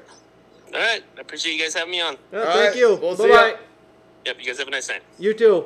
All 0.68 0.80
right, 0.80 1.04
I 1.18 1.22
appreciate 1.22 1.54
you 1.54 1.62
guys 1.64 1.74
having 1.74 1.92
me 1.92 2.02
on. 2.02 2.18
Yeah, 2.32 2.40
All 2.40 2.46
thank 2.46 2.70
right, 2.70 2.76
you. 2.76 2.96
we'll 3.02 3.16
bye 3.18 3.24
see 3.24 3.30
bye. 3.30 3.56
Yep, 4.26 4.38
you 4.40 4.46
guys 4.46 4.60
have 4.60 4.68
a 4.68 4.72
nice 4.72 4.90
night. 4.90 5.02
You 5.18 5.34
too. 5.34 5.66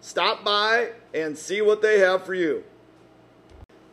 Stop 0.00 0.44
by 0.44 0.90
and 1.14 1.36
see 1.36 1.60
what 1.60 1.82
they 1.82 2.00
have 2.00 2.24
for 2.24 2.34
you. 2.34 2.64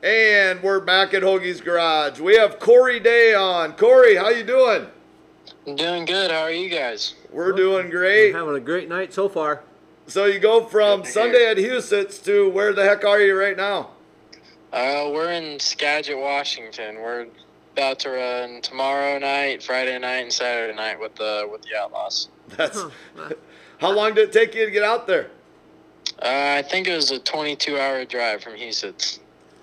And 0.02 0.62
we're 0.62 0.80
back 0.80 1.14
at 1.14 1.24
Hoagie's 1.24 1.60
Garage. 1.60 2.20
We 2.20 2.38
have 2.38 2.60
Corey 2.60 3.00
Day 3.00 3.34
on. 3.34 3.74
Corey, 3.74 4.16
how 4.16 4.30
you 4.30 4.44
doing? 4.44 4.88
I'm 5.68 5.76
doing 5.76 6.06
good. 6.06 6.32
How 6.32 6.44
are 6.44 6.52
you 6.52 6.70
guys? 6.70 7.16
We're 7.32 7.52
doing 7.52 7.90
great. 7.90 8.34
Having 8.34 8.56
a 8.56 8.60
great 8.60 8.88
night 8.88 9.14
so 9.14 9.28
far. 9.28 9.64
So 10.06 10.26
you 10.26 10.40
go 10.40 10.64
from 10.64 11.04
Sunday 11.04 11.50
at 11.50 11.58
Huset's 11.58 12.20
to 12.20 12.50
where 12.50 12.74
the 12.74 12.84
heck 12.84 13.04
are 13.04 13.20
you 13.20 13.38
right 13.38 13.58
now? 13.58 13.90
Uh, 14.72 15.10
we're 15.14 15.32
in 15.32 15.60
Skagit, 15.60 16.18
Washington. 16.18 16.96
We're 16.98 17.28
about 17.74 18.00
to 18.00 18.10
run 18.10 18.62
tomorrow 18.62 19.18
night, 19.18 19.64
Friday 19.64 19.98
night, 19.98 20.18
and 20.24 20.34
Saturday 20.34 20.76
night 20.76 21.00
with 21.00 21.16
the 21.16 21.48
with 21.50 21.62
the 21.62 21.76
Outlaws. 21.78 22.30
That's 22.50 22.84
how 23.80 23.92
long 23.92 24.14
did 24.14 24.30
it 24.30 24.34
take 24.34 24.56
you 24.56 24.66
to 24.66 24.72
get 24.72 24.84
out 24.84 25.08
there? 25.08 25.30
Uh, 26.22 26.56
I 26.58 26.64
think 26.64 26.88
it 26.88 26.96
was 26.96 27.12
a 27.12 27.20
22-hour 27.20 28.06
drive 28.06 28.42
from 28.42 28.54
Huset's. 28.54 29.20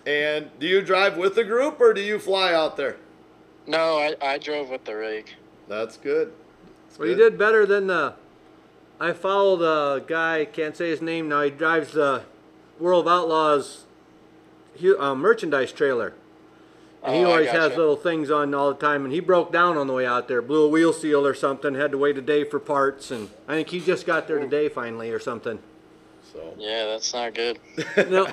And 0.06 0.50
do 0.60 0.66
you 0.66 0.82
drive 0.82 1.16
with 1.16 1.34
the 1.34 1.42
group 1.42 1.80
or 1.80 1.92
do 1.92 2.00
you 2.00 2.18
fly 2.18 2.52
out 2.52 2.76
there? 2.76 2.96
No, 3.66 3.98
I, 3.98 4.14
I 4.22 4.38
drove 4.38 4.68
with 4.68 4.84
the 4.84 4.94
rig. 4.94 5.26
That's 5.68 5.96
good. 5.96 6.32
That's 6.86 6.98
Well, 6.98 7.08
you 7.08 7.14
did 7.16 7.36
better 7.38 7.66
than 7.66 7.88
the. 7.88 8.14
I 9.00 9.12
followed 9.12 9.62
a 9.62 10.00
guy, 10.00 10.44
can't 10.44 10.76
say 10.76 10.90
his 10.90 11.02
name 11.02 11.28
now. 11.28 11.42
He 11.42 11.50
drives 11.50 11.92
the 11.92 12.22
World 12.78 13.06
of 13.08 13.12
Outlaws 13.12 13.84
hu- 13.84 13.93
uh, 14.98 15.14
merchandise 15.14 15.72
trailer. 15.72 16.14
And 17.02 17.14
he 17.16 17.22
Oh, 17.24 17.28
I 17.28 17.32
always 17.32 17.48
has 17.50 17.68
gotcha. 17.70 17.76
little 17.78 17.96
things 17.96 18.30
on 18.30 18.54
all 18.54 18.70
the 18.72 18.78
time. 18.80 19.04
And 19.04 19.12
he 19.12 19.20
broke 19.20 19.52
down 19.52 19.76
on 19.76 19.86
the 19.86 19.92
way 19.92 20.06
out 20.06 20.26
there, 20.28 20.40
blew 20.40 20.64
a 20.64 20.68
wheel 20.68 20.92
seal 20.92 21.26
or 21.26 21.34
something, 21.34 21.74
had 21.74 21.90
to 21.92 21.98
wait 21.98 22.16
a 22.16 22.22
day 22.22 22.44
for 22.44 22.58
parts. 22.58 23.10
And 23.10 23.28
I 23.46 23.54
think 23.56 23.68
he 23.68 23.80
just 23.80 24.06
got 24.06 24.26
there 24.26 24.38
today 24.38 24.68
finally 24.70 25.10
or 25.10 25.18
something. 25.18 25.58
So, 26.32 26.54
Yeah, 26.58 26.86
that's 26.86 27.12
not 27.12 27.34
good. 27.34 27.58
No, 28.08 28.26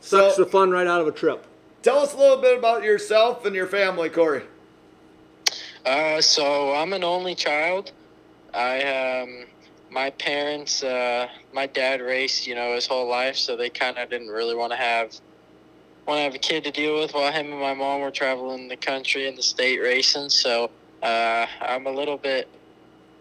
so 0.00 0.20
sucks 0.30 0.36
the 0.36 0.46
fun 0.46 0.70
right 0.70 0.86
out 0.86 1.00
of 1.02 1.06
a 1.08 1.12
trip. 1.12 1.44
tell 1.82 1.98
us 1.98 2.14
a 2.14 2.16
little 2.16 2.38
bit 2.40 2.56
about 2.58 2.82
yourself 2.82 3.44
and 3.44 3.54
your 3.54 3.66
family, 3.66 4.08
Corey. 4.08 4.42
Uh, 5.84 6.20
so 6.20 6.74
I'm 6.74 6.92
an 6.92 7.04
only 7.04 7.34
child. 7.34 7.92
I 8.54 8.82
um, 9.22 9.44
my 9.90 10.10
parents, 10.10 10.82
uh, 10.82 11.28
my 11.52 11.66
dad 11.66 12.00
raced, 12.00 12.46
you 12.46 12.54
know, 12.54 12.74
his 12.74 12.86
whole 12.86 13.08
life, 13.08 13.36
so 13.36 13.56
they 13.56 13.70
kind 13.70 13.96
of 13.98 14.10
didn't 14.10 14.28
really 14.28 14.54
want 14.54 14.72
to 14.72 14.76
have 14.76 15.12
want 16.06 16.18
to 16.18 16.22
have 16.22 16.34
a 16.34 16.38
kid 16.38 16.64
to 16.64 16.70
deal 16.70 16.98
with 17.00 17.14
while 17.14 17.32
him 17.32 17.50
and 17.50 17.60
my 17.60 17.74
mom 17.74 18.00
were 18.00 18.10
traveling 18.10 18.68
the 18.68 18.76
country 18.76 19.28
and 19.28 19.36
the 19.36 19.42
state 19.42 19.80
racing. 19.80 20.28
So 20.28 20.70
uh, 21.02 21.46
I'm 21.60 21.86
a 21.86 21.90
little 21.90 22.16
bit. 22.16 22.48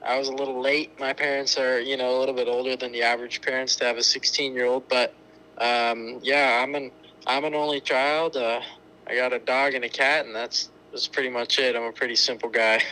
I 0.06 0.20
was 0.20 0.28
a 0.28 0.34
little 0.34 0.62
late. 0.62 1.00
My 1.00 1.14
parents 1.14 1.58
are, 1.58 1.80
you 1.80 1.98
know, 1.98 2.18
a 2.18 2.20
little 2.20 2.36
bit 2.36 2.48
older 2.48 2.76
than 2.76 2.92
the 2.92 3.02
average 3.02 3.42
parents 3.42 3.76
to 3.78 3.86
have 3.86 3.98
a 3.98 4.04
16 4.04 4.54
year 4.54 4.66
old, 4.66 4.88
but 4.88 5.14
um, 5.58 6.20
yeah, 6.22 6.62
I'm 6.62 6.76
an 6.76 6.92
I'm 7.26 7.44
an 7.44 7.56
only 7.56 7.82
child. 7.82 8.38
Uh, 8.38 8.62
I 9.08 9.16
got 9.16 9.34
a 9.34 9.40
dog 9.40 9.74
and 9.74 9.84
a 9.84 9.90
cat, 9.90 10.26
and 10.26 10.36
that's 10.36 10.70
that's 10.92 11.08
pretty 11.08 11.30
much 11.30 11.58
it. 11.58 11.76
I'm 11.76 11.84
a 11.84 11.92
pretty 11.92 12.16
simple 12.16 12.50
guy. 12.50 12.84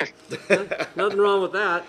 Nothing 0.95 1.19
wrong 1.19 1.41
with 1.41 1.51
that. 1.53 1.85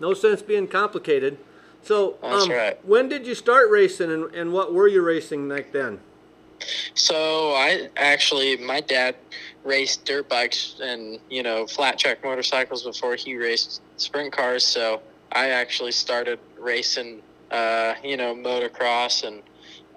No 0.00 0.14
sense 0.14 0.42
being 0.42 0.68
complicated. 0.68 1.38
So, 1.82 2.16
That's 2.22 2.44
um, 2.44 2.50
right. 2.50 2.84
when 2.86 3.08
did 3.10 3.26
you 3.26 3.34
start 3.34 3.70
racing, 3.70 4.10
and, 4.10 4.34
and 4.34 4.52
what 4.52 4.72
were 4.72 4.88
you 4.88 5.02
racing 5.02 5.46
back 5.48 5.70
then? 5.72 6.00
So 6.94 7.52
I 7.54 7.88
actually, 7.96 8.56
my 8.56 8.80
dad 8.80 9.16
raced 9.64 10.04
dirt 10.04 10.28
bikes 10.28 10.76
and 10.82 11.18
you 11.30 11.42
know 11.42 11.66
flat 11.66 11.98
track 11.98 12.22
motorcycles 12.22 12.82
before 12.82 13.16
he 13.16 13.36
raced 13.36 13.80
sprint 13.96 14.32
cars. 14.32 14.64
So 14.64 15.00
I 15.32 15.50
actually 15.50 15.92
started 15.92 16.38
racing, 16.58 17.22
uh, 17.50 17.94
you 18.02 18.16
know, 18.16 18.34
motocross, 18.34 19.24
and 19.24 19.42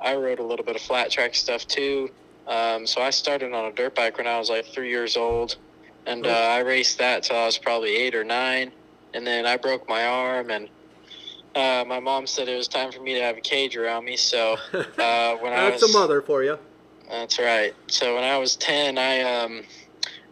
I 0.01 0.15
rode 0.15 0.39
a 0.39 0.43
little 0.43 0.65
bit 0.65 0.75
of 0.75 0.81
flat 0.81 1.11
track 1.11 1.35
stuff 1.35 1.67
too. 1.67 2.09
Um, 2.47 2.87
so 2.87 3.01
I 3.01 3.09
started 3.09 3.53
on 3.53 3.65
a 3.65 3.71
dirt 3.73 3.93
bike 3.95 4.17
when 4.17 4.27
I 4.27 4.39
was 4.39 4.49
like 4.49 4.65
three 4.65 4.89
years 4.89 5.17
old, 5.17 5.57
and 6.05 6.25
uh, 6.25 6.29
I 6.29 6.59
raced 6.59 6.97
that 6.99 7.23
till 7.23 7.35
I 7.35 7.45
was 7.45 7.57
probably 7.57 7.95
eight 7.95 8.15
or 8.15 8.23
nine, 8.23 8.71
and 9.13 9.27
then 9.27 9.45
I 9.45 9.57
broke 9.57 9.87
my 9.87 10.05
arm 10.05 10.49
and. 10.49 10.69
Uh, 11.57 11.83
my 11.87 11.99
mom 11.99 12.27
said 12.27 12.47
it 12.47 12.55
was 12.55 12.67
time 12.67 12.91
for 12.91 13.01
me 13.01 13.15
to 13.15 13.19
have 13.19 13.35
a 13.35 13.41
cage 13.41 13.75
around 13.75 14.05
me, 14.05 14.15
so 14.15 14.57
uh, 14.99 15.35
when 15.37 15.53
I 15.53 15.71
was 15.71 15.81
That's 15.81 15.95
a 15.95 15.97
mother 15.97 16.21
for 16.21 16.43
you. 16.43 16.59
that's 17.09 17.39
right. 17.39 17.73
So 17.87 18.13
when 18.13 18.23
I 18.23 18.37
was 18.37 18.55
ten, 18.55 18.99
I 18.99 19.21
um, 19.21 19.63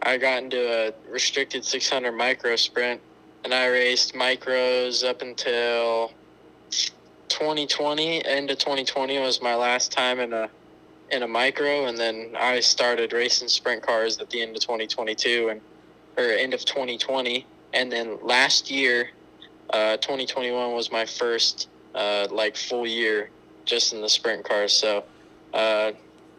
I 0.02 0.18
got 0.18 0.44
into 0.44 0.56
a 0.56 0.92
restricted 1.10 1.64
600 1.64 2.12
micro 2.12 2.54
sprint, 2.54 3.00
and 3.42 3.52
I 3.52 3.66
raced 3.66 4.14
micros 4.14 5.04
up 5.04 5.20
until 5.20 6.12
2020. 7.28 8.24
End 8.24 8.52
of 8.52 8.58
2020 8.58 9.18
was 9.18 9.42
my 9.42 9.56
last 9.56 9.90
time 9.90 10.20
in 10.20 10.32
a 10.32 10.48
in 11.10 11.24
a 11.24 11.28
micro, 11.28 11.86
and 11.86 11.98
then 11.98 12.36
I 12.38 12.60
started 12.60 13.12
racing 13.12 13.48
sprint 13.48 13.82
cars 13.82 14.18
at 14.18 14.30
the 14.30 14.42
end 14.42 14.54
of 14.54 14.62
2022 14.62 15.48
and 15.48 15.60
or 16.16 16.22
end 16.22 16.54
of 16.54 16.64
2020, 16.64 17.44
and 17.72 17.90
then 17.90 18.16
last 18.22 18.70
year, 18.70 19.10
uh, 19.70 19.96
2021 19.98 20.74
was 20.74 20.90
my 20.92 21.04
first 21.04 21.68
uh, 21.94 22.26
like 22.30 22.56
full 22.56 22.86
year 22.86 23.30
just 23.64 23.92
in 23.92 24.00
the 24.00 24.08
sprint 24.08 24.44
cars. 24.44 24.72
So. 24.72 25.04
Uh, 25.54 25.92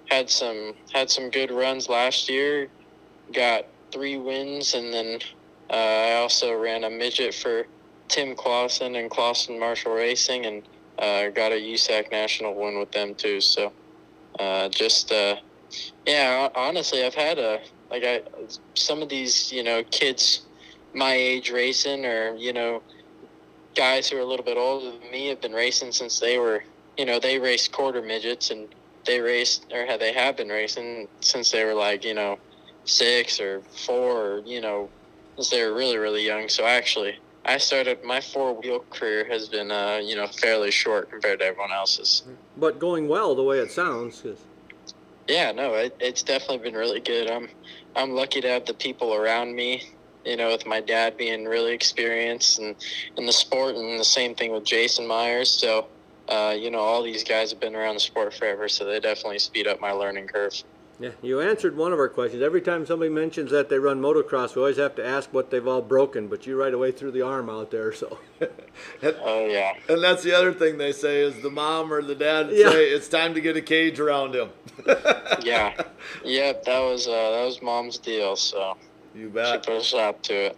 had 0.10 0.30
some 0.30 0.74
had 0.94 1.10
some 1.10 1.30
good 1.30 1.52
runs 1.52 1.90
last 1.90 2.30
year. 2.30 2.70
Got 3.34 3.66
three 3.92 4.18
wins, 4.18 4.74
and 4.74 4.94
then 4.94 5.20
uh, 5.70 5.74
I 5.74 6.14
also 6.16 6.54
ran 6.54 6.84
a 6.84 6.90
midget 6.90 7.34
for 7.34 7.68
Tim 8.08 8.36
Clauson 8.36 9.00
and 9.00 9.12
Clauson 9.12 9.60
Marshall 9.60 9.94
Racing, 9.94 10.46
and 10.46 10.64
uh, 11.00 11.30
got 11.30 11.52
a 11.52 11.56
USAC 11.56 12.12
national 12.12 12.56
win 12.56 12.80
with 12.80 12.92
them 12.92 13.16
too. 13.16 13.42
So 13.42 13.72
uh, 14.40 14.70
just 14.70 15.12
uh, 15.12 15.38
yeah, 16.06 16.50
honestly, 16.56 17.04
I've 17.04 17.16
had 17.16 17.38
a 17.38 17.62
like 17.92 18.04
I 18.04 18.22
some 18.76 19.02
of 19.02 19.10
these 19.10 19.52
you 19.52 19.64
know 19.64 19.84
kids 19.92 20.44
my 20.94 21.14
age 21.14 21.52
racing, 21.52 22.06
or 22.06 22.36
you 22.36 22.54
know 22.54 22.82
guys 23.78 24.10
who 24.10 24.18
are 24.18 24.22
a 24.22 24.26
little 24.26 24.44
bit 24.46 24.58
older 24.58 24.92
than 24.98 25.12
me 25.12 25.28
have 25.28 25.40
been 25.40 25.54
racing 25.54 25.92
since 25.92 26.20
they 26.20 26.38
were 26.40 26.64
you 26.98 27.06
know 27.06 27.20
they 27.20 27.38
raced 27.40 27.72
quarter 27.72 28.02
midgets 28.02 28.50
and 28.50 28.68
they 29.06 29.20
raced 29.22 29.66
or 29.72 29.86
had 29.86 30.02
they 30.02 30.12
have 30.12 30.36
been 30.36 30.50
racing 30.50 31.08
since 31.22 31.52
they 31.52 31.64
were 31.64 31.76
like 31.76 32.04
you 32.04 32.14
know 32.16 32.38
six 32.86 33.40
or 33.40 33.62
four 33.86 34.12
or 34.26 34.42
you 34.46 34.60
know 34.60 34.90
since 35.38 35.50
they 35.52 35.64
were 35.64 35.76
really 35.76 35.98
really 35.98 36.26
young 36.26 36.50
so 36.50 36.66
actually 36.66 37.14
i 37.46 37.58
started 37.58 38.00
my 38.04 38.20
four 38.20 38.60
wheel 38.60 38.80
career 38.90 39.26
has 39.30 39.48
been 39.48 39.70
uh 39.72 40.00
you 40.04 40.16
know 40.16 40.28
fairly 40.28 40.72
short 40.72 41.10
compared 41.12 41.40
to 41.40 41.46
everyone 41.46 41.72
else's 41.72 42.24
But 42.58 42.80
going 42.80 43.08
well, 43.08 43.36
the 43.36 43.44
way 43.44 43.60
it 43.60 43.72
sounds. 43.72 44.22
'cause- 44.22 44.44
yeah 45.28 45.52
no 45.52 45.74
it, 45.76 45.96
it's 46.00 46.24
definitely 46.24 46.60
been 46.60 46.74
really 46.74 47.02
good 47.02 47.30
i'm 47.30 47.48
i'm 47.96 48.12
lucky 48.12 48.42
to 48.42 48.48
have 48.50 48.66
the 48.66 48.74
people 48.74 49.14
around 49.14 49.54
me 49.56 49.84
you 50.28 50.36
know 50.38 50.50
with 50.50 50.66
my 50.66 50.82
dad 50.82 51.18
being 51.18 51.46
really 51.46 51.74
experienced 51.74 52.60
and 52.60 52.76
in 53.18 53.26
the 53.26 53.32
sport 53.34 53.76
and 53.76 54.00
the 54.00 54.04
same 54.06 54.36
thing 54.36 54.52
with 54.52 54.64
jason 54.66 55.08
meyers 55.08 55.50
so 55.50 55.88
uh, 56.30 56.54
you 56.58 56.70
know 56.70 56.80
all 56.80 57.02
these 57.02 57.24
guys 57.24 57.52
have 57.52 57.60
been 57.60 57.76
around 57.76 57.96
the 57.96 58.00
sport 58.00 58.34
forever 58.34 58.68
so 58.68 58.84
they 58.86 59.00
definitely 59.00 59.40
speed 59.40 59.66
up 59.68 59.80
my 59.80 59.92
learning 59.92 60.28
curve 60.28 60.54
yeah, 61.00 61.12
you 61.22 61.40
answered 61.42 61.78
one 61.78 61.94
of 61.94 62.00
our 62.00 62.10
questions. 62.10 62.42
Every 62.42 62.60
time 62.60 62.84
somebody 62.88 63.12
mentions 63.12 63.52
that 63.52 63.70
they 63.70 63.78
run 63.78 64.02
motocross, 64.02 64.56
we 64.56 64.62
always 64.64 64.78
have 64.78 64.96
to 64.96 65.06
ask 65.06 65.32
what 65.32 65.52
they've 65.52 65.68
all 65.68 65.84
broken. 65.84 66.28
But 66.28 66.48
you 66.48 66.60
right 66.60 66.74
away 66.74 66.92
threw 66.92 67.12
the 67.12 67.22
arm 67.22 67.52
out 67.52 67.70
there, 67.70 67.94
so 67.94 68.18
oh 69.04 69.46
yeah 69.46 69.74
And 69.90 70.04
that's 70.04 70.24
the 70.24 70.34
other 70.34 70.52
thing 70.52 70.80
they 70.80 70.92
say 70.92 71.22
is 71.22 71.40
the 71.44 71.52
mom 71.52 71.94
or 71.94 72.02
the 72.02 72.16
dad 72.16 72.50
Yeah. 72.52 72.72
say 72.72 72.86
it's 72.86 73.08
time 73.08 73.36
to 73.36 73.42
get 73.42 73.56
a 73.56 73.62
cage 73.62 74.00
around 74.00 74.34
him. 74.34 74.50
yeah, 75.44 75.74
yep. 76.26 76.64
That 76.64 76.80
was 76.80 77.08
uh, 77.08 77.12
that 77.12 77.46
was 77.46 77.62
mom's 77.62 78.00
deal. 78.00 78.36
So 78.36 78.76
You 79.18 79.28
she 79.28 79.32
bet. 79.32 79.66
put 79.66 79.76
a 79.76 79.84
stop 79.84 80.22
to 80.24 80.34
it. 80.34 80.58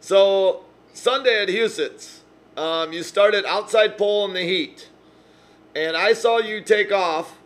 So 0.00 0.64
Sunday 0.92 1.42
at 1.42 1.48
Huset's, 1.48 2.20
um, 2.56 2.92
you 2.92 3.02
started 3.02 3.44
outside 3.46 3.96
pole 3.96 4.26
in 4.26 4.34
the 4.34 4.42
heat, 4.42 4.90
and 5.74 5.96
I 5.96 6.12
saw 6.12 6.38
you 6.38 6.60
take 6.60 6.92
off, 6.92 7.38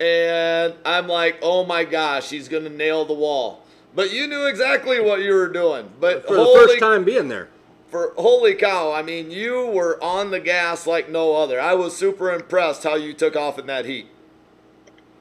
and 0.00 0.74
I'm 0.84 1.06
like, 1.06 1.38
oh 1.42 1.64
my 1.64 1.84
gosh, 1.84 2.30
he's 2.30 2.48
gonna 2.48 2.68
nail 2.68 3.04
the 3.04 3.14
wall. 3.14 3.62
But 3.94 4.12
you 4.12 4.26
knew 4.26 4.46
exactly 4.46 5.00
what 5.00 5.20
you 5.20 5.34
were 5.34 5.48
doing. 5.48 5.90
But 6.00 6.26
for 6.26 6.36
the 6.36 6.44
first 6.44 6.78
time 6.78 7.04
being 7.04 7.28
there. 7.28 7.48
for 7.88 8.14
holy 8.16 8.54
cow, 8.54 8.90
I 8.90 9.02
mean, 9.02 9.30
you 9.30 9.66
were 9.66 10.02
on 10.02 10.30
the 10.30 10.40
gas 10.40 10.86
like 10.86 11.08
no 11.10 11.36
other. 11.36 11.60
I 11.60 11.74
was 11.74 11.96
super 11.96 12.32
impressed 12.32 12.84
how 12.84 12.96
you 12.96 13.12
took 13.12 13.36
off 13.36 13.58
in 13.58 13.66
that 13.66 13.84
heat. 13.84 14.08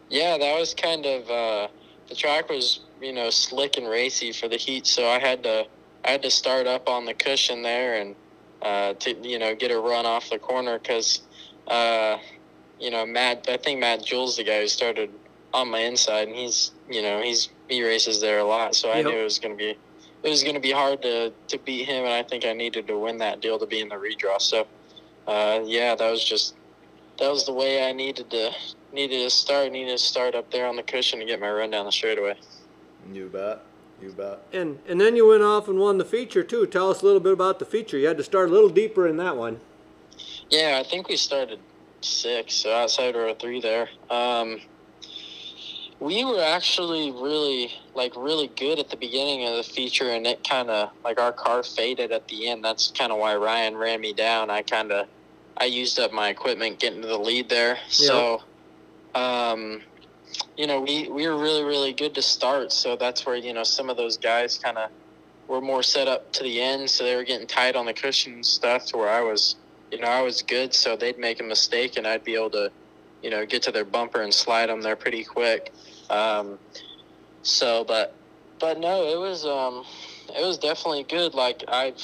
Yeah, 0.10 0.38
that 0.38 0.60
was 0.60 0.74
kind 0.74 1.06
of 1.06 1.30
uh, 1.30 1.68
the 2.12 2.18
track 2.18 2.49
was 2.49 2.82
you 3.01 3.14
know 3.14 3.30
slick 3.32 3.78
and 3.78 3.88
racy 3.89 4.34
for 4.34 4.49
the 4.49 4.57
heat, 4.57 4.86
so 4.86 5.07
I 5.07 5.18
had 5.18 5.43
to 5.43 5.66
I 6.05 6.12
had 6.12 6.22
to 6.24 6.30
start 6.30 6.68
up 6.68 6.89
on 6.89 7.05
the 7.05 7.14
cushion 7.14 7.64
there 7.64 7.95
and 8.01 8.18
uh, 8.62 8.93
to 8.99 9.28
you 9.28 9.39
know 9.39 9.55
get 9.55 9.72
a 9.72 9.80
run 9.80 10.05
off 10.05 10.30
the 10.30 10.38
corner 10.38 10.78
because 10.78 11.22
uh, 11.68 12.18
you 12.80 12.91
know 12.91 13.05
Matt 13.05 13.45
I 13.47 13.57
think 13.57 13.80
Matt 13.80 14.03
Jules 14.05 14.36
the 14.36 14.43
guy 14.43 14.59
who 14.62 14.68
started 14.68 15.12
on 15.53 15.72
my 15.72 15.80
inside 15.80 16.28
and 16.28 16.36
he's 16.38 16.74
you 16.89 17.01
know 17.01 17.22
he's 17.22 17.49
he 17.70 17.82
races 17.82 18.20
there 18.20 18.39
a 18.39 18.45
lot, 18.45 18.76
so 18.76 18.91
I 18.91 18.97
Yep. 18.97 19.05
knew 19.05 19.20
it 19.20 19.24
was 19.24 19.39
gonna 19.39 19.55
be 19.55 19.80
it 20.24 20.30
was 20.30 20.43
gonna 20.43 20.59
be 20.59 20.72
hard 20.72 21.01
to 21.03 21.34
to 21.47 21.59
beat 21.59 21.86
him, 21.88 22.03
and 22.03 22.14
I 22.14 22.24
think 22.24 22.45
I 22.45 22.51
needed 22.51 22.88
to 22.88 22.99
win 22.99 23.20
that 23.20 23.41
deal 23.41 23.57
to 23.57 23.68
be 23.68 23.80
in 23.80 23.88
the 23.88 23.95
redraw. 23.95 24.41
So 24.41 24.68
uh, 25.28 25.62
yeah, 25.64 25.95
that 25.95 26.12
was 26.12 26.26
just 26.26 26.57
that 27.20 27.32
was 27.32 27.45
the 27.45 27.53
way 27.53 27.88
I 27.88 27.93
needed 27.93 28.30
to 28.32 28.51
needed 28.94 29.24
to 29.24 29.30
start. 29.30 29.72
Needed 29.72 29.92
to 29.92 29.98
start 29.98 30.36
up 30.36 30.52
there 30.52 30.68
on 30.68 30.76
the 30.76 30.84
cushion 30.84 31.20
to 31.20 31.26
get 31.26 31.39
my 31.39 31.50
run 31.50 31.72
down 31.72 31.86
the 31.86 31.92
straightaway. 31.92 32.36
You 33.12 33.28
bet. 33.28 33.64
You 34.02 34.12
bet. 34.12 34.39
And 34.54 34.80
and 34.88 35.00
then 35.00 35.16
you 35.16 35.28
went 35.28 35.44
off 35.44 35.68
and 35.68 35.80
won 35.80 35.98
the 35.98 36.06
feature 36.06 36.44
too. 36.44 36.66
Tell 36.66 36.89
us 36.89 37.02
a 37.02 37.06
little 37.06 37.20
bit 37.20 37.34
about 37.34 37.60
the 37.60 37.66
feature. 37.66 37.98
You 37.98 38.08
had 38.08 38.18
to 38.18 38.24
start 38.24 38.50
a 38.50 38.52
little 38.52 38.70
deeper 38.70 39.08
in 39.08 39.18
that 39.18 39.38
one. 39.38 39.60
Yeah, 40.50 40.82
I 40.84 40.88
think 40.88 41.08
we 41.08 41.18
started 41.18 41.60
six, 42.02 42.56
so 42.56 42.74
outside 42.74 43.16
row 43.16 43.34
three 43.34 43.62
there. 43.62 43.89
Um, 44.10 44.60
we 46.00 46.26
were 46.26 46.42
actually 46.42 47.12
really 47.12 47.72
like 47.94 48.14
really 48.18 48.48
good 48.48 48.80
at 48.80 48.89
the 48.89 48.98
beginning 48.98 49.48
of 49.48 49.56
the 49.56 49.64
feature, 49.64 50.10
and 50.10 50.26
it 50.26 50.44
kind 50.44 50.70
of 50.70 50.89
like 51.04 51.20
our 51.20 51.32
car 51.32 51.64
faded 51.64 52.12
at 52.12 52.28
the 52.28 52.50
end. 52.50 52.66
That's 52.66 52.92
kind 52.92 53.12
of 53.12 53.20
why 53.20 53.36
Ryan 53.36 53.78
ran 53.78 54.02
me 54.02 54.14
down. 54.14 54.50
I 54.50 54.64
kind 54.64 54.92
of 54.92 55.08
I 55.58 55.66
used 55.66 56.00
up 56.00 56.12
my 56.12 56.30
equipment 56.30 56.80
getting 56.80 57.04
to 57.04 57.08
the 57.08 57.20
lead 57.20 57.50
there. 57.50 57.78
So, 57.88 58.42
um, 59.16 59.82
you 60.57 60.68
know, 60.68 60.82
we 60.82 61.09
we 61.09 61.28
were 61.28 61.38
really 61.38 61.64
really 61.64 61.93
good 61.93 62.16
to 62.16 62.22
start. 62.22 62.72
So 62.72 62.95
that's 62.95 63.26
where 63.26 63.36
you 63.36 63.53
know 63.53 63.64
some 63.64 63.89
of 63.89 63.97
those 63.97 64.18
guys 64.18 64.57
kind 64.57 64.78
of 64.78 64.89
were 65.47 65.62
more 65.62 65.84
set 65.84 66.07
up 66.07 66.32
to 66.34 66.43
the 66.43 66.62
end, 66.62 66.89
so 66.89 67.03
they 67.03 67.16
were 67.16 67.24
getting 67.24 67.47
tight 67.47 67.76
on 67.76 67.86
the 67.86 67.93
cushion 67.93 68.34
and 68.34 68.45
stuff. 68.45 68.86
To 68.88 68.97
where 68.97 69.09
I 69.09 69.22
was, 69.22 69.55
you 69.91 69.99
know, 69.99 70.07
I 70.07 70.22
was 70.22 70.41
good, 70.41 70.74
so 70.74 70.95
they'd 70.95 71.20
make 71.20 71.39
a 71.39 71.43
mistake, 71.43 71.97
and 71.97 72.07
I'd 72.07 72.24
be 72.24 72.36
able 72.36 72.51
to, 72.51 72.72
you 73.22 73.30
know, 73.30 73.45
get 73.45 73.64
to 73.64 73.72
their 73.72 73.86
bumper 73.86 74.22
and 74.22 74.34
slide 74.34 74.68
them 74.68 74.82
there 74.82 74.95
pretty 74.95 75.24
quick. 75.24 75.74
Um, 76.09 76.57
so, 77.43 77.84
but, 77.84 78.14
but 78.59 78.80
no, 78.80 79.03
it 79.03 79.20
was, 79.20 79.45
um, 79.45 79.84
it 80.38 80.45
was 80.45 80.57
definitely 80.57 81.03
good. 81.03 81.34
Like 81.34 81.64
I've, 81.68 82.01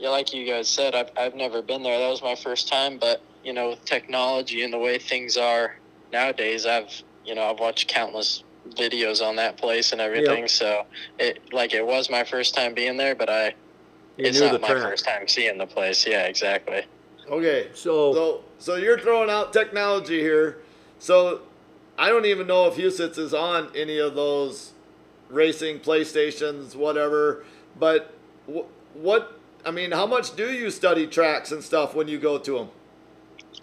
like 0.00 0.32
you 0.32 0.46
guys 0.46 0.68
said, 0.68 0.94
I've, 0.94 1.10
I've 1.18 1.34
never 1.34 1.62
been 1.62 1.82
there. 1.82 1.98
That 1.98 2.08
was 2.08 2.22
my 2.22 2.34
first 2.34 2.68
time, 2.68 2.98
but 2.98 3.20
you 3.44 3.52
know, 3.52 3.70
with 3.70 3.84
technology 3.84 4.62
and 4.62 4.72
the 4.72 4.78
way 4.78 4.98
things 4.98 5.36
are 5.36 5.76
nowadays, 6.12 6.66
I've, 6.66 6.90
you 7.24 7.34
know, 7.34 7.42
I've 7.42 7.58
watched 7.58 7.88
countless 7.88 8.42
videos 8.70 9.22
on 9.24 9.36
that 9.36 9.56
place 9.56 9.92
and 9.92 10.00
everything. 10.00 10.48
So 10.48 10.84
it, 11.18 11.40
like, 11.52 11.72
it 11.72 11.86
was 11.86 12.10
my 12.10 12.24
first 12.24 12.54
time 12.54 12.74
being 12.74 12.96
there, 12.96 13.14
but 13.14 13.28
I, 13.28 13.54
You 14.16 14.26
it's 14.26 14.40
not 14.40 14.60
my 14.60 14.68
track. 14.68 14.82
first 14.82 15.04
time 15.04 15.28
seeing 15.28 15.58
the 15.58 15.66
place. 15.66 16.06
Yeah, 16.06 16.24
exactly. 16.24 16.82
Okay. 17.30 17.68
So, 17.74 18.12
So, 18.14 18.44
so 18.58 18.76
you're 18.76 18.98
throwing 18.98 19.30
out 19.30 19.52
technology 19.52 20.20
here. 20.20 20.58
So, 20.98 21.42
I 21.98 22.08
don't 22.10 22.26
even 22.26 22.46
know 22.46 22.66
if 22.66 22.74
Huset's 22.76 23.18
is 23.18 23.32
on 23.32 23.70
any 23.74 23.98
of 23.98 24.14
those 24.14 24.72
racing 25.30 25.80
PlayStations, 25.80 26.74
whatever. 26.76 27.44
But 27.78 28.12
wh- 28.46 28.66
what? 28.94 29.38
I 29.64 29.70
mean, 29.70 29.92
how 29.92 30.06
much 30.06 30.36
do 30.36 30.52
you 30.52 30.70
study 30.70 31.06
tracks 31.06 31.50
and 31.52 31.62
stuff 31.64 31.94
when 31.94 32.06
you 32.06 32.18
go 32.18 32.38
to 32.38 32.58
them? 32.58 32.68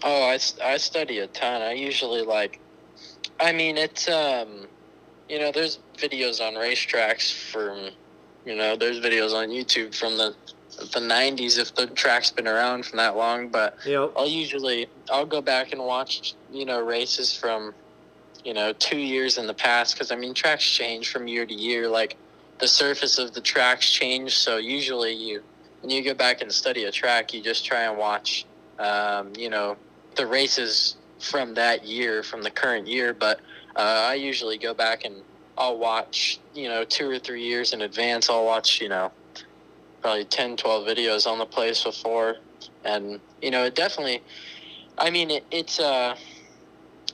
Oh, 0.04 0.24
I, 0.24 0.38
I 0.62 0.76
study 0.76 1.18
a 1.20 1.26
ton. 1.26 1.62
I 1.62 1.72
usually 1.72 2.22
like 2.22 2.60
I 3.40 3.52
mean, 3.52 3.76
it's 3.76 4.08
um, 4.08 4.66
you 5.28 5.38
know, 5.38 5.50
there's 5.50 5.78
videos 5.96 6.40
on 6.40 6.54
racetracks 6.54 7.32
from, 7.32 7.90
you 8.44 8.54
know, 8.54 8.76
there's 8.76 9.00
videos 9.00 9.34
on 9.34 9.48
YouTube 9.48 9.94
from 9.94 10.16
the 10.16 10.34
the 10.92 10.98
90s 11.00 11.56
if 11.58 11.72
the 11.76 11.86
track's 11.86 12.30
been 12.32 12.48
around 12.48 12.84
for 12.84 12.96
that 12.96 13.16
long. 13.16 13.48
But 13.48 13.76
Yep. 13.86 14.12
I'll 14.16 14.28
usually 14.28 14.88
I'll 15.10 15.26
go 15.26 15.40
back 15.40 15.72
and 15.72 15.84
watch 15.84 16.34
you 16.50 16.64
know 16.64 16.80
races 16.80 17.34
from 17.36 17.74
you 18.44 18.54
know 18.54 18.72
two 18.74 18.98
years 18.98 19.38
in 19.38 19.46
the 19.46 19.54
past 19.54 19.94
because 19.94 20.10
I 20.10 20.16
mean 20.16 20.34
tracks 20.34 20.64
change 20.64 21.10
from 21.10 21.28
year 21.28 21.46
to 21.46 21.54
year. 21.54 21.88
Like 21.88 22.16
the 22.58 22.68
surface 22.68 23.18
of 23.18 23.32
the 23.34 23.40
tracks 23.40 23.90
change, 23.90 24.36
so 24.36 24.58
usually 24.58 25.12
you 25.12 25.42
when 25.80 25.90
you 25.90 26.02
go 26.02 26.14
back 26.14 26.40
and 26.40 26.50
study 26.52 26.84
a 26.84 26.90
track, 26.92 27.32
you 27.32 27.42
just 27.42 27.64
try 27.64 27.82
and 27.82 27.96
watch 27.96 28.46
um, 28.78 29.32
you 29.36 29.50
know 29.50 29.76
the 30.16 30.26
races 30.26 30.96
from 31.18 31.54
that 31.54 31.84
year, 31.84 32.22
from 32.22 32.42
the 32.42 32.50
current 32.50 32.86
year. 32.86 33.14
But 33.14 33.40
uh, 33.76 34.06
I 34.08 34.14
usually 34.14 34.58
go 34.58 34.74
back 34.74 35.04
and 35.04 35.22
I'll 35.56 35.78
watch 35.78 36.40
you 36.54 36.68
know 36.68 36.84
two 36.84 37.08
or 37.08 37.18
three 37.18 37.42
years 37.42 37.72
in 37.72 37.82
advance. 37.82 38.28
I'll 38.28 38.44
watch 38.44 38.80
you 38.80 38.88
know 38.88 39.12
probably 40.00 40.24
10, 40.24 40.58
12 40.58 40.86
videos 40.86 41.26
on 41.26 41.38
the 41.38 41.46
place 41.46 41.82
before 41.82 42.36
and 42.84 43.20
you 43.40 43.50
know 43.50 43.64
it 43.64 43.74
definitely 43.74 44.22
i 44.98 45.10
mean 45.10 45.30
it, 45.30 45.44
it's 45.50 45.80
uh 45.80 46.16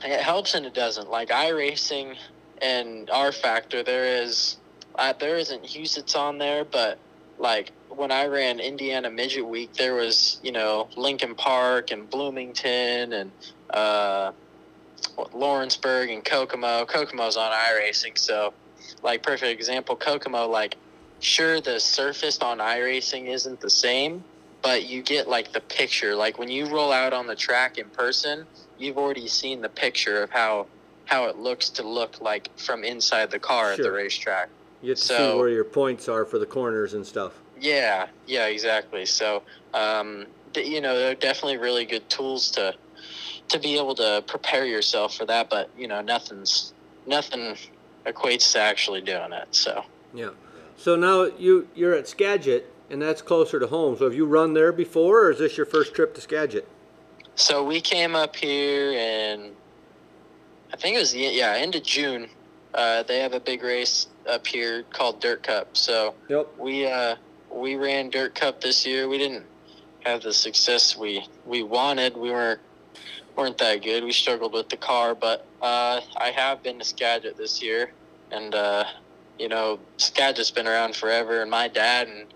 it 0.03 0.21
helps 0.21 0.53
and 0.53 0.65
it 0.65 0.73
doesn't 0.73 1.09
like 1.09 1.29
iRacing 1.29 2.15
and 2.61 3.07
rFactor 3.07 3.83
there 3.85 4.21
is 4.21 4.57
uh, 4.95 5.13
there 5.19 5.37
isn't 5.37 5.63
Huset's 5.63 6.15
on 6.15 6.37
there 6.37 6.65
but 6.65 6.99
like 7.41 7.71
when 7.89 8.11
i 8.11 8.25
ran 8.25 8.59
indiana 8.59 9.09
midget 9.09 9.45
week 9.45 9.73
there 9.73 9.95
was 9.95 10.39
you 10.43 10.51
know 10.51 10.87
lincoln 10.95 11.35
park 11.35 11.91
and 11.91 12.09
bloomington 12.09 13.13
and 13.13 13.31
uh 13.71 14.31
what, 15.15 15.35
lawrenceburg 15.35 16.09
and 16.09 16.23
kokomo 16.23 16.85
kokomo's 16.85 17.35
on 17.35 17.51
iRacing 17.51 18.17
so 18.17 18.53
like 19.03 19.21
perfect 19.23 19.51
example 19.51 19.95
kokomo 19.95 20.47
like 20.47 20.75
sure 21.19 21.59
the 21.59 21.79
surface 21.79 22.39
on 22.39 22.59
iRacing 22.59 23.27
isn't 23.27 23.59
the 23.59 23.69
same 23.69 24.23
but 24.61 24.87
you 24.87 25.01
get 25.01 25.27
like 25.27 25.53
the 25.53 25.61
picture. 25.61 26.15
Like 26.15 26.37
when 26.37 26.49
you 26.49 26.67
roll 26.67 26.91
out 26.91 27.13
on 27.13 27.27
the 27.27 27.35
track 27.35 27.77
in 27.77 27.89
person, 27.89 28.45
you've 28.77 28.97
already 28.97 29.27
seen 29.27 29.61
the 29.61 29.69
picture 29.69 30.23
of 30.23 30.29
how 30.29 30.67
how 31.05 31.25
it 31.25 31.37
looks 31.37 31.69
to 31.69 31.83
look 31.83 32.21
like 32.21 32.49
from 32.57 32.83
inside 32.83 33.31
the 33.31 33.39
car 33.39 33.73
at 33.73 33.79
the 33.79 33.91
racetrack. 33.91 34.49
You 34.81 34.89
get 34.89 34.97
to 34.97 35.03
see 35.03 35.35
where 35.35 35.49
your 35.49 35.63
points 35.63 36.09
are 36.09 36.25
for 36.25 36.39
the 36.39 36.45
corners 36.45 36.93
and 36.93 37.05
stuff. 37.05 37.33
Yeah, 37.59 38.07
yeah, 38.25 38.47
exactly. 38.47 39.05
So, 39.05 39.43
um, 39.73 40.25
you 40.55 40.81
know, 40.81 40.97
they're 40.97 41.15
definitely 41.15 41.57
really 41.57 41.85
good 41.85 42.09
tools 42.09 42.49
to 42.51 42.73
to 43.49 43.59
be 43.59 43.77
able 43.77 43.93
to 43.95 44.23
prepare 44.27 44.65
yourself 44.65 45.15
for 45.15 45.25
that. 45.25 45.49
But 45.49 45.69
you 45.77 45.87
know, 45.87 46.01
nothing's 46.01 46.73
nothing 47.05 47.55
equates 48.05 48.51
to 48.53 48.59
actually 48.59 49.01
doing 49.01 49.31
it. 49.33 49.47
So. 49.51 49.83
Yeah. 50.13 50.31
So 50.77 50.95
now 50.95 51.25
you 51.37 51.67
you're 51.75 51.93
at 51.93 52.07
Skagit, 52.07 52.73
and 52.89 53.01
that's 53.01 53.21
closer 53.21 53.59
to 53.59 53.67
home. 53.67 53.97
So 53.97 54.05
have 54.05 54.15
you 54.15 54.25
run 54.25 54.53
there 54.53 54.71
before, 54.71 55.25
or 55.25 55.31
is 55.31 55.37
this 55.37 55.57
your 55.57 55.65
first 55.67 55.93
trip 55.93 56.15
to 56.15 56.21
Skagit? 56.21 56.67
So 57.35 57.63
we 57.63 57.81
came 57.81 58.15
up 58.15 58.35
here 58.35 58.93
and 58.93 59.51
I 60.73 60.77
think 60.77 60.95
it 60.95 60.99
was 60.99 61.11
the 61.11 61.19
yeah 61.19 61.53
end 61.53 61.75
of 61.75 61.83
June. 61.83 62.29
Uh, 62.73 63.03
they 63.03 63.19
have 63.19 63.33
a 63.33 63.39
big 63.39 63.63
race 63.63 64.07
up 64.29 64.47
here 64.47 64.83
called 64.93 65.19
Dirt 65.21 65.43
Cup. 65.43 65.75
So 65.75 66.15
Yep. 66.29 66.47
we 66.57 66.85
uh, 66.87 67.15
we 67.49 67.75
ran 67.75 68.09
Dirt 68.09 68.35
Cup 68.35 68.61
this 68.61 68.85
year. 68.85 69.07
We 69.07 69.17
didn't 69.17 69.45
have 70.05 70.21
the 70.21 70.33
success 70.33 70.95
we 70.97 71.25
we 71.45 71.63
wanted. 71.63 72.15
We 72.15 72.31
weren't 72.31 72.61
weren't 73.35 73.57
that 73.57 73.83
good. 73.83 74.03
We 74.03 74.11
struggled 74.11 74.53
with 74.53 74.69
the 74.69 74.77
car, 74.77 75.15
but 75.15 75.45
uh, 75.61 76.01
I 76.17 76.31
have 76.31 76.63
been 76.63 76.79
to 76.79 76.85
Skagit 76.85 77.37
this 77.37 77.61
year, 77.61 77.91
and 78.31 78.55
uh, 78.55 78.85
you 79.37 79.49
know 79.49 79.79
Skagit's 79.97 80.51
been 80.51 80.67
around 80.67 80.95
forever. 80.95 81.41
And 81.41 81.51
my 81.51 81.67
dad 81.67 82.07
and 82.07 82.33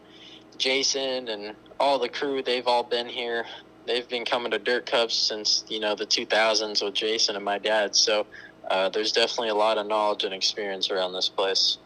Jason 0.58 1.30
and 1.30 1.56
all 1.80 2.00
the 2.00 2.10
crew, 2.10 2.42
they've 2.42 2.68
all 2.68 2.84
been 2.84 3.08
here 3.08 3.46
they've 3.86 4.08
been 4.10 4.26
coming 4.26 4.52
to 4.52 4.60
dirt 4.60 4.86
cups 4.86 5.16
since 5.16 5.64
you 5.68 5.80
know 5.80 5.96
the 5.96 6.06
2000s 6.06 6.84
with 6.84 6.94
jason 6.94 7.36
and 7.36 7.46
my 7.46 7.58
dad 7.58 7.96
so 7.96 8.26
uh, 8.70 8.90
there's 8.90 9.12
definitely 9.12 9.50
a 9.50 9.56
lot 9.56 9.78
of 9.78 9.88
knowledge 9.88 10.24
and 10.24 10.34
experience 10.34 10.90
around 10.90 11.14
this 11.14 11.30
place 11.30 11.78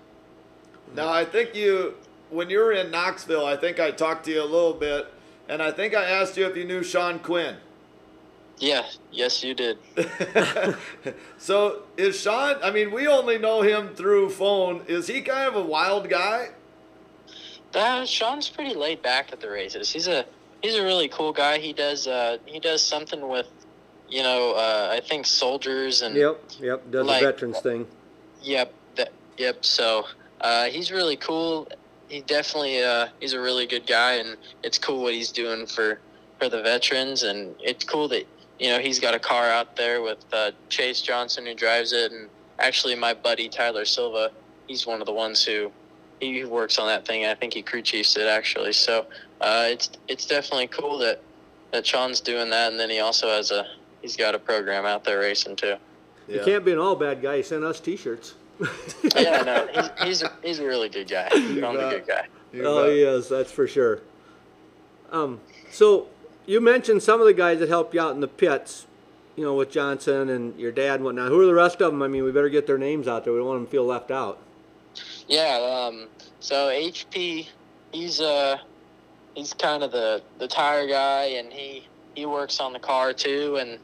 Now, 0.96 1.10
I 1.10 1.26
think 1.26 1.56
you, 1.56 1.96
when 2.30 2.50
you 2.50 2.60
were 2.60 2.72
in 2.74 2.90
Knoxville, 2.92 3.46
I 3.46 3.56
think 3.58 3.80
I 3.80 3.92
talked 3.92 4.26
to 4.26 4.32
you 4.32 4.42
a 4.42 4.46
little 4.46 4.74
bit, 4.74 5.08
and 5.48 5.62
I 5.62 5.72
think 5.72 5.94
I 5.96 6.06
asked 6.06 6.38
you 6.38 6.46
if 6.48 6.56
you 6.56 6.66
knew 6.66 6.84
Sean 6.84 7.20
Quinn. 7.20 7.58
yeah 8.58 8.86
yes 9.12 9.44
you 9.44 9.54
did 9.54 9.78
so 11.38 11.84
is 11.98 12.20
Sean? 12.20 12.56
I 12.64 12.72
mean, 12.72 12.92
we 12.92 13.08
only 13.08 13.38
know 13.38 13.62
him 13.62 13.96
through 13.96 14.30
phone. 14.32 14.84
Is 14.88 15.08
he 15.08 15.22
kind 15.22 15.48
of 15.48 15.56
a 15.56 15.64
wild 15.64 16.10
guy? 16.10 16.50
uh, 17.76 18.06
sean's 18.06 18.50
pretty 18.50 18.74
laid 18.76 19.02
back 19.02 19.32
at 19.32 19.40
the 19.42 19.50
races 19.50 19.92
he's 19.92 20.08
a 20.08 20.26
he's 20.62 20.76
a 20.76 20.84
really 20.84 21.08
cool 21.08 21.32
guy 21.32 21.60
he 21.60 21.72
does 21.74 22.08
uh, 22.08 22.38
he 22.46 22.60
does 22.60 22.82
something 22.82 23.28
with 23.30 23.48
you 24.10 24.24
know 24.24 24.54
uh, 24.54 24.90
i 24.92 25.00
think 25.00 25.26
soldiers 25.26 26.02
and 26.02 26.16
Yep. 26.16 26.42
Yep. 26.60 26.92
Does 26.92 27.06
Like- 27.06 27.22
the 27.22 27.26
veterans 27.28 27.60
thing. 27.60 27.88
Yep, 28.42 28.74
that, 28.96 29.12
yep. 29.38 29.66
So 29.66 30.06
uh, 30.40 30.66
he's 30.66 30.92
really 30.92 31.18
cool. 31.18 31.68
He 32.08 32.22
definitely 32.22 32.82
uh, 32.82 33.08
he's 33.20 33.34
a 33.34 33.40
really 33.40 33.68
good 33.68 33.86
guy, 33.86 34.14
and 34.14 34.38
it's 34.64 34.78
cool 34.78 35.04
what 35.04 35.14
he's 35.14 35.32
doing 35.32 35.66
for 35.68 36.00
for 36.40 36.48
the 36.48 36.62
veterans. 36.62 37.24
And 37.24 37.54
it's 37.60 37.84
cool 37.84 38.08
that 38.08 38.26
you 38.58 38.70
know 38.70 38.80
he's 38.80 38.98
got 39.00 39.14
a 39.14 39.20
car 39.20 39.50
out 39.50 39.76
there 39.76 40.02
with 40.02 40.24
uh, 40.32 40.52
Chase 40.70 41.02
Johnson 41.02 41.46
who 41.46 41.54
drives 41.54 41.92
it, 41.92 42.12
and 42.14 42.30
actually 42.60 42.96
my 42.96 43.14
buddy 43.14 43.50
Tyler 43.50 43.84
Silva. 43.86 44.32
He's 44.68 44.88
one 44.88 45.02
of 45.02 45.06
the 45.06 45.14
ones 45.14 45.44
who 45.44 45.72
he 46.22 46.46
works 46.46 46.78
on 46.80 46.88
that 46.88 47.06
thing. 47.06 47.26
I 47.26 47.36
think 47.36 47.54
he 47.54 47.62
crew 47.62 47.82
chiefs 47.82 48.16
it 48.16 48.28
actually. 48.28 48.72
So 48.74 49.06
uh, 49.42 49.66
it's 49.68 49.90
it's 50.08 50.26
definitely 50.26 50.68
cool 50.68 50.98
that 51.00 51.22
that 51.74 51.86
Sean's 51.86 52.22
doing 52.22 52.50
that, 52.52 52.72
and 52.72 52.80
then 52.80 52.90
he 52.90 53.02
also 53.02 53.28
has 53.28 53.52
a 53.52 53.68
he's 54.02 54.16
got 54.16 54.36
a 54.36 54.40
program 54.40 54.86
out 54.86 55.04
there 55.04 55.20
racing 55.20 55.56
too. 55.56 55.76
You 56.28 56.42
can't 56.46 56.64
be 56.64 56.72
an 56.72 56.78
all 56.78 56.96
bad 56.96 57.22
guy. 57.22 57.38
He 57.38 57.44
sent 57.44 57.64
us 57.64 57.80
T-shirts. 57.80 58.36
yeah, 59.16 59.42
no, 59.42 59.68
he's 59.74 59.90
he's 60.04 60.22
a, 60.22 60.32
he's 60.44 60.60
a 60.60 60.66
really 60.66 60.90
good 60.90 61.10
guy. 61.10 61.30
Sean's 61.30 61.58
a 61.58 61.62
bet. 61.62 61.92
good 61.92 62.08
guy. 62.08 62.28
You 62.54 62.66
oh 62.66 62.88
bet. 62.88 62.98
yes, 62.98 63.30
that's 63.30 63.52
for 63.52 63.68
sure. 63.68 64.02
Um, 65.12 65.40
so 65.72 66.08
you 66.46 66.62
mentioned 66.62 67.02
some 67.02 67.20
of 67.20 67.26
the 67.26 67.34
guys 67.34 67.60
that 67.60 67.70
helped 67.70 67.94
you 67.94 68.02
out 68.02 68.14
in 68.14 68.22
the 68.22 68.28
pits, 68.28 68.86
you 69.36 69.44
know, 69.44 69.56
with 69.56 69.72
Johnson 69.72 70.30
and 70.30 70.60
your 70.60 70.72
dad 70.72 70.96
and 70.96 71.04
whatnot. 71.04 71.30
Who 71.30 71.40
are 71.42 71.46
the 71.46 71.54
rest 71.54 71.82
of 71.82 71.92
them? 71.92 72.02
I 72.02 72.08
mean, 72.08 72.24
we 72.24 72.32
better 72.32 72.50
get 72.50 72.68
their 72.68 72.78
names 72.78 73.08
out 73.08 73.24
there. 73.24 73.34
We 73.34 73.40
don't 73.40 73.48
want 73.48 73.60
them 73.60 73.66
to 73.68 73.72
feel 73.72 73.86
left 73.86 74.12
out. 74.12 74.40
Yeah. 75.28 75.88
Um. 75.88 76.08
So 76.40 76.68
HP, 76.68 77.48
he's 77.92 78.20
uh, 78.20 78.58
he's 79.36 79.54
kind 79.54 79.84
of 79.84 79.92
the 79.92 80.22
the 80.38 80.48
tire 80.48 80.88
guy, 80.88 81.26
and 81.26 81.52
he 81.52 81.88
he 82.16 82.26
works 82.26 82.60
on 82.60 82.74
the 82.74 82.80
car 82.80 83.14
too. 83.14 83.58
And 83.58 83.80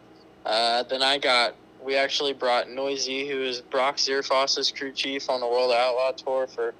uh, 0.46 0.84
then 0.84 1.02
I 1.02 1.18
got 1.18 1.56
we 1.84 1.96
actually 1.96 2.34
brought 2.34 2.70
Noisy, 2.70 3.28
who 3.28 3.42
is 3.42 3.62
Brock 3.62 3.98
Zearfoss's 3.98 4.72
crew 4.72 4.92
chief 4.92 5.30
on 5.30 5.40
the 5.40 5.48
World 5.48 5.72
Outlaw 5.72 6.12
Tour 6.12 6.48
for 6.48 6.74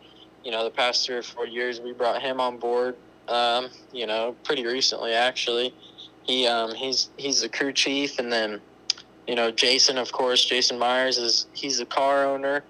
you 0.44 0.52
know 0.52 0.64
the 0.64 0.72
past 0.72 1.06
three 1.06 1.16
or 1.16 1.24
four 1.24 1.48
years. 1.48 1.80
We 1.80 1.94
brought 1.94 2.22
him 2.22 2.40
on 2.40 2.58
board. 2.58 2.96
Um, 3.28 3.70
you 3.92 4.06
know, 4.06 4.36
pretty 4.44 4.66
recently 4.66 5.14
actually. 5.14 5.74
He 6.24 6.48
um 6.48 6.74
he's 6.74 7.10
he's 7.18 7.42
the 7.42 7.50
crew 7.50 7.72
chief, 7.72 8.20
and 8.20 8.32
then 8.32 8.62
you 9.28 9.36
know 9.36 9.52
Jason, 9.52 9.98
of 9.98 10.12
course, 10.12 10.44
Jason 10.44 10.80
Meyers 10.80 11.18
is 11.18 11.48
he's 11.54 11.78
the 11.78 11.86
car 11.86 12.26
owner. 12.26 12.64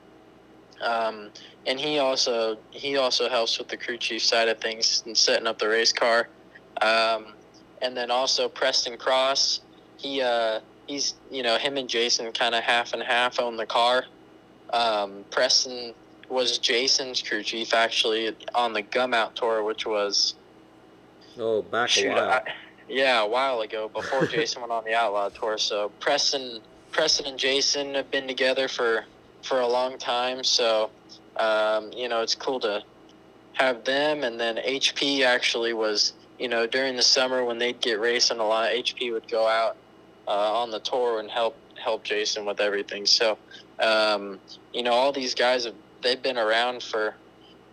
Um, 0.82 1.30
and 1.66 1.80
he 1.80 2.00
also 2.00 2.58
he 2.72 2.98
also 2.98 3.30
helps 3.30 3.58
with 3.58 3.68
the 3.70 3.78
crew 3.78 3.98
chief 3.98 4.22
side 4.22 4.48
of 4.48 4.60
things 4.60 5.04
and 5.06 5.18
setting 5.18 5.48
up 5.48 5.58
the 5.58 5.68
race 5.68 5.94
car. 5.94 6.28
Um, 6.82 7.28
and 7.82 7.96
then 7.96 8.12
also 8.12 8.50
Preston 8.50 8.98
Cross, 8.98 9.62
he 9.98 10.22
uh, 10.22 10.60
he's 10.88 11.16
you 11.32 11.44
know 11.44 11.58
him 11.58 11.78
and 11.78 11.90
Jason 11.90 12.32
kind 12.32 12.56
of 12.56 12.64
half 12.64 12.94
and 12.94 13.02
half 13.04 13.40
own 13.40 13.58
the 13.58 13.66
car. 13.66 14.06
Um, 14.74 15.24
Preston 15.32 15.94
was 16.30 16.58
Jason's 16.58 17.22
crew 17.22 17.44
chief 17.44 17.74
actually 17.74 18.36
on 18.56 18.74
the 18.74 18.82
Gum 18.82 19.14
Out 19.14 19.36
tour, 19.36 19.64
which 19.64 19.86
was 19.86 20.34
Oh, 21.38 21.62
back 21.62 21.90
a 21.90 21.92
shoot, 21.92 22.10
while. 22.10 22.30
I- 22.30 22.54
yeah, 22.88 23.22
a 23.24 23.28
while 23.28 23.62
ago 23.62 23.90
before 23.90 24.26
Jason 24.28 24.62
went 24.62 24.72
on 24.72 24.84
the 24.86 24.94
Outlaw 24.94 25.30
tour. 25.30 25.58
So 25.58 25.90
Preston, 26.00 26.62
Preston 26.92 27.26
and 27.26 27.38
Jason 27.40 27.96
have 27.96 28.10
been 28.12 28.28
together 28.28 28.68
for 28.68 29.06
for 29.44 29.60
a 29.62 29.68
long 29.68 29.98
time. 29.98 30.44
So 30.44 30.90
um, 31.38 31.92
you 31.94 32.08
know, 32.08 32.22
it's 32.22 32.36
cool 32.36 32.60
to 32.62 32.84
have 33.54 33.84
them. 33.84 34.24
And 34.24 34.40
then 34.40 34.58
HP 34.58 35.24
actually 35.26 35.74
was, 35.74 36.14
you 36.40 36.48
know, 36.48 36.66
during 36.68 36.96
the 36.96 37.02
summer 37.02 37.44
when 37.44 37.58
they'd 37.58 37.80
get 37.82 38.00
racing 38.00 38.40
a 38.40 38.46
lot, 38.48 38.70
HP 38.72 39.12
would 39.12 39.28
go 39.30 39.48
out 39.48 39.76
on 40.32 40.72
the 40.72 40.80
tour 40.80 41.20
and 41.20 41.30
help 41.30 41.56
help 41.82 42.04
Jason 42.04 42.46
with 42.46 42.60
everything. 42.60 43.06
So 43.06 43.38
um, 43.80 44.40
you 44.74 44.84
know, 44.84 44.92
all 44.92 45.12
these 45.12 45.36
guys 45.36 45.66
have 45.66 45.76
they've 46.02 46.22
been 46.22 46.38
around 46.38 46.84
for 46.84 47.16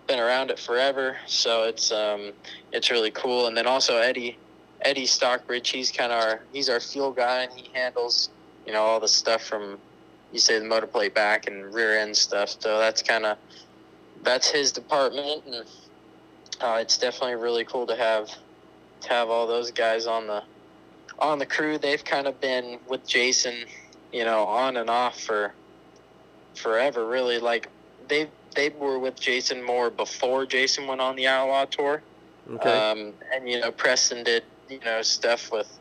been 0.06 0.18
around 0.18 0.50
it 0.50 0.58
forever. 0.58 1.16
So 1.26 1.64
it's 1.64 1.92
um, 1.92 2.32
it's 2.72 2.90
really 2.90 3.10
cool. 3.10 3.46
And 3.46 3.56
then 3.56 3.66
also 3.66 3.98
Eddie 3.98 4.36
Eddie 4.80 5.06
Stockbridge, 5.06 5.70
he's 5.70 5.90
kind 5.90 6.12
of 6.12 6.22
our 6.22 6.40
he's 6.52 6.68
our 6.68 6.80
fuel 6.80 7.12
guy, 7.12 7.42
and 7.44 7.52
he 7.52 7.70
handles 7.72 8.30
you 8.66 8.72
know 8.72 8.82
all 8.82 9.00
the 9.00 9.08
stuff 9.08 9.42
from 9.44 9.78
you 10.32 10.38
say 10.38 10.58
the 10.58 10.64
motor 10.64 10.86
plate 10.86 11.14
back 11.14 11.46
and 11.46 11.72
rear 11.72 11.98
end 11.98 12.16
stuff. 12.16 12.56
So 12.60 12.78
that's 12.78 13.02
kind 13.02 13.26
of 13.26 13.38
that's 14.22 14.50
his 14.50 14.72
department, 14.72 15.44
and 15.46 15.64
uh, 16.60 16.78
it's 16.80 16.98
definitely 16.98 17.36
really 17.36 17.64
cool 17.64 17.86
to 17.86 17.96
have 17.96 18.30
to 19.02 19.08
have 19.08 19.30
all 19.30 19.46
those 19.46 19.70
guys 19.70 20.06
on 20.06 20.26
the 20.26 20.42
on 21.22 21.38
the 21.38 21.46
crew. 21.46 21.78
They've 21.78 22.04
kind 22.04 22.26
of 22.26 22.38
been 22.40 22.78
with 22.88 23.06
Jason, 23.06 23.54
you 24.12 24.24
know, 24.24 24.44
on 24.44 24.76
and 24.76 24.90
off 24.90 25.20
for 25.20 25.54
forever. 26.54 27.06
Really, 27.06 27.38
like 27.38 27.68
they 28.08 28.28
they 28.54 28.70
were 28.70 28.98
with 28.98 29.18
Jason 29.18 29.62
more 29.62 29.88
before 29.88 30.44
Jason 30.44 30.86
went 30.86 31.00
on 31.00 31.16
the 31.16 31.28
Outlaw 31.28 31.64
tour. 31.64 32.02
Okay. 32.50 32.70
Um, 32.70 33.14
and 33.32 33.48
you 33.48 33.60
know, 33.60 33.70
Preston 33.70 34.24
did 34.24 34.42
you 34.68 34.80
know 34.84 35.00
stuff 35.00 35.50
with 35.52 35.78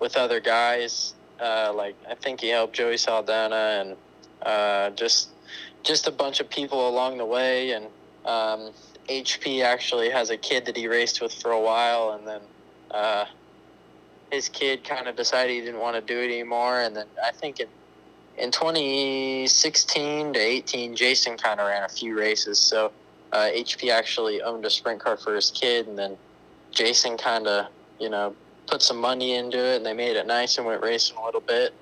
with 0.00 0.16
other 0.16 0.40
guys. 0.40 1.14
Uh, 1.40 1.72
like 1.72 1.94
I 2.10 2.14
think 2.14 2.40
he 2.40 2.48
helped 2.48 2.74
Joey 2.74 2.96
Saldana 2.96 3.84
and 3.84 3.96
uh, 4.42 4.90
just 4.90 5.28
just 5.84 6.08
a 6.08 6.10
bunch 6.10 6.40
of 6.40 6.50
people 6.50 6.88
along 6.88 7.18
the 7.18 7.26
way. 7.26 7.72
And 7.72 7.86
um, 8.24 8.72
HP 9.08 9.62
actually 9.62 10.10
has 10.10 10.30
a 10.30 10.36
kid 10.36 10.64
that 10.66 10.76
he 10.76 10.88
raced 10.88 11.20
with 11.20 11.32
for 11.34 11.52
a 11.52 11.60
while, 11.60 12.12
and 12.12 12.26
then 12.26 12.40
uh, 12.90 13.26
his 14.30 14.48
kid 14.48 14.84
kind 14.84 15.08
of 15.08 15.16
decided 15.16 15.52
he 15.52 15.60
didn't 15.60 15.80
want 15.80 15.96
to 15.96 16.02
do 16.02 16.20
it 16.20 16.26
anymore. 16.26 16.80
And 16.80 16.94
then 16.94 17.06
I 17.24 17.32
think 17.32 17.60
in 17.60 17.68
in 18.38 18.52
2016 18.52 20.32
to 20.32 20.38
18, 20.38 20.94
Jason 20.94 21.36
kind 21.36 21.58
of 21.58 21.66
ran 21.66 21.82
a 21.82 21.88
few 21.88 22.16
races. 22.16 22.58
So 22.58 22.92
uh, 23.32 23.48
HP 23.52 23.90
actually 23.90 24.40
owned 24.42 24.64
a 24.64 24.70
sprint 24.70 25.00
car 25.00 25.16
for 25.16 25.34
his 25.34 25.50
kid, 25.50 25.88
and 25.88 25.98
then 25.98 26.16
Jason 26.70 27.16
kind 27.16 27.46
of, 27.46 27.66
you 27.98 28.08
know, 28.08 28.34
put 28.66 28.80
some 28.80 28.98
money 28.98 29.34
into 29.34 29.58
it, 29.58 29.76
and 29.78 29.86
they 29.86 29.92
made 29.92 30.16
it 30.16 30.26
nice 30.26 30.56
and 30.56 30.66
went 30.66 30.82
racing 30.82 31.16
a 31.16 31.24
little 31.24 31.40
bit. 31.40 31.74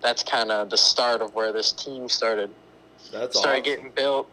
That's 0.00 0.22
kind 0.24 0.50
of 0.50 0.70
the 0.70 0.76
start 0.76 1.22
of 1.22 1.34
where 1.34 1.52
this 1.52 1.70
team 1.70 2.08
started 2.08 2.50
That's 3.12 3.38
started 3.38 3.60
awesome. 3.60 3.62
getting 3.62 3.90
built. 3.94 4.28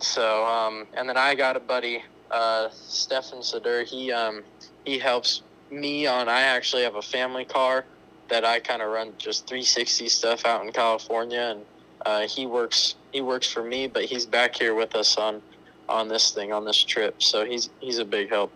So, 0.00 0.44
um, 0.44 0.86
and 0.94 1.08
then 1.08 1.16
I 1.16 1.34
got 1.34 1.56
a 1.56 1.60
buddy, 1.60 2.02
uh, 2.30 2.68
Stefan 2.70 3.38
Sadur. 3.38 3.86
He 3.86 4.12
um, 4.12 4.42
he 4.84 4.98
helps 4.98 5.42
me 5.70 6.06
on. 6.06 6.28
I 6.28 6.42
actually 6.42 6.82
have 6.82 6.94
a 6.96 7.02
family 7.02 7.44
car 7.44 7.84
that 8.28 8.44
I 8.44 8.60
kind 8.60 8.82
of 8.82 8.90
run 8.90 9.12
just 9.18 9.46
360 9.46 10.08
stuff 10.08 10.46
out 10.46 10.64
in 10.64 10.72
California, 10.72 11.40
and 11.56 11.64
uh, 12.06 12.26
he 12.26 12.46
works 12.46 12.94
he 13.12 13.20
works 13.20 13.50
for 13.50 13.62
me, 13.62 13.86
but 13.86 14.04
he's 14.04 14.26
back 14.26 14.56
here 14.56 14.74
with 14.74 14.94
us 14.94 15.16
on 15.16 15.40
on 15.88 16.08
this 16.08 16.30
thing 16.30 16.52
on 16.52 16.64
this 16.64 16.82
trip. 16.82 17.22
So 17.22 17.44
he's 17.44 17.70
he's 17.80 17.98
a 17.98 18.04
big 18.04 18.28
help. 18.30 18.50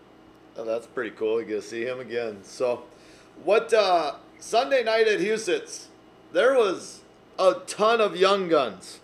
Oh, 0.56 0.64
that's 0.64 0.86
pretty 0.86 1.10
cool. 1.10 1.40
You 1.40 1.46
get 1.46 1.62
to 1.62 1.68
see 1.68 1.84
him 1.84 2.00
again. 2.00 2.38
So, 2.42 2.82
what 3.44 3.72
uh, 3.72 4.14
Sunday 4.40 4.82
night 4.82 5.06
at 5.06 5.20
Huset's, 5.20 5.88
there 6.32 6.54
was 6.54 7.02
a 7.38 7.54
ton 7.66 8.00
of 8.00 8.16
young 8.16 8.48
guns. 8.48 8.98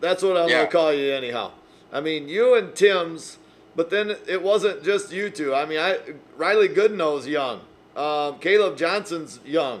That's 0.00 0.22
what 0.22 0.36
I'm 0.38 0.48
Yeah. 0.48 0.60
gonna 0.60 0.70
call 0.70 0.92
you 0.94 1.12
anyhow. 1.12 1.50
I 1.92 2.00
mean, 2.00 2.28
you 2.28 2.54
and 2.54 2.74
Tim's, 2.74 3.36
but 3.76 3.90
then 3.90 4.16
it 4.26 4.42
wasn't 4.42 4.82
just 4.84 5.12
you 5.12 5.30
two. 5.30 5.54
I 5.54 5.64
mean, 5.66 5.78
I 5.78 5.98
Riley 6.36 6.68
Goodno's 6.68 7.26
young. 7.26 7.60
Um, 7.96 8.38
Caleb 8.38 8.76
Johnson's 8.76 9.40
young. 9.44 9.78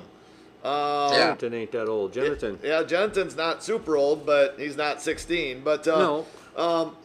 Um, 0.64 1.12
Yeah. 1.12 1.36
Jennerton 1.38 1.54
ain't 1.54 1.72
that 1.72 1.86
old. 1.88 2.12
Jennerton. 2.12 2.58
Yeah, 2.62 2.82
Jensen's 2.82 3.36
not 3.36 3.62
super 3.62 3.96
old, 3.96 4.26
but 4.26 4.56
he's 4.58 4.76
not 4.76 5.00
16. 5.00 5.60
But 5.62 5.86
uh, 5.86 5.98
No. 5.98 6.26
um, 6.56 6.96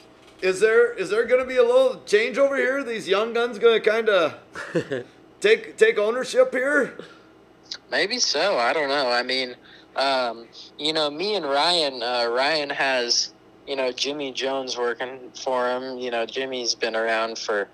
is 0.42 0.60
there 0.60 0.92
is 0.94 1.10
there 1.10 1.26
going 1.26 1.40
to 1.42 1.48
be 1.48 1.58
a 1.58 1.64
little 1.64 2.02
change 2.06 2.38
over 2.38 2.56
here? 2.56 2.84
These 2.84 3.08
young 3.08 3.34
guns 3.34 3.60
going 3.60 3.82
to 3.82 3.90
kind 3.90 4.10
of 4.10 4.36
take 5.40 5.78
take 5.78 5.98
ownership 6.00 6.52
here? 6.54 6.98
Maybe 7.92 8.18
so. 8.20 8.58
I 8.58 8.74
don't 8.74 8.90
know. 8.90 9.10
I 9.10 9.24
mean, 9.24 9.56
um, 9.96 10.48
you 10.80 10.94
know, 10.94 11.10
me 11.12 11.36
and 11.36 11.46
Ryan. 11.46 12.02
Uh, 12.02 12.26
Ryan 12.32 12.70
has, 12.72 13.33
you 13.68 13.76
know, 13.76 13.92
Jimmy 13.92 14.32
Jones 14.32 14.78
working 14.78 15.32
for 15.36 15.70
him. 15.70 15.98
You 15.98 16.12
know, 16.12 16.26
Jimmy's 16.26 16.76
been 16.76 16.96
around 16.96 17.38
for 17.38 17.68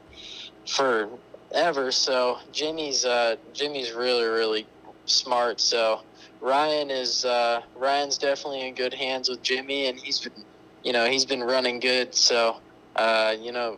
forever. 0.66 1.92
So 1.92 2.38
Jimmy's 2.52 3.06
uh, 3.06 3.36
Jimmy's 3.54 3.92
really 3.92 4.26
really 4.26 4.68
smart. 5.06 5.60
So 5.60 6.02
Ryan 6.42 6.90
is 6.90 7.26
uh, 7.26 7.62
Ryan's 7.76 8.18
definitely 8.18 8.68
in 8.68 8.76
good 8.76 8.94
hands 8.94 9.30
with 9.30 9.42
Jimmy, 9.42 9.88
and 9.88 10.00
he's 10.00 10.20
been, 10.20 10.44
you 10.84 10.94
know, 10.94 11.10
he's 11.10 11.26
been 11.26 11.44
running 11.44 11.80
good. 11.80 12.16
So, 12.16 12.58
uh, 12.96 13.36
you 13.40 13.52
know, 13.52 13.78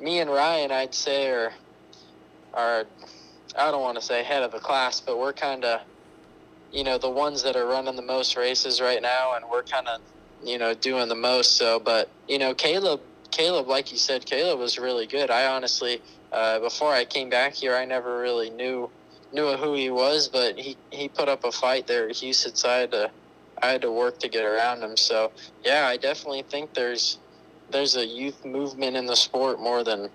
me 0.00 0.20
and 0.20 0.30
Ryan, 0.30 0.70
I'd 0.70 0.94
say, 0.94 1.30
are 1.30 1.52
are 2.54 2.84
I 3.58 3.70
don't 3.70 3.82
want 3.82 3.98
to 3.98 4.04
say 4.04 4.22
head 4.22 4.42
of 4.42 4.52
the 4.52 4.60
class, 4.60 5.00
but 5.00 5.18
we're 5.18 5.32
kind 5.32 5.64
of, 5.64 5.80
you 6.72 6.84
know, 6.84 6.98
the 6.98 7.10
ones 7.10 7.42
that 7.42 7.56
are 7.56 7.66
running 7.66 7.96
the 7.96 8.02
most 8.02 8.36
races 8.36 8.80
right 8.80 9.02
now, 9.02 9.34
and 9.34 9.44
we're 9.50 9.64
kind 9.64 9.88
of, 9.88 10.00
you 10.42 10.58
know, 10.58 10.74
doing 10.74 11.08
the 11.08 11.14
most. 11.14 11.56
So, 11.56 11.78
but 11.78 12.08
you 12.28 12.38
know, 12.38 12.54
Caleb, 12.54 13.00
Caleb, 13.30 13.68
like 13.68 13.92
you 13.92 13.98
said, 13.98 14.26
Caleb 14.26 14.58
was 14.58 14.78
really 14.78 15.06
good. 15.06 15.30
I 15.30 15.46
honestly, 15.46 16.00
uh, 16.32 16.58
before 16.60 16.92
I 16.92 17.04
came 17.04 17.30
back 17.30 17.54
here, 17.54 17.74
I 17.74 17.84
never 17.84 18.20
really 18.20 18.50
knew 18.50 18.90
knew 19.32 19.56
who 19.56 19.74
he 19.74 19.90
was, 19.90 20.28
but 20.28 20.58
he 20.58 20.76
he 20.90 21.08
put 21.08 21.28
up 21.28 21.44
a 21.44 21.52
fight 21.52 21.86
there 21.86 22.08
at 22.08 22.16
Huset's. 22.16 22.62
So 22.62 22.70
I 22.70 22.76
had 22.78 22.90
to 22.92 23.10
I 23.62 23.68
had 23.68 23.82
to 23.82 23.92
work 23.92 24.18
to 24.20 24.28
get 24.28 24.44
around 24.44 24.82
him. 24.82 24.96
So 24.96 25.32
yeah, 25.64 25.86
I 25.86 25.96
definitely 25.96 26.42
think 26.42 26.74
there's 26.74 27.18
there's 27.70 27.96
a 27.96 28.04
youth 28.04 28.44
movement 28.44 28.96
in 28.96 29.06
the 29.06 29.16
sport 29.16 29.60
more 29.60 29.84
than 29.84 30.10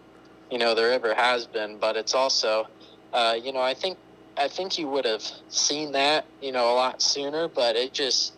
you 0.51 0.57
know 0.57 0.75
there 0.75 0.91
ever 0.91 1.13
has 1.13 1.45
been. 1.45 1.77
But 1.77 1.95
it's 1.95 2.13
also 2.13 2.67
uh, 3.15 3.37
you 3.41 3.53
know, 3.53 3.61
I 3.61 3.73
think 3.73 3.97
I 4.37 4.49
think 4.49 4.77
you 4.77 4.89
would 4.89 5.05
have 5.05 5.23
seen 5.47 5.93
that, 5.93 6.25
you 6.41 6.51
know, 6.51 6.73
a 6.73 6.75
lot 6.75 7.01
sooner, 7.01 7.47
but 7.47 7.77
it 7.77 7.93
just 7.93 8.33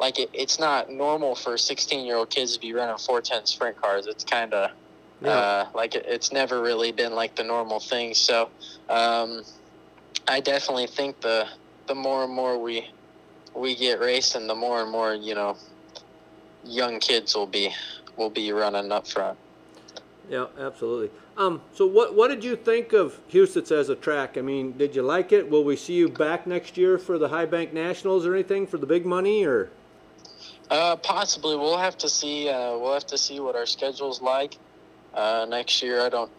like 0.00 0.18
it, 0.18 0.30
it's 0.32 0.58
not 0.58 0.90
normal 0.90 1.34
for 1.34 1.56
16 1.58 2.04
year 2.06 2.16
old 2.16 2.30
kids 2.30 2.54
to 2.54 2.60
be 2.60 2.72
running 2.72 2.96
410 2.96 3.46
sprint 3.46 3.80
cars. 3.80 4.06
It's 4.06 4.24
kind 4.24 4.52
of 4.54 4.70
Yeah. 5.22 5.30
uh, 5.30 5.68
like 5.74 5.94
it, 5.94 6.06
it's 6.08 6.32
never 6.32 6.60
really 6.62 6.90
been 6.90 7.14
like 7.14 7.36
the 7.36 7.44
normal 7.44 7.78
thing. 7.78 8.14
So 8.14 8.48
um, 8.88 9.42
I 10.26 10.40
definitely 10.40 10.86
think 10.86 11.20
the 11.20 11.46
the 11.86 11.94
more 11.94 12.24
and 12.24 12.32
more 12.32 12.58
we 12.58 12.88
we 13.54 13.74
get 13.76 14.00
racing, 14.00 14.46
the 14.46 14.54
more 14.54 14.80
and 14.82 14.90
more 14.90 15.14
you 15.14 15.34
know 15.34 15.56
young 16.64 16.98
kids 16.98 17.34
will 17.34 17.46
be 17.46 17.70
will 18.16 18.30
be 18.30 18.50
running 18.52 18.90
up 18.90 19.06
front. 19.06 19.38
Yeah, 20.30 20.46
absolutely. 20.58 21.10
Um, 21.36 21.60
so 21.74 21.86
what 21.86 22.14
what 22.14 22.28
did 22.28 22.42
you 22.42 22.56
think 22.56 22.92
of 22.94 23.18
Huset's 23.28 23.70
as 23.72 23.88
a 23.90 23.96
track? 23.96 24.38
I 24.38 24.40
mean, 24.40 24.78
did 24.78 24.94
you 24.94 25.02
like 25.02 25.32
it? 25.32 25.50
Will 25.50 25.64
we 25.64 25.76
see 25.76 25.94
you 25.94 26.08
back 26.08 26.46
next 26.46 26.78
year 26.78 26.96
for 26.98 27.18
the 27.18 27.28
High 27.28 27.46
Bank 27.46 27.72
Nationals 27.74 28.24
or 28.24 28.34
anything 28.34 28.66
for 28.66 28.78
the 28.78 28.86
big 28.86 29.04
money 29.04 29.44
or? 29.44 29.68
Uh, 30.70 30.96
possibly. 30.96 31.56
We'll 31.56 31.78
have 31.78 31.98
to 31.98 32.08
see. 32.08 32.48
Uh, 32.48 32.78
we'll 32.78 32.94
have 32.94 33.06
to 33.06 33.18
see 33.18 33.40
what 33.40 33.56
our 33.56 33.66
schedule's 33.66 34.22
like 34.22 34.56
uh, 35.14 35.46
next 35.48 35.82
year. 35.82 36.00
I 36.00 36.08
don't. 36.08 36.30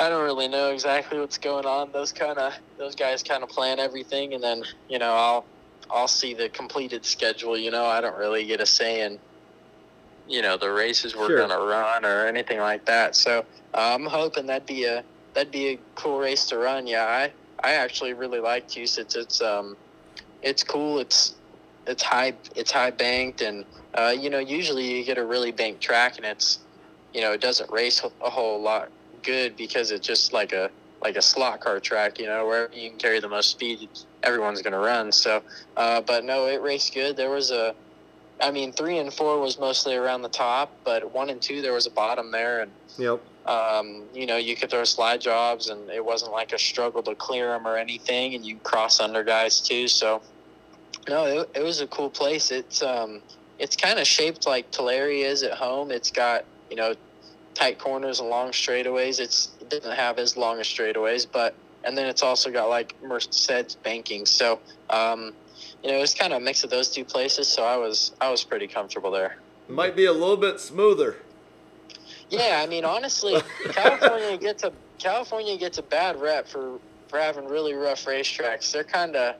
I 0.00 0.08
don't 0.08 0.24
really 0.24 0.48
know 0.48 0.72
exactly 0.72 1.20
what's 1.20 1.38
going 1.38 1.66
on. 1.66 1.92
Those 1.92 2.10
kind 2.12 2.36
of 2.38 2.52
those 2.78 2.96
guys 2.96 3.22
kind 3.22 3.42
of 3.44 3.48
plan 3.48 3.78
everything, 3.78 4.34
and 4.34 4.42
then 4.42 4.64
you 4.88 4.98
know 4.98 5.12
I'll 5.12 5.46
I'll 5.88 6.08
see 6.08 6.34
the 6.34 6.48
completed 6.48 7.04
schedule. 7.04 7.56
You 7.56 7.70
know 7.70 7.84
I 7.84 8.00
don't 8.00 8.18
really 8.18 8.44
get 8.44 8.60
a 8.60 8.66
say 8.66 9.02
in 9.02 9.18
you 10.26 10.42
know 10.42 10.56
the 10.56 10.70
races 10.72 11.14
we're 11.14 11.28
Sure. 11.28 11.46
gonna 11.46 11.58
run 11.64 12.04
or 12.04 12.26
anything 12.26 12.58
like 12.58 12.84
that. 12.86 13.14
So 13.14 13.44
I'm 13.72 14.04
hoping 14.06 14.46
that'd 14.46 14.66
be 14.66 14.84
a 14.84 15.04
that'd 15.34 15.52
be 15.52 15.68
a 15.74 15.78
cool 15.94 16.18
race 16.18 16.46
to 16.46 16.58
run. 16.58 16.88
Yeah, 16.88 17.04
I 17.04 17.32
I 17.62 17.74
actually 17.74 18.14
really 18.14 18.40
like 18.40 18.68
Huset's. 18.68 18.98
It's, 18.98 19.14
it's 19.14 19.40
um 19.42 19.76
it's 20.42 20.64
cool. 20.64 20.98
It's 20.98 21.34
it's 21.86 22.02
high 22.02 22.32
it's 22.56 22.70
high 22.70 22.90
banked 22.90 23.40
and 23.40 23.64
uh, 23.94 24.14
you 24.18 24.30
know 24.30 24.38
usually 24.38 24.98
you 24.98 25.04
get 25.04 25.18
a 25.18 25.24
really 25.24 25.52
banked 25.52 25.80
track 25.80 26.16
and 26.16 26.26
it's 26.26 26.58
you 27.12 27.20
know 27.20 27.32
it 27.32 27.40
doesn't 27.40 27.70
race 27.70 28.02
a 28.22 28.30
whole 28.30 28.60
lot 28.60 28.88
good 29.22 29.56
because 29.56 29.90
it's 29.90 30.06
just 30.06 30.32
like 30.32 30.52
a 30.52 30.70
like 31.02 31.16
a 31.16 31.22
slot 31.22 31.60
car 31.60 31.80
track 31.80 32.18
you 32.18 32.26
know 32.26 32.46
where 32.46 32.68
you 32.72 32.90
can 32.90 32.98
carry 32.98 33.20
the 33.20 33.28
most 33.28 33.50
speed 33.50 33.88
everyone's 34.22 34.62
going 34.62 34.72
to 34.72 34.78
run 34.78 35.12
so 35.12 35.42
uh, 35.76 36.00
but 36.00 36.24
no 36.24 36.46
it 36.46 36.60
raced 36.62 36.94
good 36.94 37.16
there 37.16 37.30
was 37.30 37.50
a 37.50 37.74
i 38.40 38.50
mean 38.50 38.72
three 38.72 38.98
and 38.98 39.12
four 39.12 39.38
was 39.38 39.58
mostly 39.58 39.94
around 39.94 40.22
the 40.22 40.28
top 40.28 40.72
but 40.84 41.12
one 41.12 41.30
and 41.30 41.40
two 41.42 41.62
there 41.62 41.72
was 41.72 41.86
a 41.86 41.90
bottom 41.90 42.30
there 42.30 42.62
and 42.62 42.70
Yep. 42.98 43.20
um, 43.46 44.04
you 44.14 44.26
know, 44.26 44.36
you 44.36 44.56
could 44.56 44.70
throw 44.70 44.84
slide 44.84 45.20
jobs, 45.20 45.68
and 45.68 45.90
it 45.90 46.04
wasn't 46.04 46.32
like 46.32 46.52
a 46.52 46.58
struggle 46.58 47.02
to 47.02 47.14
clear 47.14 47.48
them 47.50 47.66
or 47.66 47.76
anything, 47.76 48.34
and 48.34 48.44
you 48.44 48.56
cross 48.58 49.00
under 49.00 49.24
guys 49.24 49.60
too. 49.60 49.88
So, 49.88 50.22
no, 51.08 51.26
it, 51.26 51.50
it 51.56 51.62
was 51.62 51.80
a 51.80 51.86
cool 51.86 52.10
place. 52.10 52.50
It's 52.50 52.82
um, 52.82 53.22
it's 53.58 53.76
kind 53.76 53.98
of 53.98 54.06
shaped 54.06 54.46
like 54.46 54.70
Tulare 54.70 55.10
is 55.10 55.42
at 55.42 55.52
home. 55.52 55.90
It's 55.90 56.10
got 56.10 56.44
you 56.70 56.76
know, 56.76 56.94
tight 57.54 57.78
corners 57.78 58.20
and 58.20 58.28
long 58.28 58.50
straightaways. 58.50 59.20
It's 59.20 59.52
it 59.60 59.70
doesn't 59.70 59.94
have 59.94 60.18
as 60.18 60.36
long 60.36 60.60
as 60.60 60.66
straightaways, 60.66 61.26
but 61.30 61.54
and 61.84 61.96
then 61.96 62.06
it's 62.06 62.22
also 62.22 62.50
got 62.50 62.68
like 62.68 62.94
Merced's 63.02 63.76
banking. 63.76 64.26
So, 64.26 64.58
um, 64.90 65.32
you 65.82 65.90
know, 65.90 65.98
it's 65.98 66.14
kind 66.14 66.32
of 66.32 66.40
a 66.40 66.44
mix 66.44 66.64
of 66.64 66.70
those 66.70 66.90
two 66.90 67.04
places. 67.04 67.48
So 67.48 67.64
I 67.64 67.76
was 67.76 68.12
I 68.20 68.30
was 68.30 68.42
pretty 68.44 68.66
comfortable 68.66 69.10
there. 69.10 69.36
Might 69.68 69.96
be 69.96 70.06
a 70.06 70.12
little 70.12 70.36
bit 70.36 70.60
smoother. 70.60 71.16
Yeah, 72.28 72.60
I 72.62 72.66
mean, 72.66 72.84
honestly, 72.84 73.40
California 73.70 74.36
gets 74.36 74.64
a 74.64 74.72
California 74.98 75.56
gets 75.56 75.78
a 75.78 75.82
bad 75.82 76.20
rep 76.20 76.48
for 76.48 76.78
for 77.08 77.18
having 77.18 77.46
really 77.46 77.74
rough 77.74 78.04
racetracks. 78.04 78.72
They're 78.72 78.84
kind 78.84 79.14
of 79.14 79.36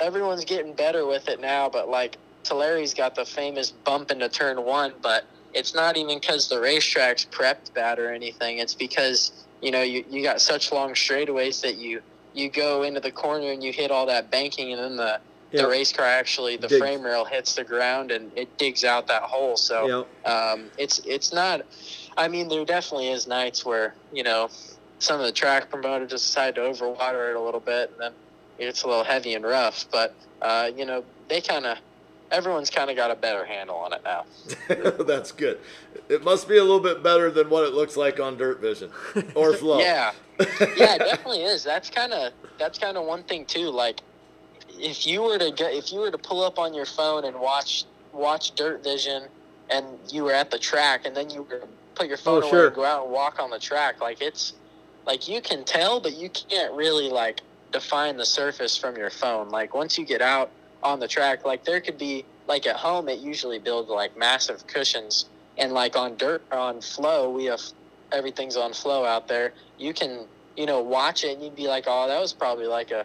everyone's 0.00 0.44
getting 0.44 0.74
better 0.74 1.06
with 1.06 1.28
it 1.28 1.40
now, 1.40 1.68
but 1.68 1.88
like 1.88 2.18
Tulare's 2.44 2.94
got 2.94 3.14
the 3.14 3.24
famous 3.24 3.70
bump 3.70 4.10
into 4.10 4.28
turn 4.28 4.64
one, 4.64 4.94
but 5.02 5.24
it's 5.52 5.74
not 5.74 5.96
even 5.96 6.18
because 6.20 6.48
the 6.48 6.60
racetrack's 6.60 7.26
prepped 7.26 7.72
bad 7.74 7.98
or 7.98 8.12
anything. 8.12 8.58
It's 8.58 8.74
because 8.74 9.46
you 9.60 9.70
know 9.70 9.82
you, 9.82 10.04
you 10.08 10.22
got 10.22 10.40
such 10.40 10.72
long 10.72 10.94
straightaways 10.94 11.60
that 11.62 11.76
you 11.76 12.00
you 12.32 12.50
go 12.50 12.82
into 12.82 13.00
the 13.00 13.10
corner 13.12 13.50
and 13.50 13.62
you 13.62 13.72
hit 13.72 13.90
all 13.90 14.06
that 14.06 14.30
banking, 14.30 14.72
and 14.72 14.82
then 14.82 14.96
the 14.96 15.20
Yep. 15.52 15.64
the 15.64 15.68
race 15.68 15.92
car 15.92 16.06
actually 16.06 16.56
the 16.58 16.68
Digs. 16.68 16.78
frame 16.78 17.02
rail 17.02 17.24
hits 17.24 17.56
the 17.56 17.64
ground 17.64 18.12
and 18.12 18.30
it 18.38 18.56
digs 18.56 18.84
out 18.84 19.08
that 19.08 19.22
hole. 19.24 19.56
So 19.56 20.06
Yep. 20.24 20.32
um, 20.32 20.70
it's 20.78 21.00
it's 21.04 21.32
not. 21.32 21.62
I 22.16 22.28
mean, 22.28 22.46
there 22.46 22.64
definitely 22.64 23.08
is 23.08 23.26
nights 23.26 23.64
where 23.66 23.96
you 24.12 24.22
know 24.22 24.48
some 25.00 25.18
of 25.18 25.26
the 25.26 25.32
track 25.32 25.68
promoters 25.68 26.10
just 26.10 26.28
decide 26.28 26.54
to 26.54 26.60
overwater 26.60 27.30
it 27.30 27.36
a 27.36 27.40
little 27.40 27.58
bit, 27.60 27.90
and 27.90 27.98
then 28.00 28.12
it's 28.68 28.82
a 28.82 28.88
little 28.88 29.04
heavy 29.04 29.34
and 29.34 29.44
rough. 29.44 29.86
But 29.90 30.14
uh, 30.42 30.70
you 30.76 30.84
know, 30.84 31.04
they 31.28 31.40
kind 31.40 31.66
of 31.66 31.78
everyone's 32.30 32.70
kind 32.70 32.90
of 32.90 32.96
got 32.96 33.10
a 33.10 33.16
better 33.16 33.44
handle 33.44 33.76
on 33.76 33.92
it 33.92 34.02
now. 34.04 34.24
That's 35.04 35.32
good. 35.32 35.58
It 36.08 36.22
must 36.22 36.48
be 36.48 36.56
a 36.58 36.62
little 36.62 36.80
bit 36.80 37.02
better 37.02 37.30
than 37.30 37.50
what 37.50 37.64
it 37.64 37.72
looks 37.74 37.96
like 37.96 38.20
on 38.20 38.36
Dirt 38.36 38.60
Vision 38.60 38.90
or 39.34 39.52
Flow. 39.56 39.80
Yeah, 39.80 40.12
yeah, 40.38 40.94
it 40.94 40.98
definitely 40.98 41.42
is. 41.42 41.64
That's 41.64 41.90
kind 41.90 42.12
of 42.12 42.32
that's 42.58 42.78
kind 42.78 42.96
of 42.96 43.04
one 43.06 43.22
thing 43.24 43.44
too. 43.46 43.70
Like, 43.70 44.00
if 44.78 45.06
you 45.06 45.22
were 45.22 45.38
to 45.38 45.50
get 45.50 45.72
if 45.74 45.92
you 45.92 46.00
were 46.00 46.10
to 46.10 46.18
pull 46.18 46.44
up 46.44 46.58
on 46.58 46.72
your 46.74 46.86
phone 46.86 47.24
and 47.24 47.38
watch 47.38 47.84
watch 48.12 48.54
Dirt 48.54 48.82
Vision, 48.84 49.24
and 49.70 49.86
you 50.10 50.24
were 50.24 50.32
at 50.32 50.50
the 50.50 50.58
track, 50.58 51.06
and 51.06 51.16
then 51.16 51.30
you 51.30 51.42
were 51.42 51.62
put 51.94 52.06
your 52.08 52.16
phone 52.16 52.36
Oh, 52.42 52.46
away 52.46 52.50
sure. 52.50 52.66
and 52.68 52.76
go 52.76 52.84
out 52.84 53.04
and 53.04 53.12
walk 53.12 53.40
on 53.40 53.50
the 53.50 53.58
track, 53.58 54.00
like 54.00 54.20
it's 54.22 54.52
like 55.06 55.28
you 55.28 55.40
can 55.40 55.64
tell, 55.64 56.00
but 56.00 56.14
you 56.16 56.28
can't 56.30 56.72
really 56.74 57.08
like 57.10 57.40
define 57.70 58.16
the 58.16 58.26
surface 58.26 58.76
from 58.76 58.96
your 58.96 59.10
phone. 59.10 59.48
Like 59.50 59.74
once 59.74 59.98
you 59.98 60.04
get 60.04 60.22
out 60.22 60.50
on 60.82 61.00
the 61.00 61.08
track, 61.08 61.44
like 61.44 61.64
there 61.64 61.80
could 61.80 61.98
be 61.98 62.24
like 62.46 62.66
at 62.66 62.76
home, 62.76 63.08
it 63.08 63.20
usually 63.20 63.58
builds 63.58 63.88
like 63.88 64.16
massive 64.16 64.66
cushions, 64.66 65.26
and 65.58 65.72
like 65.72 65.96
on 65.96 66.16
dirt 66.16 66.42
on 66.50 66.80
flow, 66.80 67.30
we 67.30 67.46
have 67.46 67.60
everything's 68.12 68.56
on 68.56 68.72
flow 68.72 69.04
out 69.04 69.28
there. 69.28 69.52
You 69.78 69.94
can 69.94 70.26
you 70.56 70.66
know 70.66 70.80
watch 70.80 71.24
it 71.24 71.34
and 71.34 71.42
you'd 71.42 71.56
be 71.56 71.68
like, 71.68 71.84
oh, 71.86 72.08
that 72.08 72.20
was 72.20 72.32
probably 72.32 72.66
like 72.66 72.90
a 72.90 73.04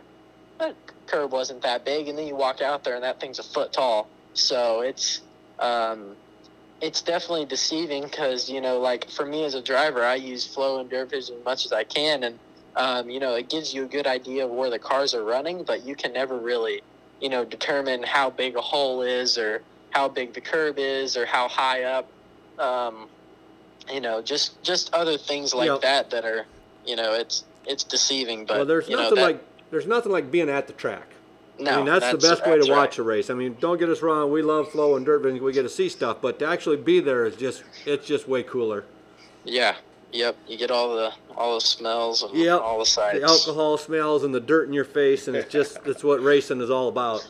that 0.60 0.76
curb 1.08 1.32
wasn't 1.32 1.62
that 1.62 1.86
big, 1.86 2.08
and 2.08 2.18
then 2.18 2.28
you 2.28 2.36
walk 2.36 2.62
out 2.62 2.84
there 2.84 2.96
and 2.96 3.04
that 3.04 3.20
thing's 3.20 3.40
a 3.40 3.44
foot 3.44 3.74
tall. 3.74 4.08
So 4.34 4.82
it's 4.82 5.22
um, 5.60 6.16
it's 6.82 7.02
definitely 7.02 7.46
deceiving 7.46 8.04
because 8.04 8.50
you 8.50 8.62
know, 8.62 8.80
like 8.80 9.10
for 9.10 9.26
me 9.26 9.44
as 9.46 9.54
a 9.54 9.62
driver, 9.62 10.04
I 10.04 10.16
use 10.16 10.46
flow 10.46 10.80
and 10.80 10.90
dirt 10.90 11.10
vision 11.10 11.38
as 11.40 11.46
much 11.46 11.66
as 11.66 11.74
I 11.74 11.84
can, 11.84 12.24
and 12.24 12.40
um, 12.76 13.10
you 13.10 13.20
know, 13.20 13.36
it 13.36 13.50
gives 13.50 13.74
you 13.74 13.84
a 13.84 13.88
good 13.88 14.08
idea 14.08 14.46
of 14.46 14.52
where 14.52 14.70
the 14.70 14.80
cars 14.80 15.14
are 15.14 15.24
running, 15.24 15.64
but 15.64 15.86
you 15.86 15.96
can 15.96 16.12
never 16.14 16.38
really, 16.38 16.82
you 17.22 17.30
know, 17.30 17.46
determine 17.46 18.04
how 18.04 18.30
big 18.30 18.56
a 18.56 18.62
hole 18.62 19.02
is 19.02 19.38
or 19.38 19.62
how 19.92 20.10
big 20.10 20.34
the 20.34 20.42
curb 20.42 20.78
is 20.78 21.16
or 21.16 21.26
how 21.26 21.48
high 21.48 21.84
up. 21.84 22.10
Um, 22.60 23.08
you 23.92 24.02
know, 24.02 24.22
just 24.22 24.62
just 24.64 24.94
other 24.94 25.18
things 25.18 25.54
like 25.54 25.82
that 25.82 26.10
that 26.10 26.26
are, 26.26 26.46
you 26.86 26.96
know, 26.96 27.14
it's 27.14 27.44
it's 27.66 27.84
deceiving. 27.84 28.46
But 28.46 28.58
well, 28.58 28.66
there's 28.66 28.90
you 28.90 28.96
know, 28.96 29.04
nothing 29.04 29.16
that- 29.16 29.24
like 29.24 29.44
there's 29.72 29.88
nothing 29.88 30.12
like 30.12 30.32
being 30.32 30.50
at 30.50 30.68
the 30.68 30.74
track. 30.74 31.08
no, 31.58 31.72
I 31.72 31.76
mean, 31.78 31.86
that's, 31.86 32.12
the 32.12 32.18
best 32.18 32.46
way 32.46 32.56
to 32.56 32.62
right. 32.62 32.70
watch 32.70 32.98
a 32.98 33.04
race. 33.04 33.30
I 33.30 33.34
mean, 33.34 33.56
don't 33.60 33.78
get 33.78 33.90
us 33.90 34.02
wrong. 34.02 34.32
We 34.32 34.42
love 34.42 34.70
flow 34.72 34.96
and 34.96 35.06
dirt 35.06 35.20
vision. 35.20 35.44
We 35.44 35.54
get 35.54 35.64
to 35.64 35.70
see 35.70 35.88
stuff, 35.88 36.18
but 36.22 36.40
to 36.40 36.46
actually 36.46 36.78
be 36.78 37.00
there 37.00 37.26
is 37.26 37.38
just 37.38 37.64
it's 37.86 38.06
just 38.06 38.28
way 38.28 38.44
cooler. 38.44 38.84
Yeah. 39.46 39.76
Yep. 40.12 40.38
You 40.48 40.58
get 40.58 40.72
all 40.72 40.96
the 40.96 41.12
all 41.36 41.56
the 41.56 41.62
smells 41.62 42.24
and 42.24 42.34
Yep. 42.34 42.62
all 42.62 42.80
the 42.80 42.86
sights. 42.86 43.20
The 43.20 43.26
alcohol 43.26 43.78
smells 43.78 44.24
and 44.24 44.34
the 44.34 44.40
dirt 44.40 44.68
in 44.68 44.74
your 44.74 44.86
face, 44.86 45.28
and 45.28 45.36
it's 45.36 45.52
just 45.52 45.78
it's 45.86 46.04
what 46.04 46.22
racing 46.24 46.62
is 46.62 46.70
all 46.70 46.88
about. 46.88 47.28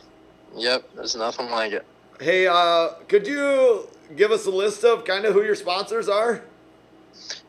Yep. 0.55 0.89
There's 0.95 1.15
nothing 1.15 1.49
like 1.49 1.71
it. 1.73 1.85
Hey, 2.19 2.47
uh, 2.47 2.89
could 3.07 3.27
you 3.27 3.87
give 4.15 4.31
us 4.31 4.45
a 4.45 4.51
list 4.51 4.83
of 4.85 5.03
kind 5.03 5.25
of 5.25 5.33
who 5.33 5.43
your 5.43 5.55
sponsors 5.55 6.07
are? 6.07 6.43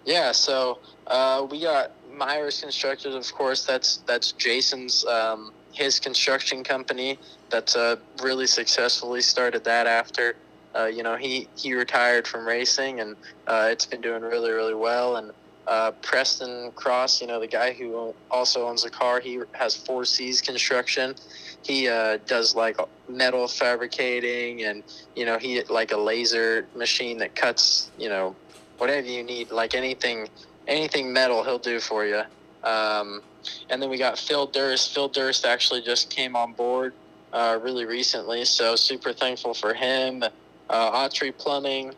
Yeah. 0.04 0.32
So 0.32 0.78
uh, 1.06 1.46
we 1.50 1.60
got 1.60 1.92
Meyers 2.12 2.60
Constructors, 2.60 3.14
of 3.14 3.32
course. 3.34 3.64
That's 3.64 3.98
that's 4.06 4.32
Jason's 4.32 5.04
um, 5.04 5.52
his 5.72 6.00
construction 6.00 6.64
company. 6.64 7.18
That's 7.50 7.76
uh, 7.76 7.96
really 8.22 8.46
successfully 8.46 9.20
started 9.20 9.64
that 9.64 9.86
after. 9.86 10.34
Uh, 10.76 10.86
you 10.86 11.02
know, 11.02 11.16
he, 11.16 11.48
he 11.56 11.74
retired 11.74 12.26
from 12.26 12.46
racing, 12.46 13.00
and 13.00 13.16
uh, 13.46 13.68
it's 13.70 13.86
been 13.86 14.00
doing 14.00 14.22
really, 14.22 14.50
really 14.50 14.74
well. 14.74 15.16
And 15.16 15.32
uh, 15.66 15.92
Preston 16.02 16.70
Cross, 16.72 17.20
you 17.20 17.26
know, 17.26 17.40
the 17.40 17.46
guy 17.46 17.72
who 17.72 18.14
also 18.30 18.66
owns 18.66 18.82
the 18.82 18.90
car, 18.90 19.20
he 19.20 19.40
has 19.52 19.74
Four 19.74 20.04
Cs 20.04 20.40
Construction. 20.40 21.14
He 21.62 21.88
uh, 21.88 22.18
does 22.26 22.54
like 22.54 22.76
metal 23.08 23.48
fabricating, 23.48 24.64
and 24.64 24.82
you 25.16 25.24
know, 25.24 25.38
he 25.38 25.62
like 25.64 25.92
a 25.92 25.96
laser 25.96 26.66
machine 26.76 27.18
that 27.18 27.34
cuts, 27.34 27.90
you 27.98 28.08
know, 28.08 28.36
whatever 28.78 29.06
you 29.06 29.24
need, 29.24 29.50
like 29.50 29.74
anything, 29.74 30.28
anything 30.68 31.12
metal, 31.12 31.42
he'll 31.42 31.58
do 31.58 31.80
for 31.80 32.04
you. 32.06 32.22
Um, 32.62 33.22
and 33.70 33.80
then 33.80 33.90
we 33.90 33.98
got 33.98 34.18
Phil 34.18 34.46
Durst. 34.46 34.94
Phil 34.94 35.08
Durst 35.08 35.44
actually 35.44 35.82
just 35.82 36.10
came 36.10 36.36
on 36.36 36.52
board 36.52 36.92
uh, 37.32 37.58
really 37.62 37.84
recently, 37.84 38.44
so 38.44 38.76
super 38.76 39.12
thankful 39.12 39.54
for 39.54 39.74
him. 39.74 40.22
Uh, 40.68 40.90
Autry 40.92 41.36
Plumbing, 41.36 41.94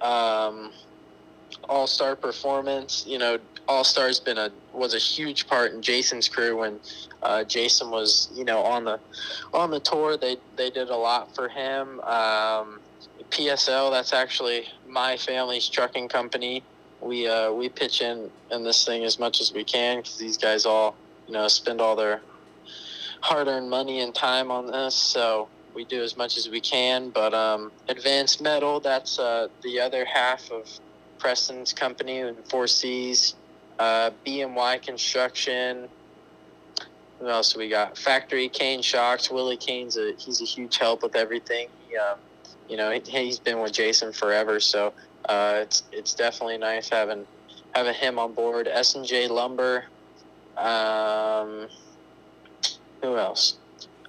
um, 0.00 0.72
All 1.68 1.86
Star 1.86 2.16
Performance. 2.16 3.04
You 3.06 3.18
know, 3.18 3.38
All 3.68 3.84
Star's 3.84 4.20
been 4.20 4.38
a 4.38 4.50
was 4.72 4.94
a 4.94 4.98
huge 4.98 5.46
part 5.46 5.72
in 5.72 5.82
Jason's 5.82 6.28
crew 6.28 6.58
when 6.58 6.80
uh, 7.22 7.44
Jason 7.44 7.90
was 7.90 8.30
you 8.34 8.44
know 8.44 8.62
on 8.62 8.84
the 8.84 8.98
on 9.52 9.70
the 9.70 9.80
tour. 9.80 10.16
They 10.16 10.36
they 10.56 10.70
did 10.70 10.88
a 10.88 10.96
lot 10.96 11.34
for 11.34 11.48
him. 11.48 12.00
Um, 12.00 12.80
PSL, 13.30 13.90
that's 13.90 14.12
actually 14.12 14.66
my 14.86 15.16
family's 15.16 15.68
trucking 15.68 16.08
company. 16.08 16.62
We 17.00 17.26
uh, 17.26 17.52
we 17.52 17.68
pitch 17.68 18.02
in 18.02 18.30
in 18.50 18.62
this 18.62 18.84
thing 18.84 19.04
as 19.04 19.18
much 19.18 19.40
as 19.40 19.52
we 19.52 19.64
can 19.64 19.98
because 19.98 20.18
these 20.18 20.36
guys 20.36 20.66
all 20.66 20.94
you 21.26 21.32
know 21.32 21.48
spend 21.48 21.80
all 21.80 21.96
their 21.96 22.20
hard-earned 23.20 23.70
money 23.70 24.00
and 24.00 24.14
time 24.14 24.50
on 24.50 24.66
this. 24.66 24.94
So 24.94 25.48
we 25.74 25.84
do 25.84 26.02
as 26.02 26.16
much 26.16 26.36
as 26.36 26.48
we 26.48 26.60
can. 26.60 27.10
But 27.10 27.34
um, 27.34 27.72
Advanced 27.88 28.40
Metal, 28.40 28.80
that's 28.80 29.18
uh, 29.18 29.48
the 29.62 29.80
other 29.80 30.04
half 30.04 30.50
of 30.50 30.68
Preston's 31.18 31.72
company 31.72 32.20
and 32.20 32.36
Four 32.48 32.66
Cs. 32.66 33.34
Uh, 33.78 34.10
BMY 34.26 34.82
Construction. 34.82 35.88
Who 37.18 37.28
else 37.28 37.56
we 37.56 37.68
got? 37.68 37.96
Factory 37.96 38.48
Kahne 38.48 38.82
Shocks. 38.82 39.30
Willie 39.30 39.56
Kahne's 39.56 39.96
a 39.96 40.12
he's 40.18 40.40
a 40.40 40.44
huge 40.44 40.76
help 40.76 41.02
with 41.02 41.16
everything. 41.16 41.68
He, 41.88 41.96
um, 41.96 42.18
you 42.68 42.76
know, 42.76 42.90
he, 42.90 43.00
he's 43.00 43.38
been 43.38 43.60
with 43.60 43.72
Jason 43.72 44.12
forever, 44.12 44.60
so 44.60 44.92
uh, 45.28 45.60
it's 45.62 45.84
it's 45.92 46.14
definitely 46.14 46.58
nice 46.58 46.88
having 46.88 47.26
having 47.74 47.94
him 47.94 48.18
on 48.18 48.34
board. 48.34 48.68
S 48.68 48.94
and 48.94 49.04
J 49.04 49.28
Lumber. 49.28 49.84
Um, 50.56 51.68
who 53.02 53.16
else? 53.16 53.58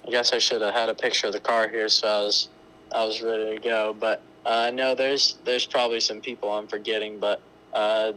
I 0.06 0.10
guess 0.10 0.32
I 0.32 0.38
should 0.38 0.60
have 0.60 0.74
had 0.74 0.88
a 0.88 0.94
picture 0.94 1.26
of 1.28 1.32
the 1.32 1.40
car 1.40 1.68
here, 1.68 1.88
so 1.88 2.06
I 2.08 2.20
was 2.20 2.48
I 2.92 3.04
was 3.04 3.22
ready 3.22 3.56
to 3.56 3.60
go. 3.62 3.96
But 3.98 4.20
uh, 4.44 4.70
no, 4.74 4.94
there's 4.94 5.38
there's 5.44 5.66
probably 5.66 6.00
some 6.00 6.20
people 6.20 6.52
I'm 6.52 6.66
forgetting, 6.66 7.18
but 7.18 7.40
uh, 7.72 8.12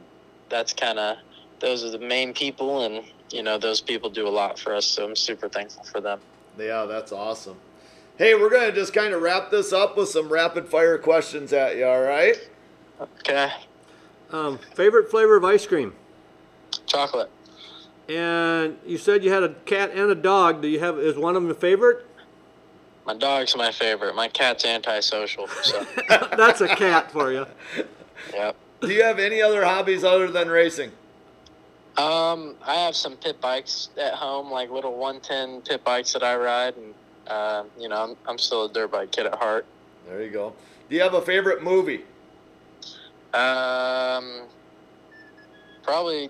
that's 0.49 0.73
kind 0.73 0.99
of 0.99 1.17
those 1.59 1.83
are 1.83 1.89
the 1.89 1.99
main 1.99 2.33
people, 2.33 2.83
and 2.85 3.05
you 3.31 3.43
know 3.43 3.57
those 3.57 3.79
people 3.81 4.09
do 4.09 4.27
a 4.27 4.29
lot 4.29 4.59
for 4.59 4.75
us, 4.75 4.85
so 4.85 5.05
I'm 5.05 5.15
super 5.15 5.47
thankful 5.47 5.83
for 5.83 6.01
them. 6.01 6.19
Yeah, 6.59 6.85
that's 6.85 7.11
awesome. 7.11 7.57
Hey, 8.17 8.33
we're 8.35 8.49
gonna 8.49 8.71
just 8.71 8.93
kind 8.93 9.13
of 9.13 9.21
wrap 9.21 9.51
this 9.51 9.71
up 9.71 9.95
with 9.95 10.09
some 10.09 10.27
rapid 10.27 10.67
fire 10.67 10.97
questions 10.97 11.53
at 11.53 11.77
you. 11.77 11.85
All 11.85 12.01
right? 12.01 12.35
Okay, 12.99 13.51
Um, 14.31 14.57
favorite 14.75 15.09
flavor 15.09 15.37
of 15.37 15.45
ice 15.45 15.65
cream? 15.67 15.93
chocolate. 16.87 17.29
And 18.09 18.77
you 18.85 18.97
said 18.97 19.23
you 19.23 19.31
had 19.31 19.43
a 19.43 19.53
cat 19.65 19.91
and 19.91 20.09
a 20.09 20.15
dog. 20.15 20.61
Do 20.61 20.67
you 20.67 20.79
have 20.79 20.97
is 20.97 21.17
one 21.17 21.35
of 21.35 21.41
them 21.41 21.47
your 21.47 21.55
favorite? 21.55 22.05
My 23.05 23.13
dog's 23.13 23.55
my 23.55 23.71
favorite. 23.71 24.15
My 24.15 24.27
cat's 24.27 24.65
antisocial, 24.65 25.47
so 25.47 25.85
That's 26.09 26.61
a 26.61 26.67
cat 26.67 27.11
for 27.11 27.31
you. 27.31 27.45
yep. 28.33 28.55
Do 28.81 28.89
you 28.89 29.03
have 29.03 29.19
any 29.19 29.41
other 29.41 29.63
hobbies 29.65 30.03
other 30.03 30.29
than 30.29 30.49
racing? 30.49 30.91
Um, 31.97 32.55
I 32.65 32.75
have 32.75 32.95
some 32.95 33.15
pit 33.15 33.41
bikes 33.41 33.89
at 33.97 34.13
home, 34.13 34.51
like 34.51 34.69
little 34.69 34.97
110 34.97 35.61
pit 35.61 35.83
bikes 35.83 36.13
that 36.13 36.21
I 36.21 36.35
ride, 36.35 36.75
and 36.75 36.93
uh, 37.27 37.63
you 37.79 37.89
know, 37.89 37.95
I'm, 38.03 38.17
I'm 38.27 38.37
still 38.37 38.65
a 38.65 38.71
dirt 38.71 38.91
bike 38.91 39.11
kid 39.11 39.25
at 39.25 39.35
heart. 39.35 39.65
There 40.07 40.21
you 40.21 40.29
go. 40.29 40.53
Do 40.89 40.95
you 40.95 41.01
have 41.01 41.15
a 41.15 41.21
favorite 41.21 41.63
movie? 41.63 42.03
Um, 43.33 44.43
probably 45.83 46.29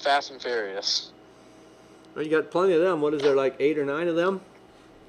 Fast 0.00 0.30
and 0.30 0.40
Furious. 0.40 1.12
Well, 2.14 2.24
you 2.24 2.30
got 2.30 2.50
plenty 2.50 2.72
of 2.72 2.80
them. 2.80 3.00
What 3.00 3.14
is 3.14 3.22
there, 3.22 3.36
like 3.36 3.54
eight 3.60 3.78
or 3.78 3.84
nine 3.84 4.08
of 4.08 4.16
them? 4.16 4.40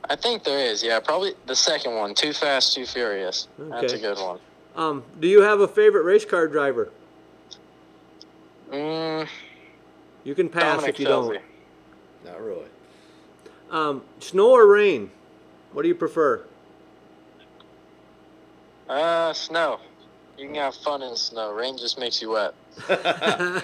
I 0.09 0.15
think 0.15 0.43
there 0.43 0.59
is, 0.59 0.83
yeah, 0.83 0.99
probably 0.99 1.33
the 1.45 1.55
second 1.55 1.95
one, 1.95 2.13
Too 2.13 2.33
Fast, 2.33 2.73
Too 2.73 2.85
Furious. 2.85 3.47
That's 3.57 3.93
a 3.93 3.97
good 3.97 4.17
one. 4.17 4.39
Um, 4.75 5.03
do 5.19 5.27
you 5.27 5.41
have 5.41 5.59
a 5.61 5.67
favorite 5.67 6.03
race 6.03 6.25
car 6.25 6.47
driver? 6.47 6.89
Mm, 8.71 9.27
You 10.23 10.35
can 10.35 10.49
pass 10.49 10.75
Dominic 10.77 10.89
if 10.95 10.99
you 10.99 11.05
Filthy. 11.05 11.39
don't. 12.23 12.33
Not 12.33 12.41
really. 12.41 12.67
Um, 13.69 14.03
snow 14.19 14.51
or 14.51 14.67
rain? 14.67 15.11
What 15.73 15.81
do 15.83 15.87
you 15.87 15.95
prefer? 15.95 16.45
Uh, 18.89 19.33
snow. 19.33 19.79
You 20.37 20.47
can 20.47 20.55
have 20.55 20.75
fun 20.75 21.01
in 21.01 21.15
snow. 21.15 21.53
Rain 21.53 21.77
just 21.77 21.99
makes 21.99 22.21
you 22.21 22.31
wet. 22.31 22.53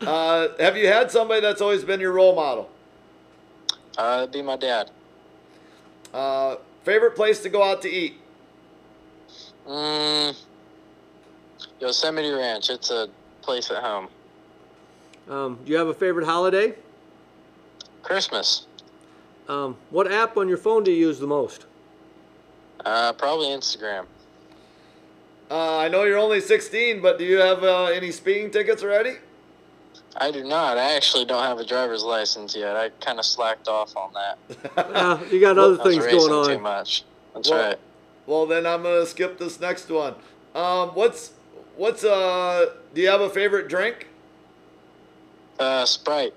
Uh, 0.00 0.48
have 0.58 0.76
you 0.76 0.86
had 0.86 1.10
somebody 1.10 1.40
that's 1.40 1.60
always 1.60 1.84
been 1.84 2.00
your 2.00 2.12
role 2.12 2.34
model? 2.34 2.70
Uh, 3.96 4.20
it'd 4.22 4.32
be 4.32 4.42
my 4.42 4.56
dad. 4.56 4.90
Uh, 6.12 6.56
favorite 6.84 7.16
place 7.16 7.40
to 7.42 7.48
go 7.48 7.62
out 7.62 7.82
to 7.82 7.88
eat? 7.88 8.16
Mm, 9.66 10.36
Yosemite 11.80 12.30
Ranch. 12.30 12.70
It's 12.70 12.90
a 12.90 13.08
place 13.42 13.70
at 13.70 13.82
home. 13.82 14.08
Um, 15.28 15.58
do 15.64 15.72
you 15.72 15.78
have 15.78 15.88
a 15.88 15.94
favorite 15.94 16.26
holiday? 16.26 16.74
Christmas. 18.02 18.66
Um, 19.48 19.76
what 19.90 20.10
app 20.10 20.36
on 20.36 20.48
your 20.48 20.58
phone 20.58 20.84
do 20.84 20.90
you 20.92 21.08
use 21.08 21.18
the 21.18 21.26
most? 21.26 21.66
Uh, 22.84 23.12
probably 23.14 23.48
Instagram. 23.48 24.06
Uh, 25.50 25.78
I 25.78 25.88
know 25.88 26.04
you're 26.04 26.18
only 26.18 26.40
16, 26.40 27.00
but 27.00 27.18
do 27.18 27.24
you 27.24 27.38
have 27.38 27.62
uh, 27.62 27.84
any 27.86 28.10
speeding 28.10 28.50
tickets 28.50 28.82
already? 28.82 29.16
I 30.18 30.30
do 30.30 30.44
not. 30.44 30.78
I 30.78 30.94
actually 30.94 31.24
don't 31.24 31.42
have 31.42 31.58
a 31.58 31.64
driver's 31.64 32.02
license 32.02 32.54
yet. 32.56 32.76
I 32.76 32.88
kind 33.00 33.18
of 33.18 33.24
slacked 33.24 33.68
off 33.68 33.96
on 33.96 34.12
that. 34.14 34.38
Uh, 34.76 35.18
you 35.30 35.40
got 35.40 35.58
other 35.58 35.80
I 35.80 35.84
was 35.84 35.92
things 35.94 36.04
racing 36.04 36.18
going 36.28 36.48
too 36.48 36.54
on. 36.56 36.62
much. 36.62 37.04
That's 37.34 37.50
Well- 37.50 37.68
right. 37.68 37.78
Well, 38.26 38.46
then 38.46 38.66
I'm 38.66 38.82
gonna 38.82 39.06
skip 39.06 39.38
this 39.38 39.60
next 39.60 39.88
one. 39.88 40.14
Um, 40.54 40.88
what's 40.90 41.30
what's 41.76 42.02
uh? 42.02 42.74
Do 42.92 43.00
you 43.00 43.08
have 43.08 43.20
a 43.20 43.30
favorite 43.30 43.68
drink? 43.68 44.08
Uh, 45.60 45.84
Sprite. 45.84 46.34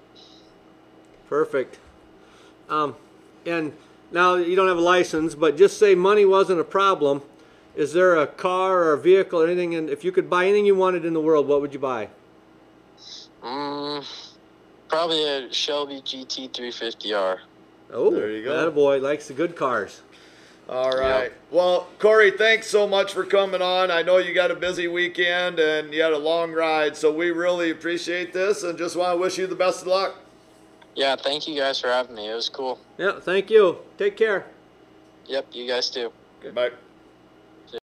Perfect. 1.27 1.79
Um, 2.69 2.95
and 3.45 3.73
now 4.11 4.35
you 4.35 4.55
don't 4.55 4.67
have 4.67 4.77
a 4.77 4.81
license, 4.81 5.33
but 5.35 5.57
just 5.57 5.79
say 5.79 5.95
money 5.95 6.25
wasn't 6.25 6.59
a 6.59 6.63
problem. 6.63 7.23
Is 7.75 7.93
there 7.93 8.15
a 8.17 8.27
car 8.27 8.83
or 8.83 8.93
a 8.93 8.97
vehicle 8.99 9.41
or 9.41 9.47
anything? 9.47 9.73
And 9.73 9.89
if 9.89 10.03
you 10.03 10.11
could 10.11 10.29
buy 10.29 10.43
anything 10.45 10.65
you 10.65 10.75
wanted 10.75 11.05
in 11.05 11.13
the 11.13 11.21
world, 11.21 11.47
what 11.47 11.59
would 11.61 11.73
you 11.73 11.79
buy? 11.79 12.09
Mm, 13.43 14.05
probably 14.87 15.23
a 15.23 15.53
Shelby 15.53 16.01
GT 16.01 16.49
350R. 16.51 17.39
Oh, 17.91 18.11
There 18.11 18.29
you 18.29 18.43
go. 18.43 18.65
That 18.65 18.71
boy 18.75 18.99
likes 18.99 19.27
the 19.27 19.33
good 19.33 19.55
cars. 19.55 20.01
All 20.67 20.91
right. 20.91 21.31
Well, 21.49 21.87
Corey, 21.97 22.29
thanks 22.29 22.67
so 22.67 22.85
much 22.87 23.11
for 23.13 23.23
coming 23.25 23.59
on. 23.61 23.89
I 23.89 24.03
know 24.03 24.17
you 24.17 24.35
got 24.35 24.51
a 24.51 24.55
busy 24.55 24.87
weekend 24.87 25.59
and 25.59 25.91
you 25.91 26.03
had 26.03 26.13
a 26.13 26.17
long 26.17 26.51
ride, 26.51 26.95
so 26.95 27.11
we 27.11 27.31
really 27.31 27.71
appreciate 27.71 28.33
this 28.33 28.61
and 28.61 28.77
just 28.77 28.95
want 28.95 29.15
to 29.15 29.19
wish 29.19 29.39
you 29.39 29.47
the 29.47 29.55
best 29.55 29.81
of 29.81 29.87
luck. 29.87 30.15
Yeah, 30.93 31.15
thank 31.15 31.47
you 31.47 31.55
guys 31.55 31.79
for 31.79 31.87
having 31.87 32.15
me. 32.15 32.29
It 32.29 32.35
was 32.35 32.49
cool. 32.49 32.79
Yeah, 32.99 33.19
thank 33.19 33.49
you. 33.49 33.77
Take 33.97 34.15
care. 34.15 34.45
Yep, 35.25 35.47
you 35.53 35.67
guys 35.67 35.89
too. 35.89 36.11
Bye. 36.53 36.69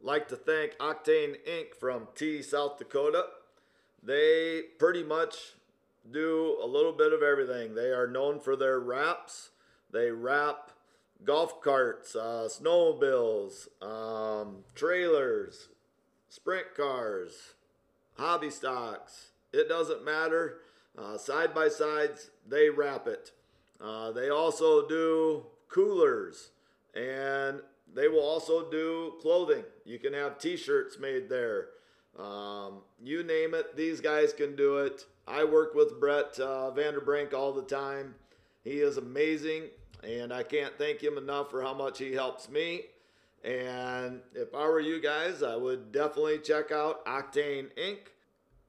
Like 0.03 0.29
to 0.29 0.37
thank 0.37 0.77
Octane 0.79 1.37
Inc. 1.49 1.75
from 1.79 2.09
Tea, 2.15 2.43
South 2.43 2.79
Dakota. 2.79 3.27
They 4.05 4.63
pretty 4.79 5.03
much 5.03 5.55
do 6.11 6.59
a 6.63 6.67
little 6.67 6.93
bit 6.93 7.13
of 7.13 7.23
everything. 7.23 7.75
They 7.75 7.91
are 7.91 8.07
known 8.07 8.39
for 8.39 8.57
their 8.57 8.79
wraps. 8.79 9.51
They 9.91 10.11
wrap 10.11 10.73
golf 11.25 11.63
carts, 11.63 12.15
uh, 12.15 12.49
snowmobiles, 12.51 13.69
um, 13.83 14.65
trailers, 14.75 15.69
sprint 16.29 16.75
cars, 16.77 17.55
hobby 18.19 18.51
stocks. 18.51 19.31
It 19.53 19.69
doesn't 19.69 20.05
matter. 20.05 20.59
Uh, 20.97 21.17
side 21.17 21.55
by 21.55 21.69
sides, 21.69 22.31
they 22.47 22.69
wrap 22.69 23.07
it. 23.07 23.33
Uh, 23.81 24.13
they 24.13 24.29
also 24.29 24.87
do 24.87 25.47
coolers 25.69 26.51
and 26.95 27.61
they 27.93 28.09
will 28.09 28.23
also 28.23 28.71
do 28.71 29.15
clothing. 29.21 29.65
You 29.85 29.99
can 29.99 30.13
have 30.13 30.39
t-shirts 30.39 30.99
made 30.99 31.29
there. 31.29 31.69
Um, 32.19 32.79
you 33.03 33.23
name 33.23 33.55
it, 33.55 33.77
these 33.77 34.01
guys 34.01 34.33
can 34.33 34.55
do 34.55 34.79
it. 34.79 35.05
I 35.27 35.45
work 35.45 35.75
with 35.75 35.99
Brett 35.99 36.39
uh, 36.39 36.71
Vanderbrink 36.75 37.33
all 37.35 37.53
the 37.53 37.63
time. 37.63 38.15
He 38.63 38.81
is 38.81 38.97
amazing, 38.97 39.65
and 40.03 40.33
I 40.33 40.43
can't 40.43 40.77
thank 40.79 41.03
him 41.03 41.19
enough 41.19 41.51
for 41.51 41.63
how 41.63 41.75
much 41.75 41.99
he 41.99 42.13
helps 42.13 42.49
me. 42.49 42.83
And 43.43 44.21
if 44.35 44.55
I 44.55 44.67
were 44.67 44.81
you 44.81 45.03
guys, 45.03 45.43
I 45.43 45.57
would 45.57 45.93
definitely 45.93 46.39
check 46.39 46.73
out 46.73 47.05
Octane 47.05 47.69
Inc. 47.77 47.99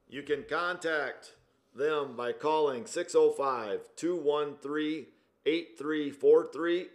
You 0.08 0.22
can 0.22 0.44
contact 0.48 1.32
them 1.74 2.16
by 2.16 2.32
calling 2.32 2.86
605 2.86 3.80
213 3.96 5.06
8343. 5.46 6.86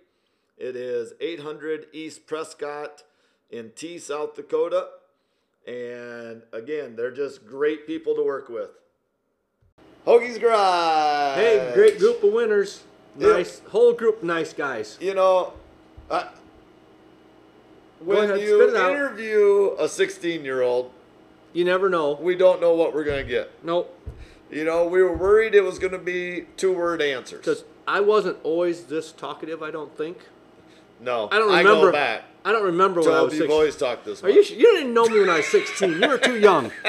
It 0.58 0.76
is 0.76 1.14
800 1.20 1.88
East 1.94 2.28
Prescott 2.28 3.04
in 3.50 3.72
Tea, 3.76 3.98
South 3.98 4.36
Dakota. 4.36 4.90
And 5.68 6.42
again, 6.54 6.96
they're 6.96 7.12
just 7.12 7.46
great 7.46 7.86
people 7.86 8.16
to 8.16 8.24
work 8.24 8.50
with. 8.50 8.72
Hoagie's 10.06 10.40
Garage. 10.40 11.38
Hey, 11.38 11.72
great 11.76 12.00
group 12.00 12.24
of 12.24 12.34
winners. 12.34 12.84
Nice 13.16 13.62
whole 13.70 13.94
group, 13.94 14.24
nice 14.24 14.54
guys. 14.54 14.98
You 15.02 15.14
know, 15.14 15.54
I, 16.10 16.30
when 18.00 18.32
ahead, 18.32 18.42
you 18.42 18.76
out. 18.76 18.92
interview 18.92 19.72
a 19.78 19.88
16 19.88 20.44
year 20.44 20.62
old, 20.62 20.92
You 21.54 21.66
never 21.66 21.90
know. 21.90 22.14
we 22.20 22.36
don't 22.36 22.62
know 22.62 22.74
what 22.74 22.94
we're 22.94 23.04
going 23.04 23.24
to 23.24 23.30
get. 23.30 23.52
Nope. 23.64 23.98
You 24.50 24.66
know, 24.66 24.88
we 24.88 25.02
were 25.02 25.16
worried 25.16 25.56
it 25.56 25.62
was 25.62 25.78
going 25.80 25.94
to 25.94 26.00
be 26.00 26.48
two 26.58 26.74
word 26.74 27.02
answers. 27.02 27.40
Because 27.40 27.64
I 27.88 28.00
wasn't 28.00 28.38
always 28.44 28.86
this 28.86 29.12
talkative. 29.12 29.62
I 29.62 29.72
don't 29.72 29.96
think. 29.96 30.18
No, 31.02 31.28
I 31.32 31.38
don't 31.40 31.52
I 31.52 31.58
remember. 31.62 31.88
go 31.88 31.92
back. 31.92 32.24
I 32.46 32.52
don't 32.52 32.64
remember 32.66 33.02
when 33.02 33.12
I 33.14 33.22
was 33.22 33.34
you've 33.34 33.42
16. 33.42 33.52
always 33.52 33.76
talked 33.76 34.06
this 34.06 34.24
Are 34.24 34.28
much. 34.28 34.50
you? 34.52 34.58
You 34.58 34.76
didn't 34.78 34.94
know 34.94 35.06
me 35.08 35.20
when 35.20 35.30
I 35.30 35.38
was 35.38 35.48
16. 35.48 36.00
You 36.02 36.08
were 36.08 36.18
too 36.18 36.40
young. 36.40 36.72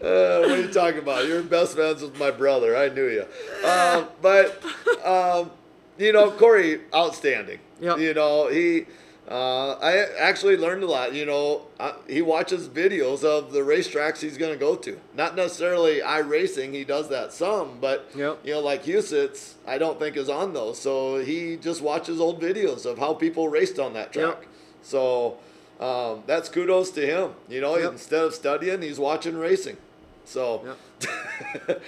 Uh, 0.00 0.40
what 0.40 0.50
are 0.50 0.60
you 0.60 0.68
talking 0.72 0.98
about? 0.98 1.26
You're 1.28 1.42
best 1.44 1.76
friends 1.76 2.02
with 2.02 2.18
my 2.18 2.32
brother. 2.32 2.76
I 2.76 2.88
knew 2.88 3.06
you. 3.06 3.22
Um, 3.64 4.08
but, 4.20 4.60
um, 5.04 5.50
you 5.96 6.12
know, 6.12 6.32
Corey, 6.32 6.80
outstanding. 6.92 7.60
Yep. 7.80 7.98
You 7.98 8.14
know, 8.14 8.48
he, 8.48 8.86
uh, 9.30 9.72
I 9.80 10.06
actually 10.18 10.56
learned 10.56 10.82
a 10.82 10.86
lot. 10.86 11.14
You 11.14 11.24
know, 11.26 11.62
uh, 11.78 11.92
he 12.08 12.22
watches 12.22 12.68
videos 12.68 13.22
of 13.24 13.52
the 13.52 13.60
racetracks 13.60 14.18
he's 14.18 14.36
going 14.36 14.52
to 14.52 14.58
go 14.58 14.74
to. 14.76 14.98
Not 15.14 15.36
necessarily 15.36 16.00
iRacing. 16.00 16.72
he 16.74 16.84
does 16.84 17.08
that 17.10 17.32
some, 17.32 17.78
but, 17.80 18.10
Yep. 18.16 18.40
you 18.44 18.52
know, 18.54 18.60
like 18.60 18.84
Huset's, 18.84 19.54
I 19.66 19.78
don't 19.78 19.98
think 19.98 20.16
is 20.16 20.28
on 20.28 20.52
those. 20.52 20.78
So 20.78 21.18
he 21.18 21.56
just 21.56 21.80
watches 21.82 22.20
old 22.20 22.40
videos 22.42 22.84
of 22.84 22.98
how 22.98 23.14
people 23.14 23.48
raced 23.48 23.78
on 23.78 23.92
that 23.94 24.12
track. 24.12 24.38
Yep. 24.40 24.44
So 24.82 25.36
um, 25.80 26.24
that's 26.26 26.48
kudos 26.48 26.90
to 26.92 27.06
him. 27.06 27.30
You 27.48 27.60
know, 27.60 27.76
Yep. 27.76 27.92
instead 27.92 28.24
of 28.24 28.34
studying, 28.34 28.82
he's 28.82 28.98
watching 28.98 29.36
racing. 29.36 29.76
So, 30.24 30.64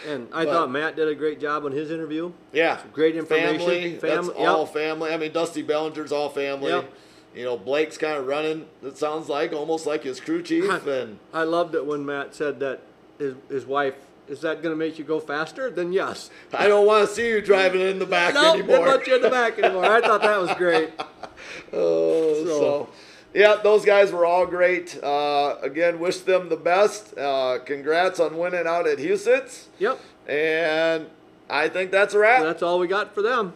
And 0.08 0.28
I 0.32 0.44
But- 0.44 0.52
thought 0.52 0.70
Matt 0.70 0.96
did 0.96 1.08
a 1.08 1.14
great 1.14 1.40
job 1.40 1.64
on 1.64 1.72
his 1.72 1.90
interview. 1.90 2.32
yeah, 2.52 2.78
Great 2.92 3.16
information. 3.16 3.58
Family, 3.58 3.96
Fam- 3.96 4.26
that's 4.26 4.38
yep. 4.38 4.48
all 4.48 4.66
family. 4.66 5.12
I 5.12 5.16
mean, 5.16 5.32
Dusty 5.32 5.62
Ballenger's 5.62 6.10
all 6.12 6.28
family. 6.28 6.70
Yep. 6.70 6.92
You 7.34 7.44
know, 7.44 7.56
Blake's 7.56 7.98
kind 7.98 8.16
of 8.16 8.26
running. 8.26 8.66
It 8.82 8.96
sounds 8.96 9.28
like 9.28 9.52
almost 9.52 9.86
like 9.86 10.04
his 10.04 10.20
crew 10.20 10.42
chief, 10.42 10.68
and 10.86 11.18
I 11.32 11.42
loved 11.42 11.74
it 11.74 11.84
when 11.84 12.06
Matt 12.06 12.34
said 12.34 12.60
that 12.60 12.80
his, 13.18 13.34
his 13.48 13.66
wife, 13.66 13.94
is 14.28 14.40
that 14.42 14.62
going 14.62 14.72
to 14.72 14.76
make 14.76 14.98
you 14.98 15.04
go 15.04 15.20
faster? 15.20 15.68
Then 15.70 15.92
yes. 15.92 16.30
I 16.54 16.68
don't 16.68 16.86
want 16.86 17.08
to 17.08 17.14
see 17.14 17.28
you 17.28 17.40
driving 17.40 17.80
in 17.80 17.98
the 17.98 18.06
back 18.06 18.34
No, 18.34 18.54
anymore. 18.54 18.80
want 18.80 19.06
you 19.06 19.16
in 19.16 19.22
the 19.22 19.30
back 19.30 19.58
anymore. 19.58 19.84
I 19.84 20.00
thought 20.00 20.22
that 20.22 20.40
was 20.40 20.52
great. 20.54 20.90
Oh, 21.72 22.44
so. 22.44 22.46
So- 22.46 22.88
yeah, 23.34 23.56
those 23.62 23.84
guys 23.84 24.12
were 24.12 24.24
all 24.24 24.46
great. 24.46 24.96
Uh, 25.02 25.56
again, 25.60 25.98
wish 25.98 26.18
them 26.18 26.48
the 26.48 26.56
best. 26.56 27.18
Uh, 27.18 27.58
congrats 27.64 28.20
on 28.20 28.38
winning 28.38 28.64
out 28.66 28.86
at 28.86 28.98
Huset's. 28.98 29.68
Yep. 29.80 29.98
And 30.28 31.10
I 31.50 31.68
think 31.68 31.90
that's 31.90 32.14
a 32.14 32.18
wrap. 32.20 32.42
That's 32.42 32.62
all 32.62 32.78
we 32.78 32.86
got 32.86 33.12
for 33.12 33.22
them. 33.22 33.54